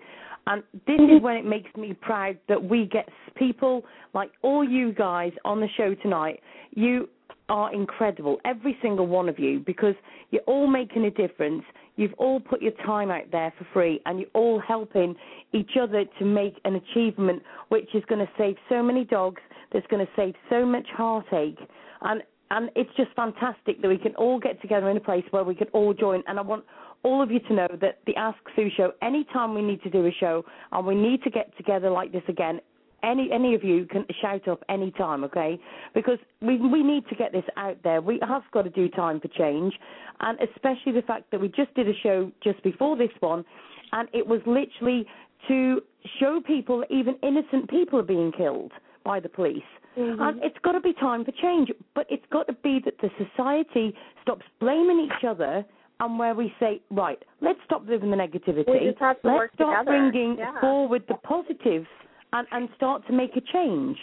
[0.46, 3.84] And this is when it makes me proud that we get people
[4.14, 6.40] like all you guys on the show tonight.
[6.74, 7.08] You
[7.50, 9.94] are incredible, every single one of you, because
[10.30, 11.64] you're all making a difference.
[11.98, 15.16] You've all put your time out there for free, and you're all helping
[15.52, 19.42] each other to make an achievement which is going to save so many dogs,
[19.72, 21.58] that's going to save so much heartache.
[22.02, 25.42] And and it's just fantastic that we can all get together in a place where
[25.42, 26.22] we can all join.
[26.28, 26.64] And I want
[27.02, 30.06] all of you to know that the Ask Sue show, anytime we need to do
[30.06, 32.60] a show and we need to get together like this again,
[33.02, 35.58] any any of you can shout up any time, okay?
[35.94, 38.00] Because we we need to get this out there.
[38.00, 39.74] We have got to do time for change,
[40.20, 43.44] and especially the fact that we just did a show just before this one,
[43.92, 45.06] and it was literally
[45.46, 45.80] to
[46.18, 48.72] show people that even innocent people are being killed
[49.04, 49.62] by the police.
[49.96, 50.20] Mm-hmm.
[50.20, 53.10] And it's got to be time for change, but it's got to be that the
[53.18, 55.64] society stops blaming each other
[56.00, 58.68] and where we say, right, let's stop living the negativity.
[58.68, 60.10] We just have to let's start together.
[60.10, 60.60] bringing Yeah.
[60.60, 61.88] forward the positives
[62.32, 63.96] and, and start to make a change.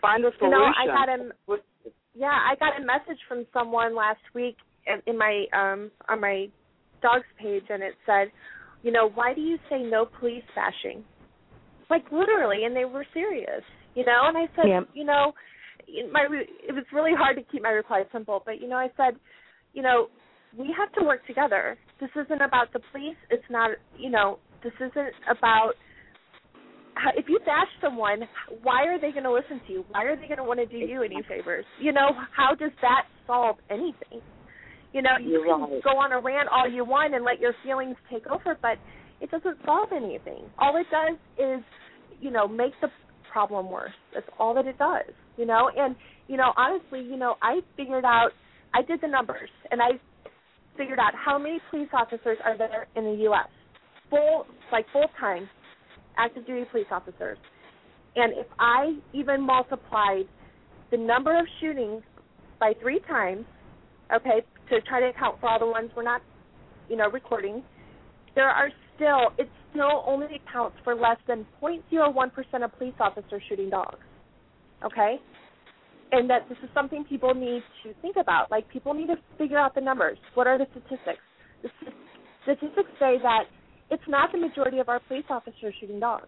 [0.00, 0.58] Find a You solution.
[0.58, 1.58] know, I got a
[2.14, 4.56] yeah, I got a message from someone last week
[4.86, 6.46] in, in my um on my
[7.02, 8.28] dog's page, and it said,
[8.82, 11.04] you know, why do you say no police bashing?
[11.90, 13.62] Like literally, and they were serious.
[13.94, 14.80] You know, and I said, Yeah.
[14.94, 15.32] you know,
[16.12, 18.88] my re- it was really hard to keep my reply simple, but you know, I
[18.96, 19.18] said,
[19.72, 20.08] you know,
[20.56, 21.76] we have to work together.
[22.00, 23.16] This isn't about the police.
[23.30, 25.72] It's not, you know, this isn't about how,
[27.16, 28.22] if you bash someone,
[28.62, 29.84] why are they going to listen to you?
[29.90, 31.64] Why are they going to want to do you any favors?
[31.80, 34.20] You know, how does that solve anything?
[34.92, 35.84] You know, you You're can right.
[35.84, 38.78] go on a rant all you want and let your feelings take over, but
[39.20, 40.44] it doesn't solve anything.
[40.58, 41.64] All it does is,
[42.20, 42.88] you know, make the
[43.30, 43.92] problem worse.
[44.14, 45.12] That's all that it does.
[45.36, 45.96] You know, and
[46.28, 48.30] you know, honestly, you know, I figured out
[48.74, 50.00] I did the numbers and I
[50.78, 53.48] figured out how many police officers are there in the US.
[54.08, 55.48] Full like full time
[56.18, 57.38] active duty police officers.
[58.16, 60.26] And if I even multiplied
[60.90, 62.02] the number of shootings
[62.58, 63.44] by three times,
[64.14, 66.22] okay, to try to account for all the ones we're not,
[66.88, 67.62] you know, recording,
[68.34, 73.70] there are still it still only accounts for less than 0.01% of police officers shooting
[73.70, 73.98] dogs.
[74.84, 75.16] Okay?
[76.12, 78.50] And that this is something people need to think about.
[78.50, 80.18] Like people need to figure out the numbers.
[80.34, 81.20] What are the statistics?
[81.62, 81.68] The
[82.44, 83.44] statistics say that
[83.90, 86.26] it's not the majority of our police officers shooting dogs.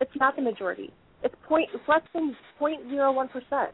[0.00, 0.92] It's not the majority.
[1.22, 3.68] It's point it's less than 0.01%.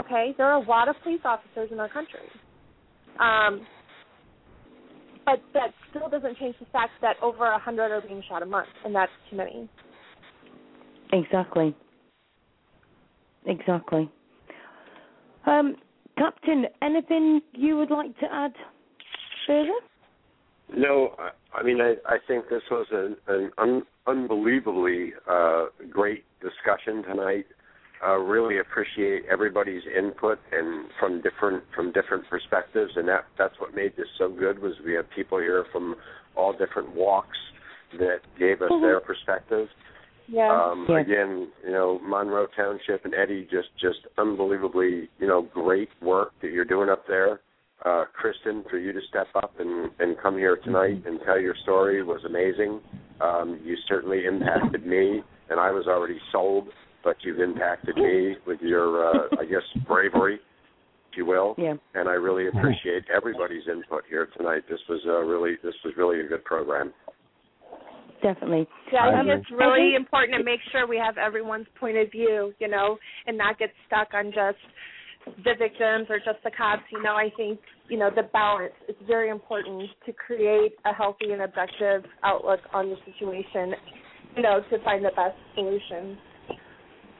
[0.00, 0.34] Okay?
[0.36, 2.20] There are a lot of police officers in our country.
[3.20, 3.66] Um,
[5.24, 8.46] but that still doesn't change the fact that over a hundred are being shot a
[8.46, 9.68] month, and that's too many.
[11.12, 11.76] Exactly.
[13.46, 14.10] Exactly.
[15.46, 15.76] Um,
[16.18, 18.52] Captain, anything you would like to add
[19.46, 19.70] further?
[20.76, 26.24] No, I, I mean, I, I think this was an, an un, unbelievably uh, great
[26.40, 27.46] discussion tonight.
[28.04, 33.76] Uh, really appreciate everybody's input and from different from different perspectives, and that that's what
[33.76, 34.60] made this so good.
[34.60, 35.94] Was we had people here from
[36.34, 37.38] all different walks
[37.98, 39.68] that gave us their perspective.
[40.26, 40.50] Yeah.
[40.50, 41.00] Um, Yeah.
[41.00, 46.50] Again, you know, Monroe Township and Eddie, just just unbelievably, you know, great work that
[46.50, 47.40] you're doing up there.
[47.84, 51.56] Uh, Kristin, for you to step up and and come here tonight and tell your
[51.64, 52.80] story was amazing.
[53.20, 56.68] Um, you certainly impacted me, and I was already sold,
[57.02, 60.34] but you've impacted me with your, uh, I guess, bravery,
[61.10, 61.54] if you will.
[61.58, 61.74] Yeah.
[61.94, 64.62] And I really appreciate everybody's input here tonight.
[64.70, 66.92] This was uh, really this was really a good program.
[68.22, 68.68] Definitely.
[68.92, 72.10] Yeah, I I think it's really important to make sure we have everyone's point of
[72.12, 72.96] view, you know,
[73.26, 74.62] and not get stuck on just
[75.26, 76.82] the victims or just the cops.
[76.90, 81.32] You know, I think, you know, the balance is very important to create a healthy
[81.32, 83.74] and objective outlook on the situation,
[84.36, 86.18] you know, to find the best solution.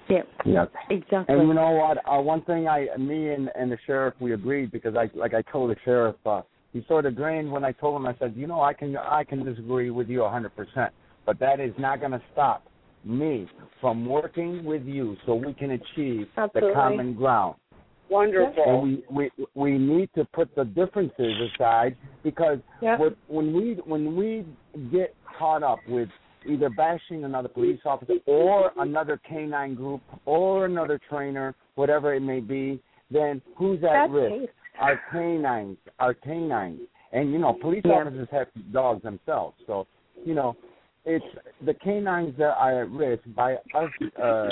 [0.09, 0.23] Yeah.
[0.45, 0.65] Yeah.
[0.91, 1.35] Exactly.
[1.35, 1.99] And you know what?
[2.07, 5.43] Uh, one thing I, me and and the sheriff, we agreed because I, like I
[5.43, 6.43] told the sheriff, uh,
[6.73, 8.07] he sort of grinned when I told him.
[8.07, 10.93] I said, you know, I can I can disagree with you a hundred percent,
[11.25, 12.65] but that is not going to stop
[13.05, 13.49] me
[13.81, 16.71] from working with you so we can achieve Absolutely.
[16.71, 17.57] the common ground.
[18.13, 18.65] Wonderful.
[18.67, 24.15] And we we we need to put the differences aside because what- when we when
[24.17, 24.45] we
[24.91, 26.09] get caught up with
[26.47, 32.41] either bashing another police officer or another canine group or another trainer, whatever it may
[32.41, 32.81] be,
[33.11, 34.35] then who's at That's risk?
[34.41, 34.51] safe.
[34.81, 36.81] Our canines, our canines,
[37.13, 38.01] and you know, police Yeah.
[38.01, 39.87] officers have dogs themselves, so
[40.25, 40.57] you know,
[41.05, 41.25] it's
[41.63, 43.91] the canines that are at risk by us
[44.21, 44.49] uh,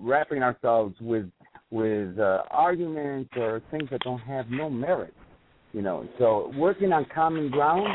[0.00, 1.30] wrapping ourselves with
[1.74, 5.12] with uh, arguments or things that don't have no merit.
[5.72, 7.88] You know, so working on common ground,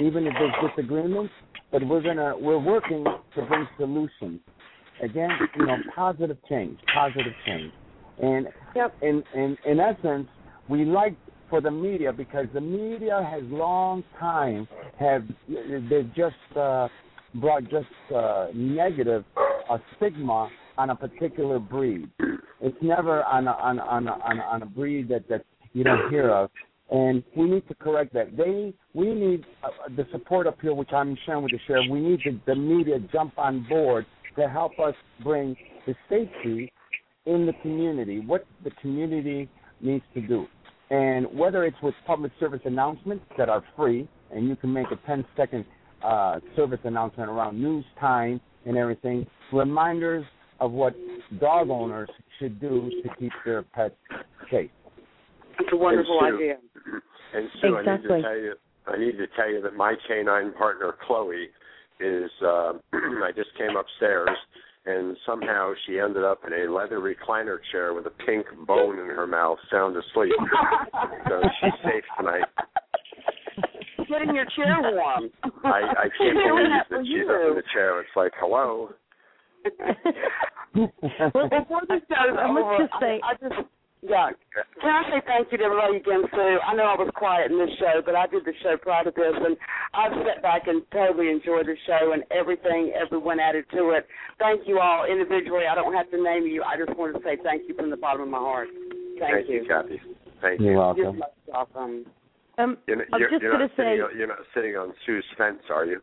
[0.00, 1.32] even if there's disagreements,
[1.70, 3.04] but we're gonna we're working
[3.34, 4.40] to bring solutions.
[5.02, 7.72] Again, you know, positive change, positive change,
[8.22, 8.94] and Yep.
[9.02, 10.28] in in in essence,
[10.70, 11.14] we like
[11.50, 14.66] for the media because the media has long time
[14.98, 15.24] have
[15.90, 16.88] they've just uh,
[17.34, 19.26] brought just uh, negative
[19.68, 20.48] a stigma
[20.78, 22.08] on a particular breed.
[22.60, 25.44] It's never on a, on a, on a, on a, on a breed that that
[25.72, 26.50] you don't hear of,
[26.90, 28.36] and we need to correct that.
[28.36, 31.84] They we need uh, the support up here, which I'm sharing with the sheriff.
[31.90, 34.06] We need the, the media jump on board
[34.36, 35.56] to help us bring
[35.86, 36.72] the safety
[37.26, 38.20] in the community.
[38.20, 39.48] What the community
[39.80, 40.46] needs to do,
[40.90, 45.06] and whether it's with public service announcements that are free, and you can make a
[45.06, 45.64] 10 second
[46.02, 50.24] uh, service announcement around news time and everything, reminders
[50.60, 50.94] of what
[51.40, 52.08] dog owners
[52.38, 53.94] should do to keep their pets
[54.50, 54.70] safe.
[55.58, 56.56] It's a wonderful And Sue- idea.
[57.34, 58.54] And Sue, I need to tell you,
[58.86, 61.48] I need to tell you that my canine partner Chloe
[62.00, 62.30] is.
[62.42, 64.28] Uh, I just came upstairs,
[64.86, 69.06] and somehow she ended up in a leather recliner chair with a pink bone in
[69.06, 70.32] her mouth, sound asleep.
[71.28, 72.44] so she's safe tonight.
[74.08, 75.30] Getting your chair warm.
[75.64, 78.00] I, I can't She's doing believe that that she's up in the chair.
[78.00, 78.90] It's like, hello.
[80.74, 83.68] Well, before the show's I must over, just say- I, I just
[84.02, 84.30] yeah.
[84.80, 86.58] Can I say thank you to everybody again, Sue?
[86.62, 89.10] I know I was quiet in this show, but I did the show prior to
[89.10, 89.56] this, and
[89.94, 94.06] I've sat back and totally enjoyed the show and everything everyone added to it.
[94.38, 95.64] Thank you all individually.
[95.66, 96.62] I don't have to name you.
[96.62, 98.68] I just want to say thank you from the bottom of my heart.
[99.18, 99.98] Thank, you, Kathy.
[100.40, 100.78] Thank You're you.
[100.78, 101.02] welcome.
[101.18, 102.06] You're welcome.
[102.58, 105.24] um, You're, I'm you're, just you're going to say, on, you're not sitting on Sue's
[105.36, 106.00] fence, are you?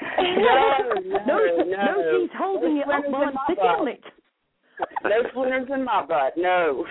[0.00, 3.64] No, no, no, no, she's holding it up uh, Splinters while in I'm my sitting
[3.64, 3.80] butt.
[3.80, 4.02] on it.
[5.04, 6.32] No splinters in my butt.
[6.36, 6.84] No.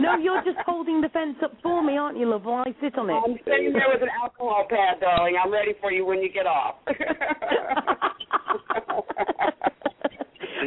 [0.00, 2.44] No, you're just holding the fence up for me, aren't you, love?
[2.44, 3.12] While I sit on it.
[3.14, 5.36] I'm sitting there with an alcohol pad, darling.
[5.42, 6.76] I'm ready for you when you get off.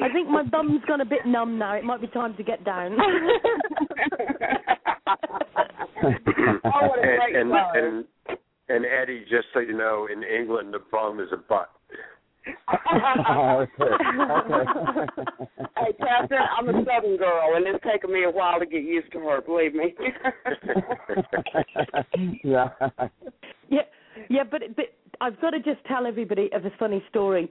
[0.02, 1.74] I think my bum's gone a bit numb now.
[1.76, 2.98] It might be time to get down.
[6.66, 7.72] Oh, what a great and, show.
[7.74, 8.06] and
[8.70, 11.70] and Eddie, just so you know, in England, the bum is a butt.
[12.48, 12.58] okay.
[13.82, 13.82] Okay.
[15.78, 19.12] hey, Catherine, I'm a Southern girl, and it's taken me a while to get used
[19.14, 19.42] to her.
[19.42, 19.94] Believe me.
[22.44, 22.70] yeah.
[23.70, 23.82] yeah,
[24.30, 24.86] yeah, but but
[25.22, 27.50] I've got to just tell everybody of a funny story.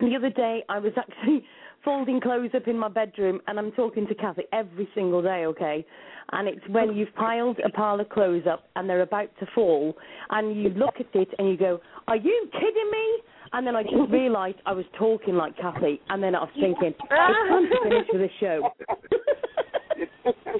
[0.00, 1.44] The other day, I was actually
[1.84, 5.84] folding clothes up in my bedroom, and I'm talking to Kathy every single day, okay?
[6.32, 9.94] And it's when you've piled a pile of clothes up and they're about to fall,
[10.30, 13.22] and you look at it and you go, "Are you kidding me?"
[13.52, 16.94] And then I just realised I was talking like Kathy, and then I was thinking,
[16.98, 18.72] "It's time to finish with the show."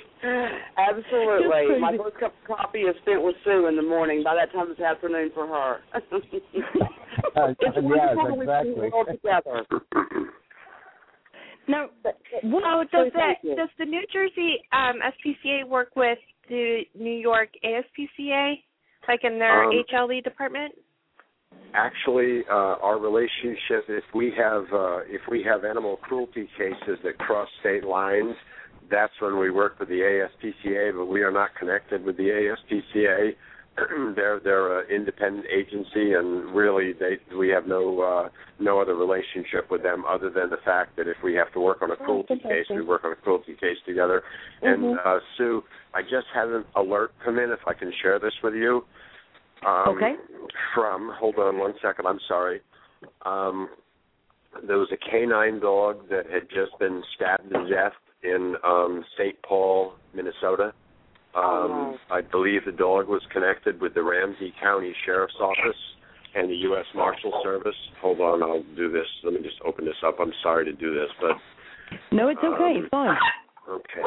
[0.78, 1.80] Absolutely.
[1.80, 4.22] My first cup of coffee is spent with Sue in the morning.
[4.22, 5.78] By that time, it's afternoon for her.
[7.36, 8.74] Uh, it's yes, wonderful we exactly.
[8.74, 9.64] can all together.
[11.68, 11.86] now,
[12.42, 16.18] what, Oh, does thank the does the New Jersey um, SPCA work with
[16.48, 18.54] the New York ASPCA,
[19.08, 20.74] like in their Um, HLE department?
[21.72, 27.16] Actually, uh, our relationship, if we have uh, if we have animal cruelty cases that
[27.18, 28.34] cross state lines,
[28.90, 30.96] that's when we work with the ASPCA.
[30.96, 32.24] But we are not connected with the
[32.72, 33.32] ASPCA.
[34.14, 38.28] they're they're an independent agency, and really, they we have no uh,
[38.60, 41.82] no other relationship with them other than the fact that if we have to work
[41.82, 44.22] on a cruelty case, we work on a cruelty case together.
[44.62, 45.62] And uh, Sue,
[45.92, 47.50] I just had an alert come in.
[47.50, 48.84] If I can share this with you.
[49.66, 50.14] Um, Okay.
[50.74, 52.06] From hold on one second.
[52.06, 52.60] I'm sorry.
[53.24, 53.68] Um,
[54.66, 57.92] there was a canine dog that had just been stabbed to death
[58.24, 59.36] in um, St.
[59.42, 60.72] Paul, Minnesota.
[61.34, 65.76] Um, Oh, I believe the dog was connected with the Ramsey County Sheriff's Office
[66.34, 66.84] and the U.S.
[66.94, 67.74] Marshal Service.
[68.00, 69.06] Hold on, I'll do this.
[69.24, 70.16] Let me just open this up.
[70.20, 71.36] I'm sorry to do this, but
[72.12, 72.78] no, it's okay.
[72.78, 73.16] Um, It's fine.
[73.68, 74.02] Okay.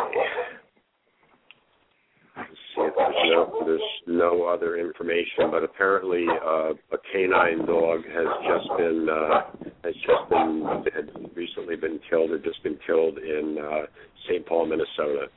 [2.77, 8.01] Let's see if there's no, there's no other information, but apparently uh, a canine dog
[8.05, 9.41] has just been uh,
[9.83, 10.63] has just been
[10.93, 13.85] had recently been killed or just been killed in uh,
[14.27, 14.45] St.
[14.45, 15.27] Paul, Minnesota.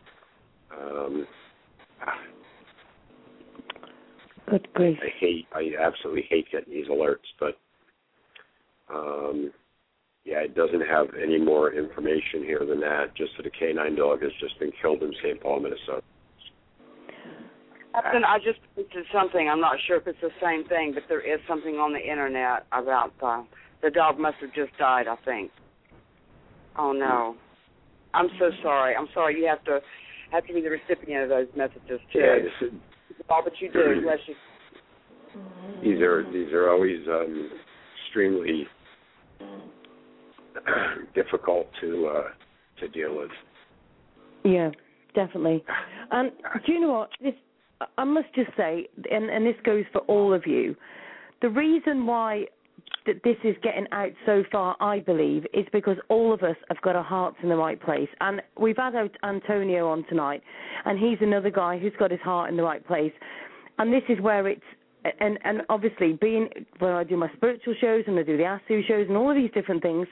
[0.72, 1.26] Um,
[4.50, 4.98] Good grief.
[5.00, 7.56] I hate, I absolutely hate getting these alerts, but
[8.92, 9.52] um,
[10.24, 13.14] yeah, it doesn't have any more information here than that.
[13.16, 15.40] Just that a canine dog has just been killed in St.
[15.40, 16.02] Paul, Minnesota.
[17.92, 19.48] Captain, I just posted something.
[19.48, 22.66] I'm not sure if it's the same thing, but there is something on the internet
[22.72, 23.42] about uh,
[23.82, 25.08] the dog must have just died.
[25.08, 25.50] I think.
[26.78, 27.34] Oh no,
[28.14, 28.94] I'm so sorry.
[28.94, 29.40] I'm sorry.
[29.40, 29.80] You have to
[30.30, 32.20] have to be the recipient of those messages too.
[32.20, 32.74] Yeah, this is,
[33.28, 34.34] All that you do, bless you.
[35.82, 37.50] these are these are always um,
[38.06, 38.66] extremely
[41.14, 42.28] difficult to uh,
[42.80, 43.30] to deal with.
[44.44, 44.70] Yeah,
[45.14, 45.64] definitely.
[46.12, 46.30] And
[46.64, 47.10] do you know what?
[47.20, 47.34] This
[47.98, 50.76] I must just say, and, and this goes for all of you.
[51.42, 52.46] The reason why
[53.06, 56.80] that this is getting out so far, I believe, is because all of us have
[56.82, 58.08] got our hearts in the right place.
[58.20, 60.42] And we've had Antonio on tonight,
[60.84, 63.12] and he's another guy who's got his heart in the right place.
[63.78, 64.62] And this is where it's
[65.18, 66.48] and and obviously being
[66.78, 69.30] when I do my spiritual shows and I do the Ask Sue shows and all
[69.30, 70.06] of these different things,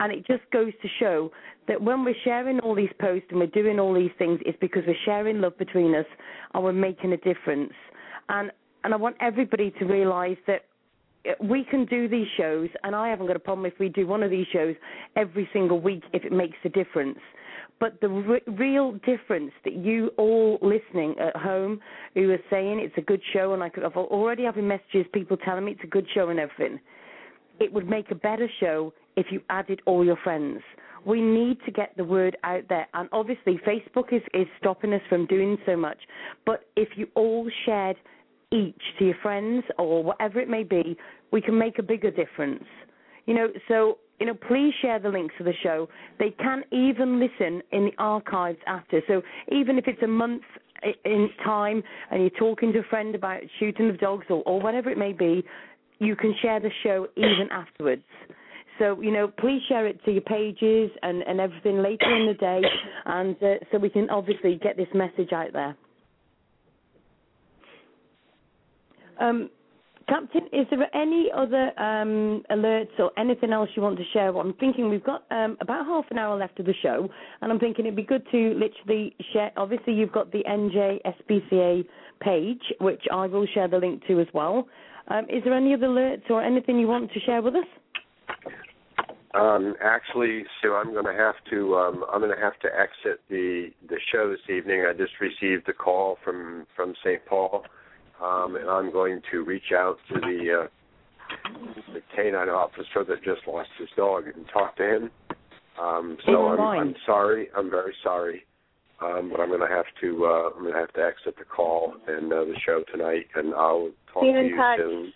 [0.00, 1.30] and it just goes to show
[1.68, 4.82] that when we're sharing all these posts and we're doing all these things, it's because
[4.86, 6.06] we're sharing love between us
[6.54, 7.72] and we're making a difference.
[8.28, 8.50] And
[8.84, 10.66] and I want everybody to realise that
[11.40, 14.22] we can do these shows, and I haven't got a problem if we do one
[14.22, 14.76] of these shows
[15.16, 17.18] every single week if it makes a difference.
[17.78, 21.80] But the re- real difference that you all listening at home
[22.14, 25.36] who are saying it's a good show, and I could, I've already having messages, people
[25.36, 26.80] telling me it's a good show and everything.
[27.58, 30.60] It would make a better show if you added all your friends.
[31.04, 35.02] We need to get the word out there, and obviously Facebook is is stopping us
[35.08, 35.98] from doing so much.
[36.44, 37.96] But if you all shared
[38.52, 40.96] each to your friends or whatever it may be,
[41.30, 42.64] we can make a bigger difference.
[43.26, 45.88] You know, so you know, please share the links to the show.
[46.18, 49.02] They can even listen in the archives after.
[49.06, 49.22] So
[49.52, 50.42] even if it's a month
[51.04, 54.90] in time and you're talking to a friend about shooting the dogs or, or whatever
[54.90, 55.44] it may be,
[55.98, 58.02] you can share the show even afterwards.
[58.78, 62.34] So you know, please share it to your pages and and everything later in the
[62.34, 62.62] day,
[63.06, 65.76] and uh, so we can obviously get this message out there.
[69.18, 69.50] Um,
[70.08, 74.32] Captain, is there any other um, alerts or anything else you want to share?
[74.32, 77.08] Well, I'm thinking we've got um, about half an hour left of the show,
[77.40, 79.50] and I'm thinking it'd be good to literally share.
[79.56, 81.84] Obviously, you've got the NJ SPCA
[82.20, 84.68] page, which I will share the link to as well.
[85.08, 87.66] Um, is there any other alerts or anything you want to share with us?
[89.36, 93.20] Um, actually, Sue, I'm going to have to um, I'm going to have to exit
[93.28, 94.86] the the show this evening.
[94.88, 97.24] I just received a call from from St.
[97.26, 97.64] Paul
[98.22, 100.66] um, and I'm going to reach out to the uh,
[101.92, 105.10] the canine officer that just lost his dog and talk to him.
[105.80, 107.48] Um, so I'm, I'm sorry.
[107.56, 108.44] I'm very sorry.
[109.02, 111.44] Um, but I'm going to have to uh, I'm going to have to exit the
[111.44, 114.78] call and uh, the show tonight, and I'll talk Be to you touch.
[114.78, 115.12] soon.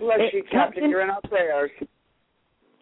[0.00, 0.88] Bless you, Captain.
[0.88, 1.70] You're in our prayers.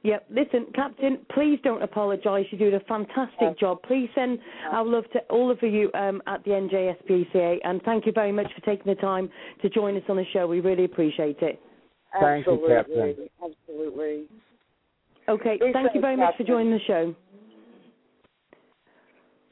[0.02, 0.26] Yep.
[0.30, 2.46] Listen, Captain, please don't apologise.
[2.50, 3.78] You do a fantastic job.
[3.82, 4.38] Please send
[4.70, 8.46] our love to all of you um, at the NJSPCA, and thank you very much
[8.54, 9.28] for taking the time
[9.62, 10.46] to join us on the show.
[10.46, 11.60] We really appreciate it.
[12.20, 13.28] Thank you, Captain.
[13.42, 14.24] Absolutely.
[15.28, 15.56] Okay.
[15.60, 17.14] Be thank you safe, very much for joining the show.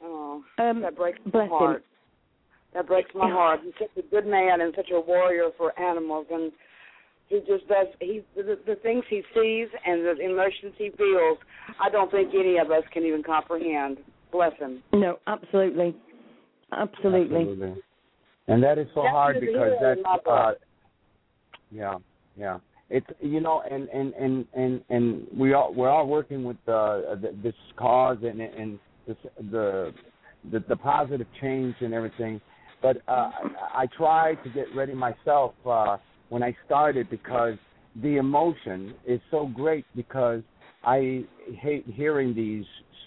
[0.02, 1.50] Oh, Um, that breaks my bless him.
[1.50, 1.84] heart.
[2.74, 3.60] That breaks my heart.
[3.64, 6.52] He's such a good man and such a warrior for animals, and
[7.28, 7.86] he just does.
[8.00, 11.38] He the, the things he sees and the emotions he feels.
[11.80, 13.98] I don't think any of us can even comprehend.
[14.30, 14.82] Bless him.
[14.92, 15.96] No, absolutely.
[16.72, 17.40] Absolutely.
[17.40, 17.82] Absolutely.
[18.46, 20.52] And that is so That's hard the because hero that's uh
[21.70, 21.94] yeah,
[22.36, 22.58] yeah.
[22.90, 27.16] It's you know and and and and and we all we're all working with uh
[27.42, 29.16] this cause and and this
[29.50, 29.92] the
[30.52, 32.40] the the positive change and everything.
[32.82, 33.30] But uh
[33.72, 35.96] I, I try to get ready myself uh
[36.34, 37.54] when I started because
[38.02, 40.42] the emotion is so great because
[40.82, 41.22] I
[41.62, 42.64] hate hearing these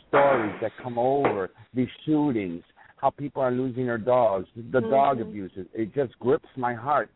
[0.08, 2.64] stories that come over, these shootings,
[2.96, 5.52] how people are losing their dogs, the dog abuse.
[5.74, 7.10] It, just grips my heart.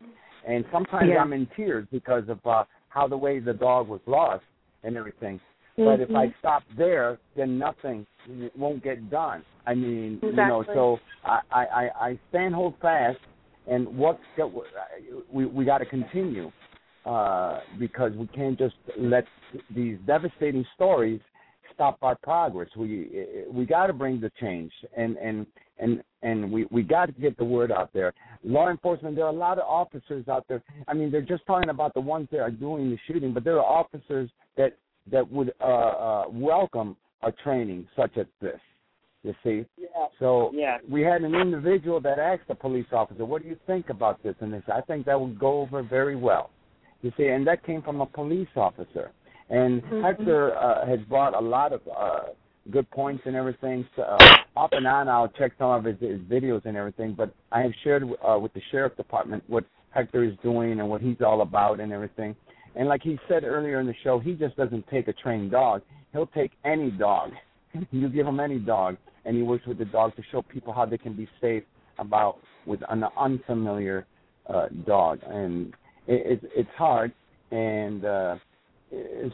[0.46, 1.22] And sometimes Yeah.
[1.22, 4.44] I'm in tears because of uh, how the way the dog was lost
[4.84, 5.40] and everything.
[5.78, 6.12] But if.
[6.14, 8.06] I stop there, then nothing
[8.58, 9.44] won't get done.
[9.66, 13.20] I mean, you know, so I, I- I stand hold fast,
[13.68, 14.20] and what
[15.32, 16.52] we we got to continue
[17.06, 19.26] uh, because we can't just let
[19.74, 21.20] these devastating stories
[21.74, 22.70] stop our progress.
[22.76, 25.46] We we got to bring the change, and and
[25.80, 28.14] and and we we got to get the word out there.
[28.44, 30.62] Law enforcement, there are a lot of officers out there.
[30.88, 33.60] I mean, they're just talking about the ones that are doing the shooting, but there
[33.60, 34.78] are officers that
[35.12, 38.60] that would uh, uh, welcome a training such as this.
[39.24, 40.08] You see, Yeah.
[40.20, 40.80] so Yeah.
[40.90, 44.36] we had an individual that asked the police officer, "What do you think about this?"
[44.42, 46.50] And they said, "I think that would go over very well."
[47.02, 49.12] You see, and that came from a police officer.
[49.50, 50.02] And Mhm.
[50.02, 52.30] Hector uh, has brought a lot of uh,
[52.72, 53.86] good points and everything.
[53.96, 54.18] So, uh,
[54.56, 57.14] off and on, I'll check some of his, his videos and everything.
[57.14, 61.02] But I have shared uh, with the sheriff department what Hector is doing and what
[61.02, 62.36] he's all about and everything.
[62.76, 65.82] And like he said earlier in the show, he just doesn't take a trained dog.
[66.14, 67.32] He'll take any dog.
[67.92, 70.86] you give him any dog, and he works with the dog to show people how
[70.86, 71.64] they can be safe
[72.00, 74.06] about with an unfamiliar
[74.48, 75.20] uh, dog.
[75.28, 75.74] And
[76.08, 77.14] it, it's it's hard.
[77.52, 78.36] And uh,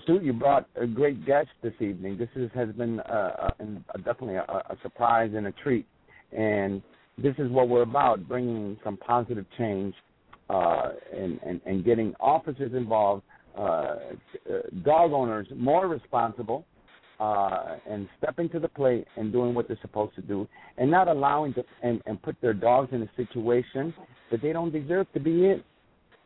[0.06, 2.18] Sue, you brought a great guest this evening.
[2.18, 3.64] This is, has been uh, uh,
[3.98, 5.86] definitely a, a surprise and a treat.
[6.32, 6.82] And
[7.18, 9.94] this is what we're about: bringing some positive change
[10.50, 13.24] uh, and, and and getting officers involved,
[13.58, 13.96] uh, uh,
[14.84, 16.66] dog owners more responsible,
[17.20, 21.08] uh, and stepping to the plate and doing what they're supposed to do, and not
[21.08, 23.94] allowing to and, and put their dogs in a situation
[24.32, 25.64] that they don't deserve to be in.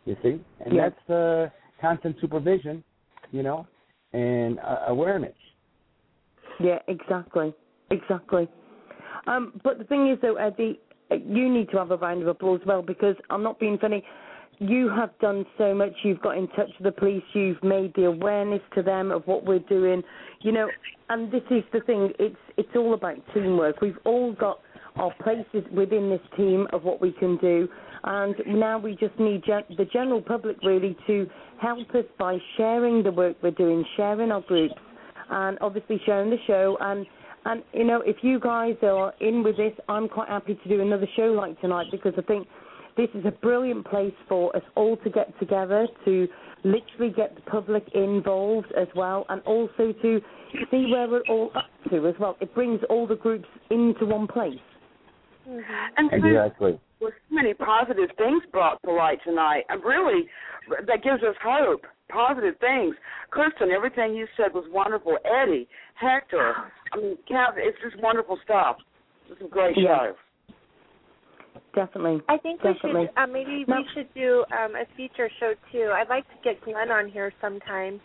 [0.06, 0.90] You see, and Yeah.
[0.90, 1.50] that's uh,
[1.80, 2.84] constant supervision,
[3.32, 3.68] you know,
[4.14, 5.36] and uh, awareness.
[6.60, 7.54] Yeah, exactly,
[7.90, 8.48] exactly.
[9.28, 10.80] Um, but the thing is, though, Eddie,
[11.12, 13.78] uh, you need to have a round of applause as well because I'm not being
[13.78, 14.04] funny.
[14.62, 15.92] You have done so much.
[16.04, 17.24] You've got in touch with the police.
[17.34, 20.04] You've made the awareness to them of what we're doing.
[20.42, 20.70] You know,
[21.10, 22.14] and this is the thing.
[22.20, 23.82] It's it's all about teamwork.
[23.82, 24.60] We've all got
[24.98, 27.68] our places within this team of what we can do,
[28.04, 31.28] and now we just need the general public really to
[31.60, 34.76] help us by sharing the work we're doing, sharing our groups,
[35.32, 36.78] and obviously sharing the show.
[36.82, 37.08] And
[37.46, 40.82] and you know, if you guys are in with this, I'm quite happy to do
[40.82, 42.48] another show like tonight because I think
[43.02, 46.28] this is a brilliant place for us all to get together to
[46.64, 50.22] literally get the public involved as well, and also to
[50.70, 52.38] see where we're all up to as well.
[52.40, 54.54] It brings all the groups into one place.
[55.50, 55.62] Mm-hmm.
[55.98, 56.80] And Exactly.
[57.00, 59.64] with so many positive things brought to light tonight.
[59.70, 60.28] And really,
[60.70, 61.82] that gives us hope.
[62.10, 62.94] Positive things.
[63.34, 65.18] Kristin, everything you said was wonderful.
[65.26, 66.54] Eddie, Hector,
[66.94, 68.78] I mean, Cav, it's just wonderful stuff.
[69.28, 69.98] This is a great Yeah.
[69.98, 70.16] show.
[71.74, 72.20] Definitely.
[72.28, 73.02] I think Definitely.
[73.02, 75.92] we should uh, maybe Now- we should do um, a feature show too.
[75.94, 78.02] I'd like to get Glenn on here sometime.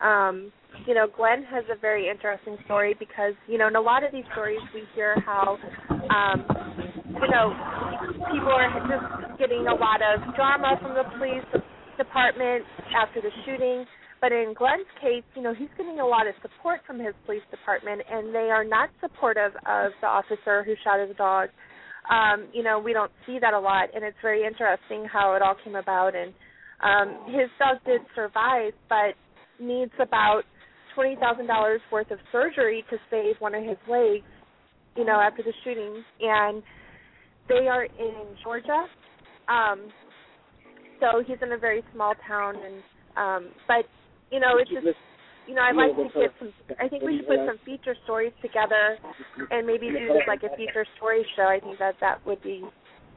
[0.00, 0.50] Um,
[0.86, 4.12] you know, Glenn has a very interesting story because you know in a lot of
[4.12, 5.58] these stories we hear how
[5.90, 6.44] um,
[7.06, 7.52] you know
[8.32, 11.62] people are just getting a lot of drama from the police
[11.98, 12.64] department
[12.96, 13.84] after the shooting.
[14.20, 17.42] But in Glenn's case, you know, he's getting a lot of support from his police
[17.50, 21.48] department, and they are not supportive of the officer who shot his dog
[22.10, 25.42] um, you know, we don't see that a lot, and it's very interesting how it
[25.42, 26.14] all came about.
[26.16, 26.32] And
[26.82, 29.14] um, his dog did survive, but
[29.60, 30.42] needs about
[30.94, 34.24] twenty thousand dollars worth of surgery to save one of his legs.
[34.96, 36.62] You know, after the shooting, and
[37.48, 38.84] they are in Georgia.
[39.48, 39.88] Um,
[41.00, 42.82] so he's in a very small town, and
[43.16, 43.86] um, but
[44.30, 44.86] you know, it's just
[45.46, 46.52] you know, I'd like to get some.
[46.80, 48.96] I think we should put some feature stories together,
[49.50, 51.42] and maybe do like a feature story show.
[51.44, 52.64] I think that that would be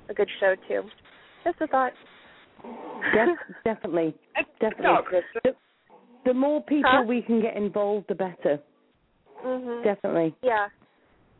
[0.10, 0.84] a good show too.
[1.44, 1.94] Just a thought.
[3.14, 4.16] Def- definitely.
[4.60, 5.20] Definitely.
[5.44, 5.52] The,
[6.26, 7.04] the more people Huh?
[7.08, 8.60] we can get involved, the better.
[9.46, 9.84] Mhm.
[9.84, 10.34] Definitely.
[10.42, 10.68] Yeah.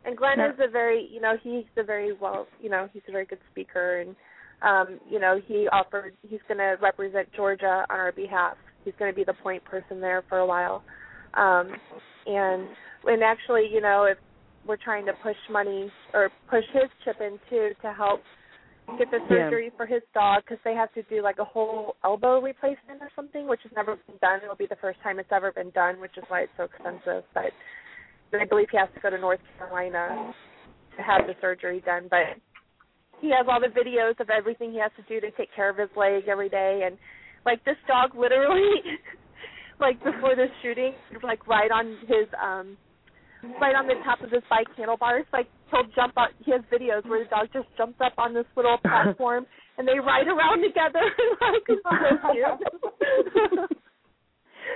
[0.06, 3.02] And Glenn Now- is a very, you know, he's a very well, you know, he's
[3.08, 4.16] a very good speaker, and
[4.62, 8.58] um, you know, he offered he's going to represent Georgia on our behalf.
[8.86, 10.84] He's going to be the point person there for a while,
[11.34, 11.74] um,
[12.26, 12.68] and
[13.06, 14.18] and actually, you know, if
[14.66, 18.22] we're trying to push money or push his ChipIn too to help
[18.98, 19.50] get the Yeah.
[19.50, 23.10] surgery for his dog because they have to do like a whole elbow replacement or
[23.16, 24.42] something, which has never been done.
[24.44, 27.24] It'll be the first time it's ever been done, which is why it's so expensive.
[27.34, 27.52] But
[28.34, 30.34] I believe he has to go to North Carolina
[30.96, 32.08] to have the surgery done.
[32.10, 32.38] But
[33.22, 35.78] he has all the videos of everything he has to do to take care of
[35.78, 36.98] his leg every day, and
[37.46, 38.82] like this dog literally,
[39.80, 40.94] like before the shooting,
[41.24, 42.78] like right on his um
[43.62, 45.26] right on the top of his bike handlebars.
[45.32, 46.30] Like he'll jump up.
[46.44, 49.46] He has videos where the dog just jumps up on this little platform
[49.78, 51.04] and they ride around together.
[51.42, 53.70] like it's so cute.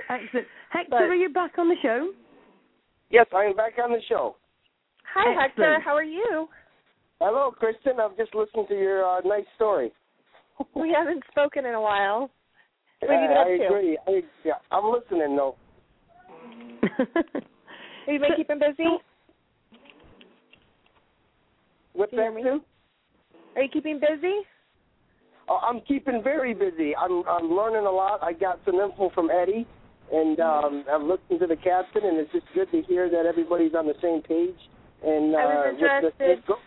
[0.08, 0.46] Excellent.
[0.70, 2.12] Hector, But- are you back on the show?
[3.10, 4.36] Yes, I am back on the show.
[5.14, 6.46] Hi Hector, how are you?
[7.20, 7.98] Hello, Kristin.
[7.98, 9.90] I've just listened to your uh, nice story.
[10.76, 12.30] We haven't spoken in a while.
[13.00, 13.66] What have you been I up to?
[13.66, 13.98] agree.
[14.06, 15.56] I, yeah, I'm listening though.
[18.06, 18.88] Have you been keeping busy?
[21.92, 22.60] What's that hear too?
[23.56, 24.40] Are you keeping busy?
[25.48, 26.94] Oh, I'm keeping very busy.
[26.96, 28.22] I'm I'm learning a lot.
[28.22, 29.66] I got some info from Eddie,
[30.12, 33.74] and um, I've listened to the captain, and it's just good to hear that everybody's
[33.74, 34.56] on the same page.
[35.04, 36.28] And uh, I was with the- interested.
[36.38, 36.58] with go-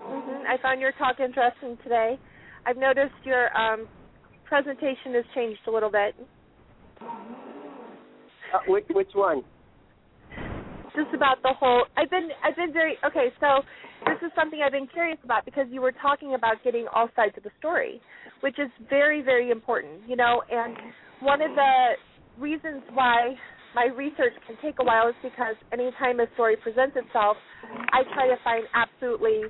[0.00, 2.18] hmm I found your talk interesting today.
[2.66, 3.88] I've noticed your um,
[4.48, 6.14] presentation has changed a little bit.
[8.54, 9.42] uh, which which one?
[10.94, 11.84] Just about the whole.
[11.96, 13.28] I've been I've been very okay.
[13.40, 13.62] So
[14.06, 17.34] this is something I've been curious about because you were talking about getting all sides
[17.36, 18.00] of the story,
[18.40, 20.08] which is very very important.
[20.08, 20.76] You know, and
[21.20, 21.92] one of the
[22.38, 23.34] reasons why
[23.74, 27.36] my research can take a while is because anytime a story presents itself,
[27.92, 29.42] I try to find absolutely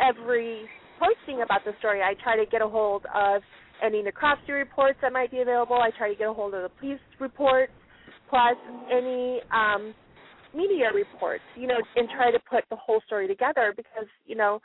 [0.00, 0.64] every
[0.98, 2.00] posting about the story.
[2.00, 3.42] I try to get a hold of
[3.82, 5.76] any necropsy reports that might be available.
[5.76, 7.72] I try to get a hold of the police reports,
[8.28, 8.56] plus
[8.90, 9.94] any um,
[10.54, 14.60] media reports, you know, and try to put the whole story together because, you know,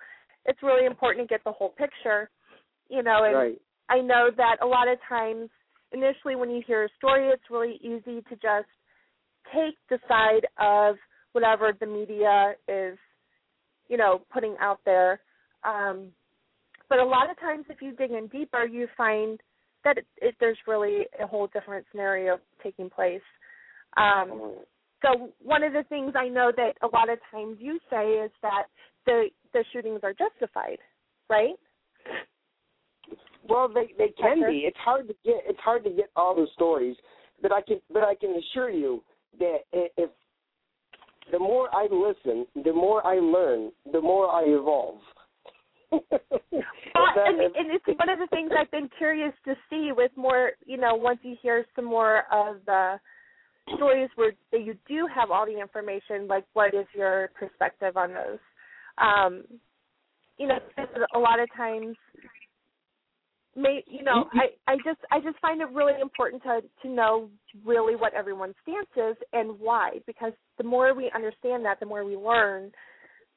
[0.46, 2.30] it's really important to get the whole picture,
[2.90, 3.62] you know, and Right.
[3.90, 5.50] I know that a lot of times
[5.92, 8.70] initially when you hear a story it's really easy to just
[9.54, 10.96] take the side of
[11.34, 12.98] whatever the media is,
[13.90, 15.22] you know, putting out there.
[15.64, 16.12] Um
[16.90, 19.40] but a lot of times if you dig in deeper you find
[19.84, 23.22] that it, it, there's really a whole different scenario taking place.
[23.98, 24.56] Um
[25.02, 28.32] so one of the things I know that a lot of times you say is
[28.42, 28.64] that
[29.06, 30.80] the the shootings are justified,
[31.30, 31.56] right?
[33.48, 34.64] Well, they they can be.
[34.66, 35.44] It's hard to get.
[35.48, 36.96] It's hard to get all the stories,
[37.42, 37.80] but I can.
[37.92, 39.04] But I can assure you
[39.40, 40.10] that if
[41.32, 45.00] the more I listen, the more I learn, the more I evolve.
[46.96, 50.52] Well, and, and it's one of the things I've been curious to see with more,
[50.66, 52.96] you know, once you hear some more of the
[53.76, 58.14] stories where that you do have all the information, like what is your perspective on
[58.14, 58.40] those?
[58.98, 59.44] Um,
[60.38, 60.60] you know,
[61.14, 61.96] a lot of times
[63.56, 67.30] may you know i i just i just find it really important to to know
[67.66, 72.04] really what everyone's stance is and why because the more we understand that the more
[72.04, 72.70] we learn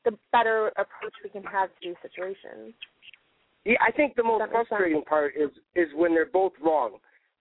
[0.04, 2.74] the better approach we can have to these situations
[3.64, 6.98] yeah i think the most frustrating part is is when they're both wrong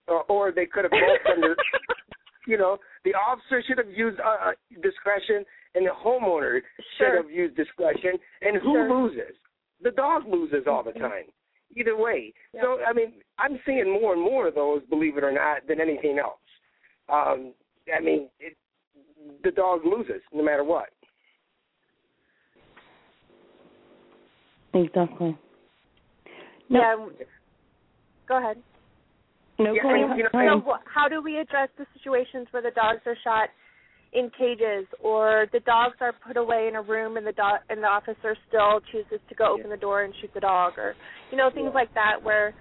[0.08, 1.54] uh, or they could have both done the
[2.46, 4.52] you know the officer should have used uh, uh
[4.82, 5.44] discretion
[5.74, 6.60] and the homeowner
[6.96, 7.16] sure.
[7.16, 8.12] should have used discretion
[8.42, 8.90] and who sure.
[8.90, 9.34] loses
[9.82, 11.24] the dog loses all the time
[11.76, 12.32] either way.
[12.54, 12.62] Yeah.
[12.62, 15.80] So I mean, I'm seeing more and more of those, believe it or not, than
[15.80, 16.38] anything else.
[17.08, 17.52] Um,
[17.94, 18.56] I mean, it,
[19.42, 20.88] the dog loses no matter what.
[24.74, 25.36] Exactly.
[26.68, 27.10] No.
[27.18, 27.24] Yeah.
[28.28, 28.58] Go ahead.
[29.58, 30.18] No, yeah, go ahead.
[30.18, 33.48] You so, how do we address the situations where the dogs are shot
[34.12, 37.82] in cages or the dogs are put away in a room and the dog and
[37.82, 40.94] the officer still chooses to go open the door and shoot the dog or
[41.30, 42.54] you know things like that where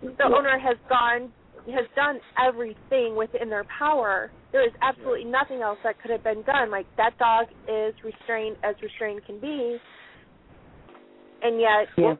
[0.00, 1.30] the owner has gone
[1.66, 6.42] has done everything within their power there is absolutely nothing else that could have been
[6.44, 9.76] done like that dog is restrained as restrained can be
[11.44, 12.18] and yet well,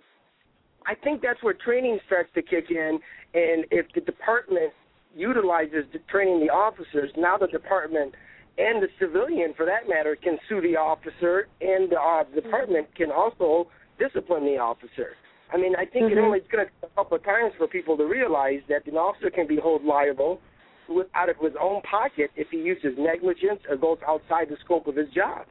[0.87, 3.01] I think that's where training starts to kick in
[3.35, 4.73] and if the department
[5.17, 8.15] utilizes the training the officers now the department
[8.57, 13.11] and the civilian, for that matter, can sue the officer, and the uh, department can
[13.11, 13.69] also
[13.99, 15.17] discipline the officer.
[15.53, 16.19] I mean, I think mm-hmm.
[16.19, 18.87] it only it's going to take a couple of times for people to realize that
[18.87, 20.41] an officer can be held liable
[20.89, 24.87] with, out of his own pocket if he uses negligence or goes outside the scope
[24.87, 25.47] of his job.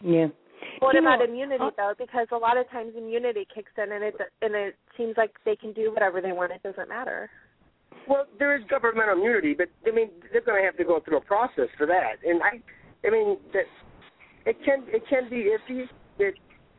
[0.00, 0.26] Yeah.
[0.80, 1.94] What you about know, immunity uh, though?
[1.98, 5.56] Because a lot of times immunity kicks in, and it and it seems like they
[5.56, 6.52] can do whatever they want.
[6.52, 7.30] It doesn't matter.
[8.08, 11.18] Well, there is governmental immunity, but I mean they're going to have to go through
[11.18, 12.16] a process for that.
[12.24, 12.60] And I,
[13.06, 13.64] I mean that
[14.46, 15.84] it can it can be iffy.
[16.18, 16.32] That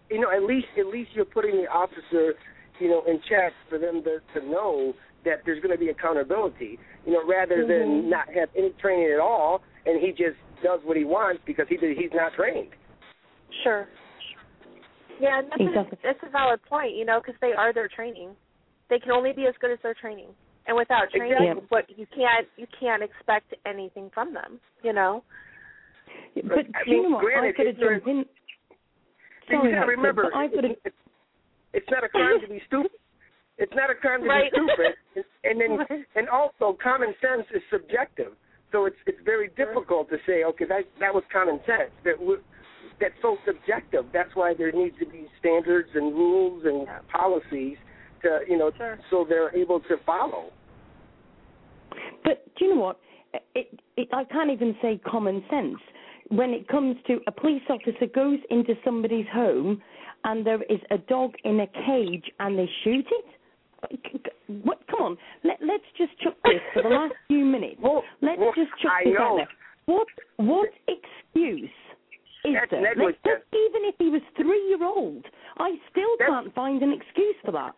[0.10, 2.34] you know at least at least you're putting the officer,
[2.80, 4.94] you know, in check for them to to know
[5.26, 6.80] that there's going to be accountability.
[7.06, 8.02] You know, rather mm-hmm.
[8.02, 11.66] than not have any training at all, and he just does what he wants because
[11.70, 12.70] he he's not trained.
[13.64, 13.88] Sure.
[15.20, 15.98] Yeah, and that's, exactly.
[16.04, 16.96] a, that's a valid point.
[16.96, 18.36] You know, because they are their training.
[18.90, 20.30] They can only be as good as their training
[20.70, 21.66] and without training, exactly.
[21.70, 24.60] what you can't you can't expect anything from them.
[24.84, 25.24] You know.
[26.36, 27.22] But I you know what?
[27.22, 28.26] granted, I could have jumped in.
[29.50, 30.78] Sorry, you got to remember, but I could have.
[30.86, 30.96] it's,
[31.74, 32.92] it's not a crime to be stupid.
[33.58, 34.52] It's not a crime to right.
[34.52, 38.34] be stupid, and then and also common sense is subjective.
[38.72, 41.90] So it's it's very difficult to say, okay, that that was common sense.
[42.06, 42.46] That w-
[43.00, 44.06] that's so subjective.
[44.14, 47.00] That's why there needs to be standards and rules and yeah.
[47.12, 47.78] policies
[48.22, 49.00] to you know sure.
[49.10, 50.52] so they're able to follow.
[52.24, 53.00] But do you know what?
[53.56, 55.78] It, it, I can't even say common sense.
[56.30, 59.82] When it comes to a police officer goes into somebody's home
[60.24, 63.26] and there is a dog in a cage and they shoot it.
[64.64, 64.80] What?
[64.92, 67.78] Come on, Let, let's just chuck this for the last few minutes.
[67.82, 69.26] Well, let's well, just chuck I this know.
[69.26, 69.48] out there.
[69.86, 70.08] What
[70.38, 71.70] what excuse
[72.45, 72.82] is That's there?
[72.82, 73.18] negligence.
[73.26, 75.26] Let's, even if he was three year old,
[75.57, 77.76] I still That's- can't find an excuse for that.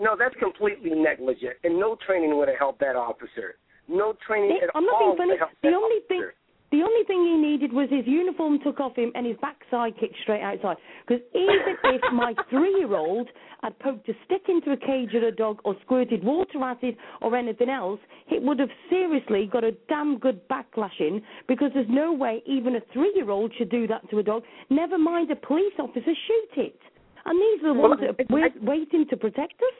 [0.00, 3.56] No, that's completely negligent, and no training would have helped that officer.
[3.86, 5.30] No training It- at I'm not all being funny.
[5.32, 6.34] would have helped The only thing, officer.
[6.74, 10.16] The only thing he needed was his uniform took off him and his backside kicked
[10.22, 10.76] straight outside.
[11.06, 13.28] Because even if my three-year-old
[13.62, 16.96] had poked a stick into a cage at a dog or squirted water at it
[17.22, 21.22] or anything else, it would have seriously got a damn good backlashing.
[21.46, 24.42] Because there's no way even a three-year-old should do that to a dog.
[24.68, 26.80] Never mind a police officer shoot it.
[27.24, 29.78] And these are the ones that are wait, waiting to protect us.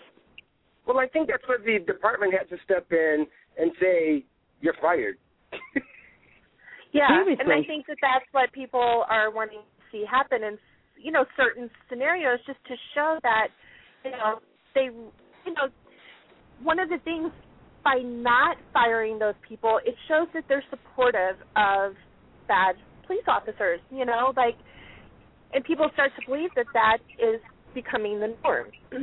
[0.87, 3.27] Well, I think that's where the department has to step in
[3.59, 4.25] and say,
[4.61, 5.19] "You're fired."
[6.95, 7.43] Yeah, Seriously.
[7.43, 10.57] and I think that that's what people are wanting to see happen in
[10.97, 13.49] you know certain scenarios, just to show that
[14.05, 14.39] you know
[14.75, 14.95] they
[15.45, 15.69] you know
[16.63, 17.33] one of the things
[17.83, 21.93] by not firing those people, it shows that they're supportive of
[22.49, 22.77] bad
[23.07, 23.81] police officers.
[23.91, 24.57] You know, like,
[25.53, 27.41] and people start to believe that that is
[27.75, 28.69] becoming the norm.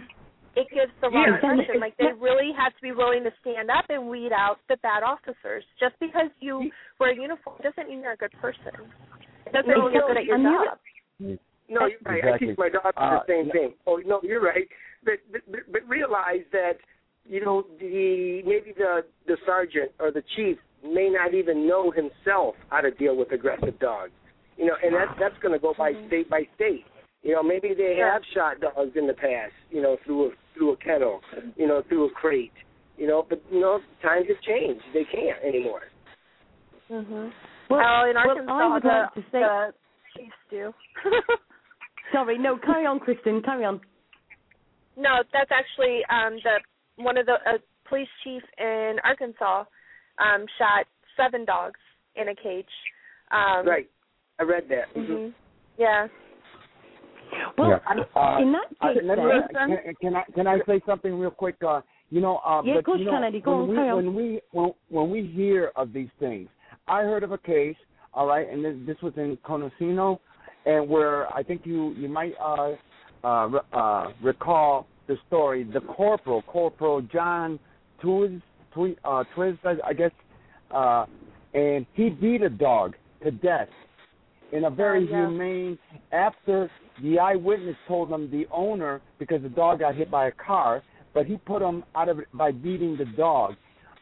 [0.55, 1.79] It gives the wrong Yeah, impression.
[1.79, 5.01] Like they really have to be willing to stand up and weed out the bad
[5.03, 5.63] officers.
[5.79, 6.69] Just because you
[6.99, 8.75] wear a uniform doesn't mean you're a good person.
[9.47, 11.39] It doesn't mean you're good at your And you're- job.
[11.69, 12.25] No, you're right.
[12.35, 13.53] I teach my daughter Uh, the same no.
[13.53, 13.73] thing.
[13.87, 14.67] Oh, no, you're right.
[15.05, 15.41] But, but
[15.71, 16.73] but realize that
[17.25, 22.55] you know the maybe the the sergeant or the chief may not even know himself
[22.69, 24.11] how to deal with aggressive dogs.
[24.57, 26.83] You know, and that's that's going to go by state by state.
[27.23, 28.11] You know, maybe they Sure.
[28.11, 29.53] have shot dogs in the past.
[29.69, 31.21] You know, through a through a kennel.
[31.55, 32.51] You know, through a crate.
[32.97, 34.83] You know, but you know times have changed.
[34.93, 35.81] They can't anymore.
[36.89, 37.31] Mhm.
[37.69, 39.39] Well, Well, in well, Arkansas, I would the, like to say.
[39.39, 39.73] the
[40.17, 40.73] chiefs do.
[42.11, 43.43] Sorry, no, carry on, Kristin.
[43.43, 43.79] Carry on.
[44.97, 47.57] no, that's actually um the one of the uh,
[47.87, 49.63] police chief in Arkansas
[50.19, 50.85] um shot
[51.17, 51.79] seven dogs
[52.15, 52.65] in a cage.
[53.31, 53.89] Um right.
[54.39, 54.85] I read that.
[54.93, 55.29] hmm
[55.77, 56.07] Yeah.
[57.57, 57.77] Well, Yeah.
[58.15, 61.31] Uh, in that I, case, let me, can, can I can I say something real
[61.31, 61.55] quick?
[61.65, 63.41] Uh, you know, uh, Yeah, but of course, you know, Kennedy.
[63.41, 66.49] Go when on, we when we when, when we hear of these things,
[66.87, 67.75] I heard of a case.
[68.13, 70.19] All right, and this, this was in Conocino,
[70.65, 72.71] and where I think you you might uh,
[73.23, 75.63] uh, uh, recall the story.
[75.63, 77.57] The corporal, Corporal John
[78.03, 78.41] Twiz,
[78.73, 80.11] Twi- uh, Twiz, I- I guess,
[80.71, 81.05] uh,
[81.53, 83.69] and he beat a dog to death
[84.51, 85.27] in a very Oh, yeah.
[85.27, 85.79] humane.
[86.11, 86.69] After
[87.01, 90.83] the eyewitness told him the owner, because the dog got hit by a car,
[91.13, 93.55] but he put him out of it by beating the dog.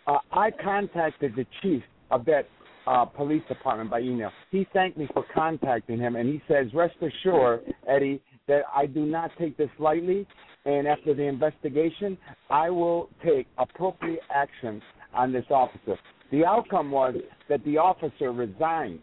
[0.08, 2.48] Uh, I contacted the chief of that
[2.88, 4.32] uh, police department by email.
[4.50, 9.06] He thanked me for contacting him, and he says, "Rest assured, Eddie, that I do
[9.06, 10.26] not take this lightly.
[10.66, 12.18] And after the investigation,
[12.50, 14.82] I will take appropriate action
[15.14, 15.98] on this officer."
[16.32, 17.16] The outcome was
[17.48, 19.00] that the officer resigned.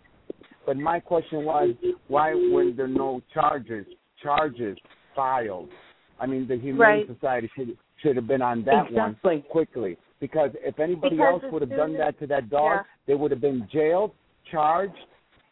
[0.66, 1.70] But my question was,
[2.08, 3.86] why were there no charges
[4.22, 4.76] charges
[5.14, 5.70] filed?
[6.18, 7.06] I mean, the Humane Right.
[7.06, 9.30] Society should should have been on that Exactly.
[9.30, 12.82] one quickly because if anybody Because else would have done that to that dog, yeah.
[13.06, 14.12] they would have been jailed,
[14.50, 14.98] charged.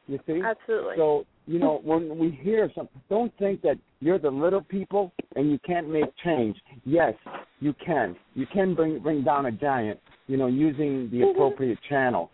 [0.08, 0.42] You see?
[0.42, 0.96] Absolutely.
[0.96, 5.50] So you know, when we hear something, don't think that you're the little people and
[5.50, 6.56] you can't make change.
[6.84, 7.14] Yes,
[7.60, 8.16] you can.
[8.34, 10.00] You can bring bring down a giant.
[10.26, 11.30] You know, using the mm-hmm.
[11.30, 12.30] appropriate channels.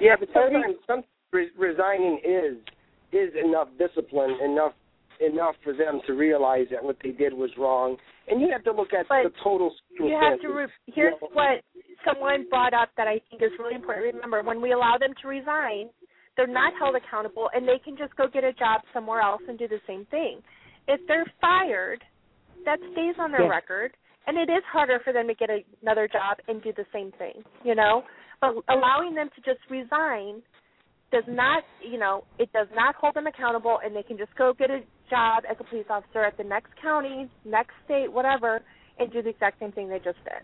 [0.00, 1.02] Yeah, but sometimes some
[1.32, 2.56] re- resigning is
[3.12, 4.72] is enough discipline, enough
[5.20, 7.96] enough for them to realize that what they did was wrong.
[8.28, 11.28] And you have to look at But the total you have to re- here's You
[11.28, 11.64] know, what
[12.04, 14.14] someone brought up that I think is really important.
[14.14, 15.88] Remember, when we allow them to resign,
[16.36, 19.58] they're not held accountable and they can just go get a job somewhere else and
[19.58, 20.42] do the same thing.
[20.86, 22.04] If they're fired,
[22.64, 23.48] that stays on their Yeah.
[23.48, 23.96] record
[24.26, 27.12] and it is harder for them to get a, another job and do the same
[27.12, 28.04] thing, you know?
[28.40, 30.42] But allowing them to just resign
[31.12, 34.52] does not, you know, it does not hold them accountable and they can just go
[34.58, 38.60] get a job as a police officer at the next county, next state, whatever,
[38.98, 40.42] and do the exact same thing they just did.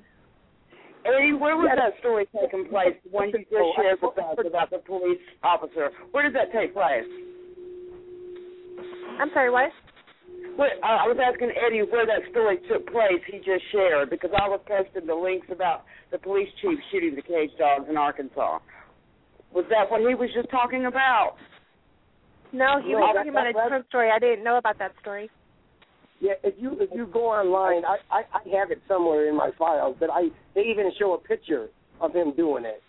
[1.04, 2.94] Eddie, where was that story taking place?
[3.02, 5.90] The one you just shared with us about the police officer.
[6.12, 7.10] Where did that take place?
[9.18, 9.72] I'm sorry, what?
[10.58, 13.18] Uh, I was asking Eddie where that story took place.
[13.26, 17.22] He just shared because I was posting the links about the police chief shooting the
[17.22, 18.58] cage dogs in Arkansas.
[19.54, 21.34] Was that what he was just talking about?
[22.52, 24.10] No, he No, was that- talking about a that- that- different story.
[24.10, 25.30] I didn't know about that story.
[26.20, 29.50] Yeah, if you if you go online, I, I I have it somewhere in my
[29.58, 31.68] files, but I they even show a picture
[32.00, 32.82] of him doing it.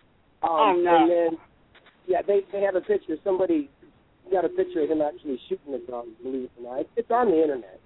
[0.44, 0.96] Um, Oh, no.
[0.98, 1.38] And then
[2.06, 3.18] yeah, they they have a picture.
[3.24, 3.70] Somebody
[4.32, 6.14] got a picture of him actually shooting the gun.
[6.22, 7.80] Believe it or not, it's on the internet.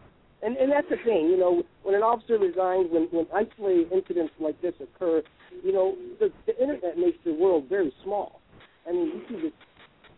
[0.43, 4.33] And and that's the thing, you know, when an officer resigns, when when isolated incidents
[4.39, 5.23] like this occur,
[5.63, 8.41] you know, the, the internet makes the world very small.
[8.87, 9.55] I mean, you can just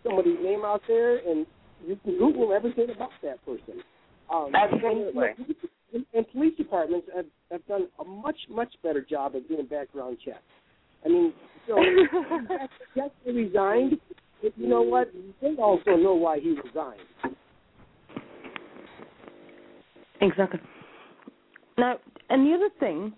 [0.04, 1.46] somebody's name out there, and
[1.86, 3.82] you can Google everything about that person.
[4.32, 5.28] Um, Absolutely.
[5.38, 5.56] And,
[5.94, 10.18] and, and police departments have, have done a much much better job of doing background
[10.24, 10.40] checks.
[11.06, 11.34] I mean,
[11.68, 11.78] so
[12.96, 13.98] yes, he resigned.
[14.42, 15.12] But you know what?
[15.42, 17.36] They also know why he resigned.
[20.22, 20.60] Exactly.
[21.78, 21.96] Now,
[22.30, 23.14] and the other thing,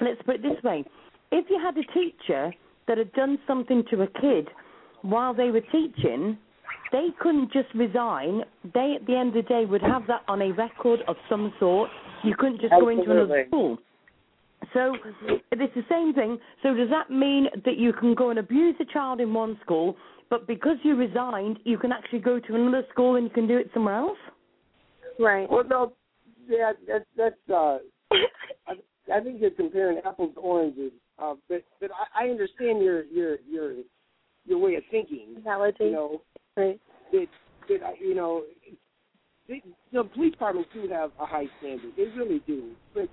[0.00, 0.84] let's put it this way:
[1.32, 2.52] if you had a teacher
[2.88, 4.48] that had done something to a kid
[5.02, 6.38] while they were teaching,
[6.90, 8.42] they couldn't just resign.
[8.74, 11.52] They, at the end of the day, would have that on a record of some
[11.58, 11.90] sort.
[12.24, 13.78] You couldn't just go into another school.
[14.72, 14.94] So
[15.50, 16.38] it's the same thing.
[16.62, 19.96] So does that mean that you can go and abuse a child in one school,
[20.30, 23.58] but because you resigned, you can actually go to another school and you can do
[23.58, 24.18] it somewhere else?
[25.18, 25.50] Right.
[25.50, 25.92] Well, no,
[26.48, 27.36] yeah, that's that's.
[27.52, 27.78] Uh,
[28.66, 28.74] I,
[29.12, 30.92] I think you're comparing apples to oranges.
[31.22, 33.74] Uh, but but I, I understand your your your
[34.44, 35.36] your way of thinking.
[35.36, 35.84] Analogy.
[35.84, 36.22] You know,
[36.56, 36.80] Right.
[37.12, 37.26] that
[37.68, 38.42] that I- you know,
[39.48, 39.62] they,
[39.92, 41.92] the police departments do have a high standard.
[41.96, 42.70] They really do.
[42.94, 43.08] But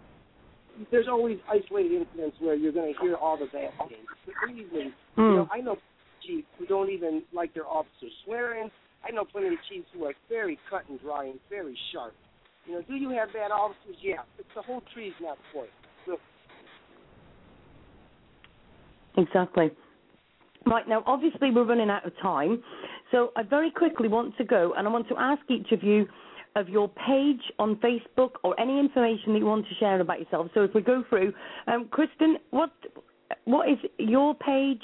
[0.91, 4.07] there's always isolated incidents where you're going to hear all the bad things.
[4.25, 5.51] But believe me, you know, Hmm.
[5.51, 5.77] I know
[6.21, 8.71] chiefs who don't even like their officers swearing.
[9.03, 12.13] I know plenty of chiefs who are very cut and dry and very sharp.
[12.65, 13.95] You know, do you have bad officers?
[14.01, 15.71] Yeah, but the whole tree's not for you.
[16.05, 16.19] So
[19.19, 19.69] Exactly.
[20.65, 22.63] Right now, obviously, we're running out of time,
[23.11, 26.07] so I very quickly want to go and I want to ask each of you
[26.55, 30.47] of your page on Facebook or any information that you want to share about yourself.
[30.53, 31.31] So if we go through,
[31.67, 32.71] um, Kristin, what
[33.45, 34.81] what is your page?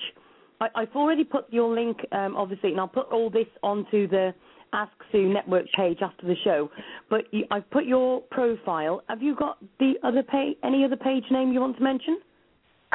[0.62, 4.34] I, I've already put your link, um, obviously, and I'll put all this onto the
[4.74, 6.70] Ask Sue Network page after the show.
[7.10, 9.02] But you, I've put your profile.
[9.10, 10.58] Have you got the other page?
[10.64, 12.20] Any other page name you want to mention?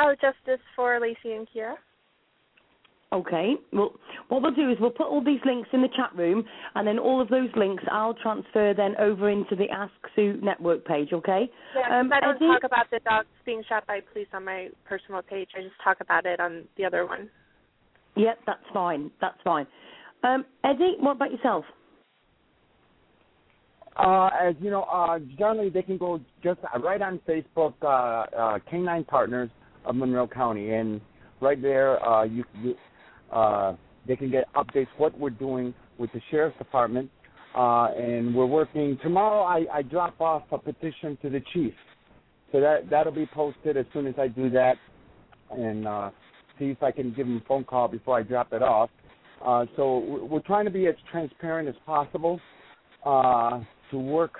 [0.00, 1.74] Oh, Justice for Lacey and Kira.
[3.12, 3.54] Okay.
[3.72, 3.92] Well,
[4.28, 6.44] what we'll do is we'll put all these links in the chat room,
[6.76, 10.84] and then all of those links I'll transfer then over into the Ask Sue Network
[10.86, 11.12] page.
[11.12, 11.50] Okay.
[11.76, 12.46] Yeah, Um, I don't Eddie?
[12.46, 15.48] talk about the dogs being shot by police on my personal page.
[15.58, 17.28] I just talk about it on the other one.
[18.16, 19.10] Yep, that's fine.
[19.20, 19.66] That's fine.
[20.22, 21.64] Um, Eddie, what about yourself?
[23.96, 28.58] Uh, as you know, uh, generally they can go just right on Facebook, uh, uh,
[28.70, 29.50] Canine Partners
[29.84, 31.00] of Monroe County, and
[31.40, 32.74] right there, uh, you, you
[33.32, 33.76] uh,
[34.06, 37.10] they can get updates what we're doing with the sheriff's department,
[37.56, 39.42] uh, and we're working tomorrow.
[39.42, 41.74] I, I drop off a petition to the chief,
[42.52, 44.76] so that that'll be posted as soon as I do that,
[45.50, 46.10] and uh,
[46.58, 48.90] see if I can give him a phone call before I drop it off.
[49.44, 52.38] Uh, so we're trying to be as transparent as possible
[53.06, 54.32] uh, to work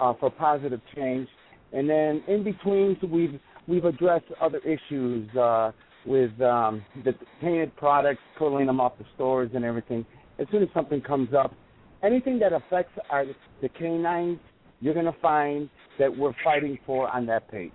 [0.00, 1.28] uh, for positive change.
[1.72, 3.38] And then in between, so we've
[3.68, 5.70] we've addressed other issues uh,
[6.06, 10.04] with um, the painted products, pulling them off the stores and everything.
[10.38, 11.54] As soon as something comes up,
[12.02, 13.26] anything that affects our
[13.60, 14.38] the canines,
[14.80, 15.68] you're going to find
[15.98, 17.72] that we're fighting for on that page.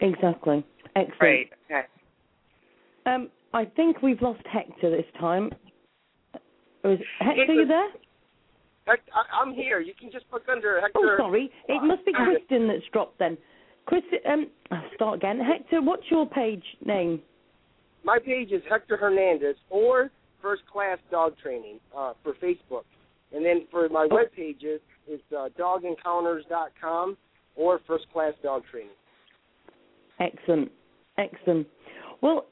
[0.00, 0.64] Exactly.
[0.96, 1.18] Excellent.
[1.18, 1.50] Great.
[1.66, 1.82] Okay.
[3.06, 5.50] Um, I think we've lost Hector this time.
[6.84, 7.88] Or is, Hector, you there?
[8.86, 9.80] Hect- I, I'm here.
[9.80, 10.98] You can just look under Hector.
[10.98, 11.50] Oh, sorry.
[11.68, 13.36] It must be Kristin that's dropped then.
[13.90, 15.40] Kristin, um, I'll start again.
[15.40, 17.20] Hector, what's your page name?
[18.04, 20.10] My page is Hector Hernandez or
[20.40, 22.84] First Class Dog Training uh, for Facebook,
[23.34, 24.14] and then for my Oh.
[24.14, 27.16] web pages, it's uh, dogencounters.com
[27.56, 28.90] or First Class Dog Training.
[30.18, 30.70] Excellent.
[31.18, 31.66] Excellent.
[32.22, 32.46] Well,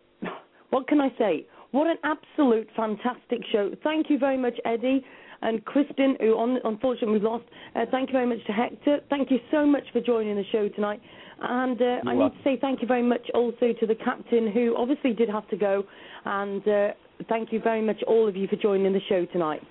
[0.71, 1.47] what can I say?
[1.71, 3.71] What an absolute fantastic show.
[3.83, 5.05] Thank you very much, Eddie
[5.43, 7.45] and Kristin, who on, unfortunately we've lost.
[7.77, 9.01] Uh, thank you very much to Hector.
[9.09, 11.01] Thank you so much for joining the show tonight.
[11.41, 14.75] And uh, I need to say thank you very much also to the captain, who
[14.77, 15.85] obviously did have to go.
[16.25, 16.89] And uh,
[17.29, 19.63] thank you very much, all of you, for joining the show tonight.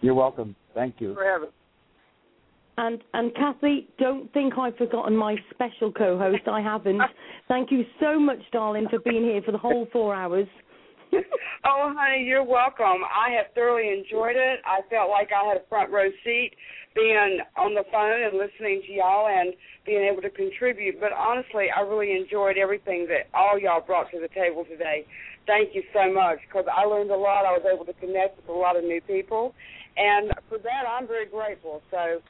[0.00, 0.56] You're welcome.
[0.74, 1.14] Thank you.
[1.14, 1.50] For having.
[2.78, 6.48] And and Kathy, don't think I've forgotten my special co-host.
[6.50, 7.02] I haven't.
[7.48, 10.48] Thank you so much, darling, for being here for the whole four hours.
[11.64, 13.04] oh, honey, you're welcome.
[13.04, 14.60] I have thoroughly enjoyed it.
[14.64, 16.52] I felt like I had a front row seat
[16.94, 21.00] being on the phone and listening to y'all and being able to contribute.
[21.00, 25.06] But honestly, I really enjoyed everything that all y'all brought to the table today.
[25.46, 27.44] Thank you so much because I learned a lot.
[27.44, 29.54] I was able to connect with a lot of new people.
[29.96, 31.82] And for that, I'm very grateful.
[31.90, 32.22] So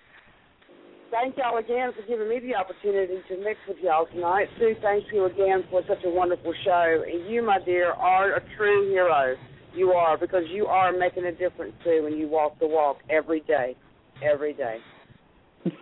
[1.12, 4.48] thank y'all again for giving me the opportunity to mix with y'all tonight.
[4.58, 7.04] Sue, thank you again for such a wonderful show.
[7.06, 9.36] And you, my dear, are a true hero.
[9.74, 13.40] You are because you are making a difference too when you walk the walk every
[13.40, 13.76] day,
[14.22, 14.78] every day.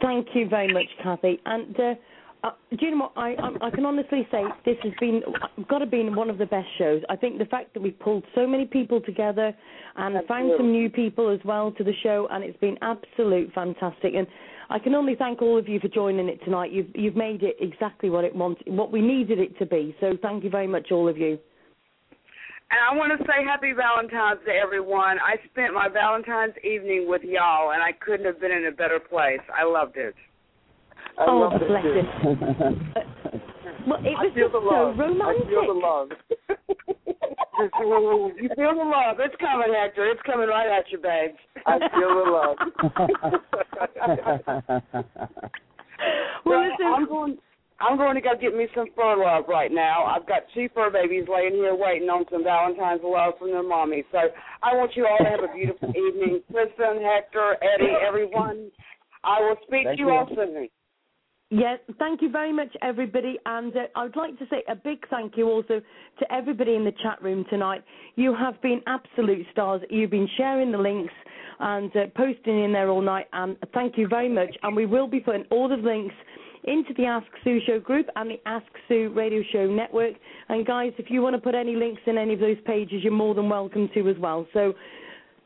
[0.02, 1.40] Thank you very much, Kathy.
[1.46, 1.94] And uh,
[2.42, 3.12] uh, do you know what?
[3.16, 5.22] I, I I can honestly say this has been
[5.68, 7.02] got to be one of the best shows.
[7.08, 9.54] I think the fact that we've pulled so many people together
[9.96, 14.14] and found some new people as well to the show, and it's been absolute fantastic.
[14.14, 14.26] And
[14.70, 16.72] I can only thank all of you for joining it tonight.
[16.72, 19.94] You've you've made it exactly what it wanted, what we needed it to be.
[20.00, 21.38] So thank you very much, all of you.
[22.70, 25.18] And I want to say happy Valentine's to everyone.
[25.18, 29.00] I spent my Valentine's evening with y'all, and I couldn't have been in a better
[29.00, 29.40] place.
[29.52, 30.14] I loved it.
[31.18, 32.00] I oh, love it bless too.
[32.00, 33.42] it.
[33.86, 34.94] Well, it I was feel just the love.
[34.94, 35.46] so romantic.
[35.46, 36.08] I feel the love.
[38.40, 39.16] you feel the love.
[39.20, 40.06] It's coming, Hector.
[40.10, 41.34] It's coming right at you, babe.
[41.66, 42.56] I feel the love.
[46.44, 47.38] well, Well, listen, I'm going.
[47.80, 50.04] I'm going to go get me some fur love right now.
[50.04, 54.04] I've got two fur babies laying here waiting on some Valentine's love from their mommy.
[54.12, 54.18] So
[54.62, 56.42] I want you all to have a beautiful evening.
[56.52, 58.70] Kristin, Hector, Eddie, everyone.
[59.24, 60.12] I will speak Thank to you you.
[60.12, 60.68] all soon.
[61.52, 63.36] Yes, thank you very much, everybody.
[63.44, 65.80] And uh, I would like to say a big thank you also
[66.20, 67.82] to everybody in the chat room tonight.
[68.14, 69.82] You have been absolute stars.
[69.90, 71.12] You've been sharing the links
[71.58, 73.26] and uh, posting in there all night.
[73.32, 74.54] And thank you very much.
[74.62, 76.14] And we will be putting all the links
[76.64, 80.14] into the Ask Sue Show group and the Ask Sue Radio Show network.
[80.50, 83.12] And guys, if you want to put any links in any of those pages, you're
[83.12, 84.46] more than welcome to as well.
[84.52, 84.74] So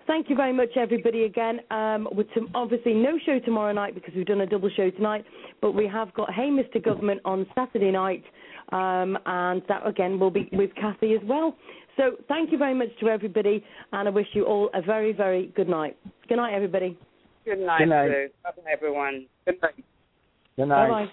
[0.07, 1.61] Thank you very much, everybody, again.
[1.71, 5.25] Um, with some, obviously no show tomorrow night because we've done a double show tonight,
[5.63, 6.83] but we have got Hey Mr.
[6.83, 8.23] Government on Saturday night,
[8.71, 11.57] um, and that again will be with Kathy as well.
[11.97, 15.53] So thank you very much to everybody, and I wish you all a very, very
[15.57, 15.97] good night.
[16.29, 16.99] Good night, everybody.
[17.45, 18.09] Good night, Good night.
[18.09, 18.29] Sue.
[18.43, 19.27] Bye, everyone.
[19.47, 19.85] Good night.
[20.57, 20.89] Good night.
[20.89, 21.13] Bye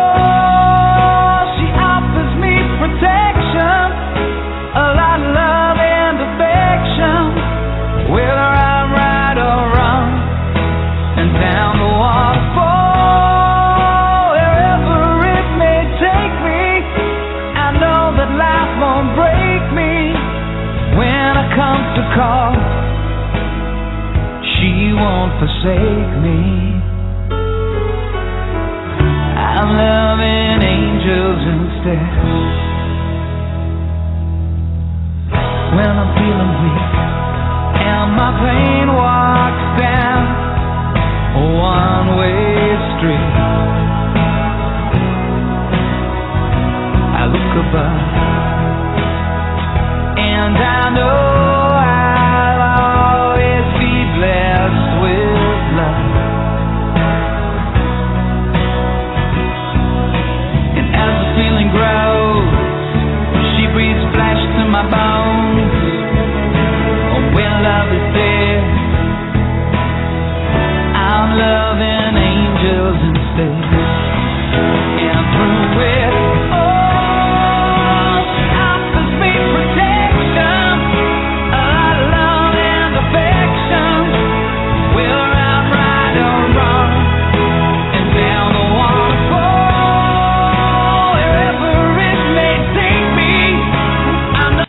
[25.61, 26.39] forsake me.
[29.37, 32.13] I'm loving angels instead.
[35.75, 36.93] When I'm feeling weak
[37.77, 40.21] and my pain walks down
[41.35, 43.40] a one-way street,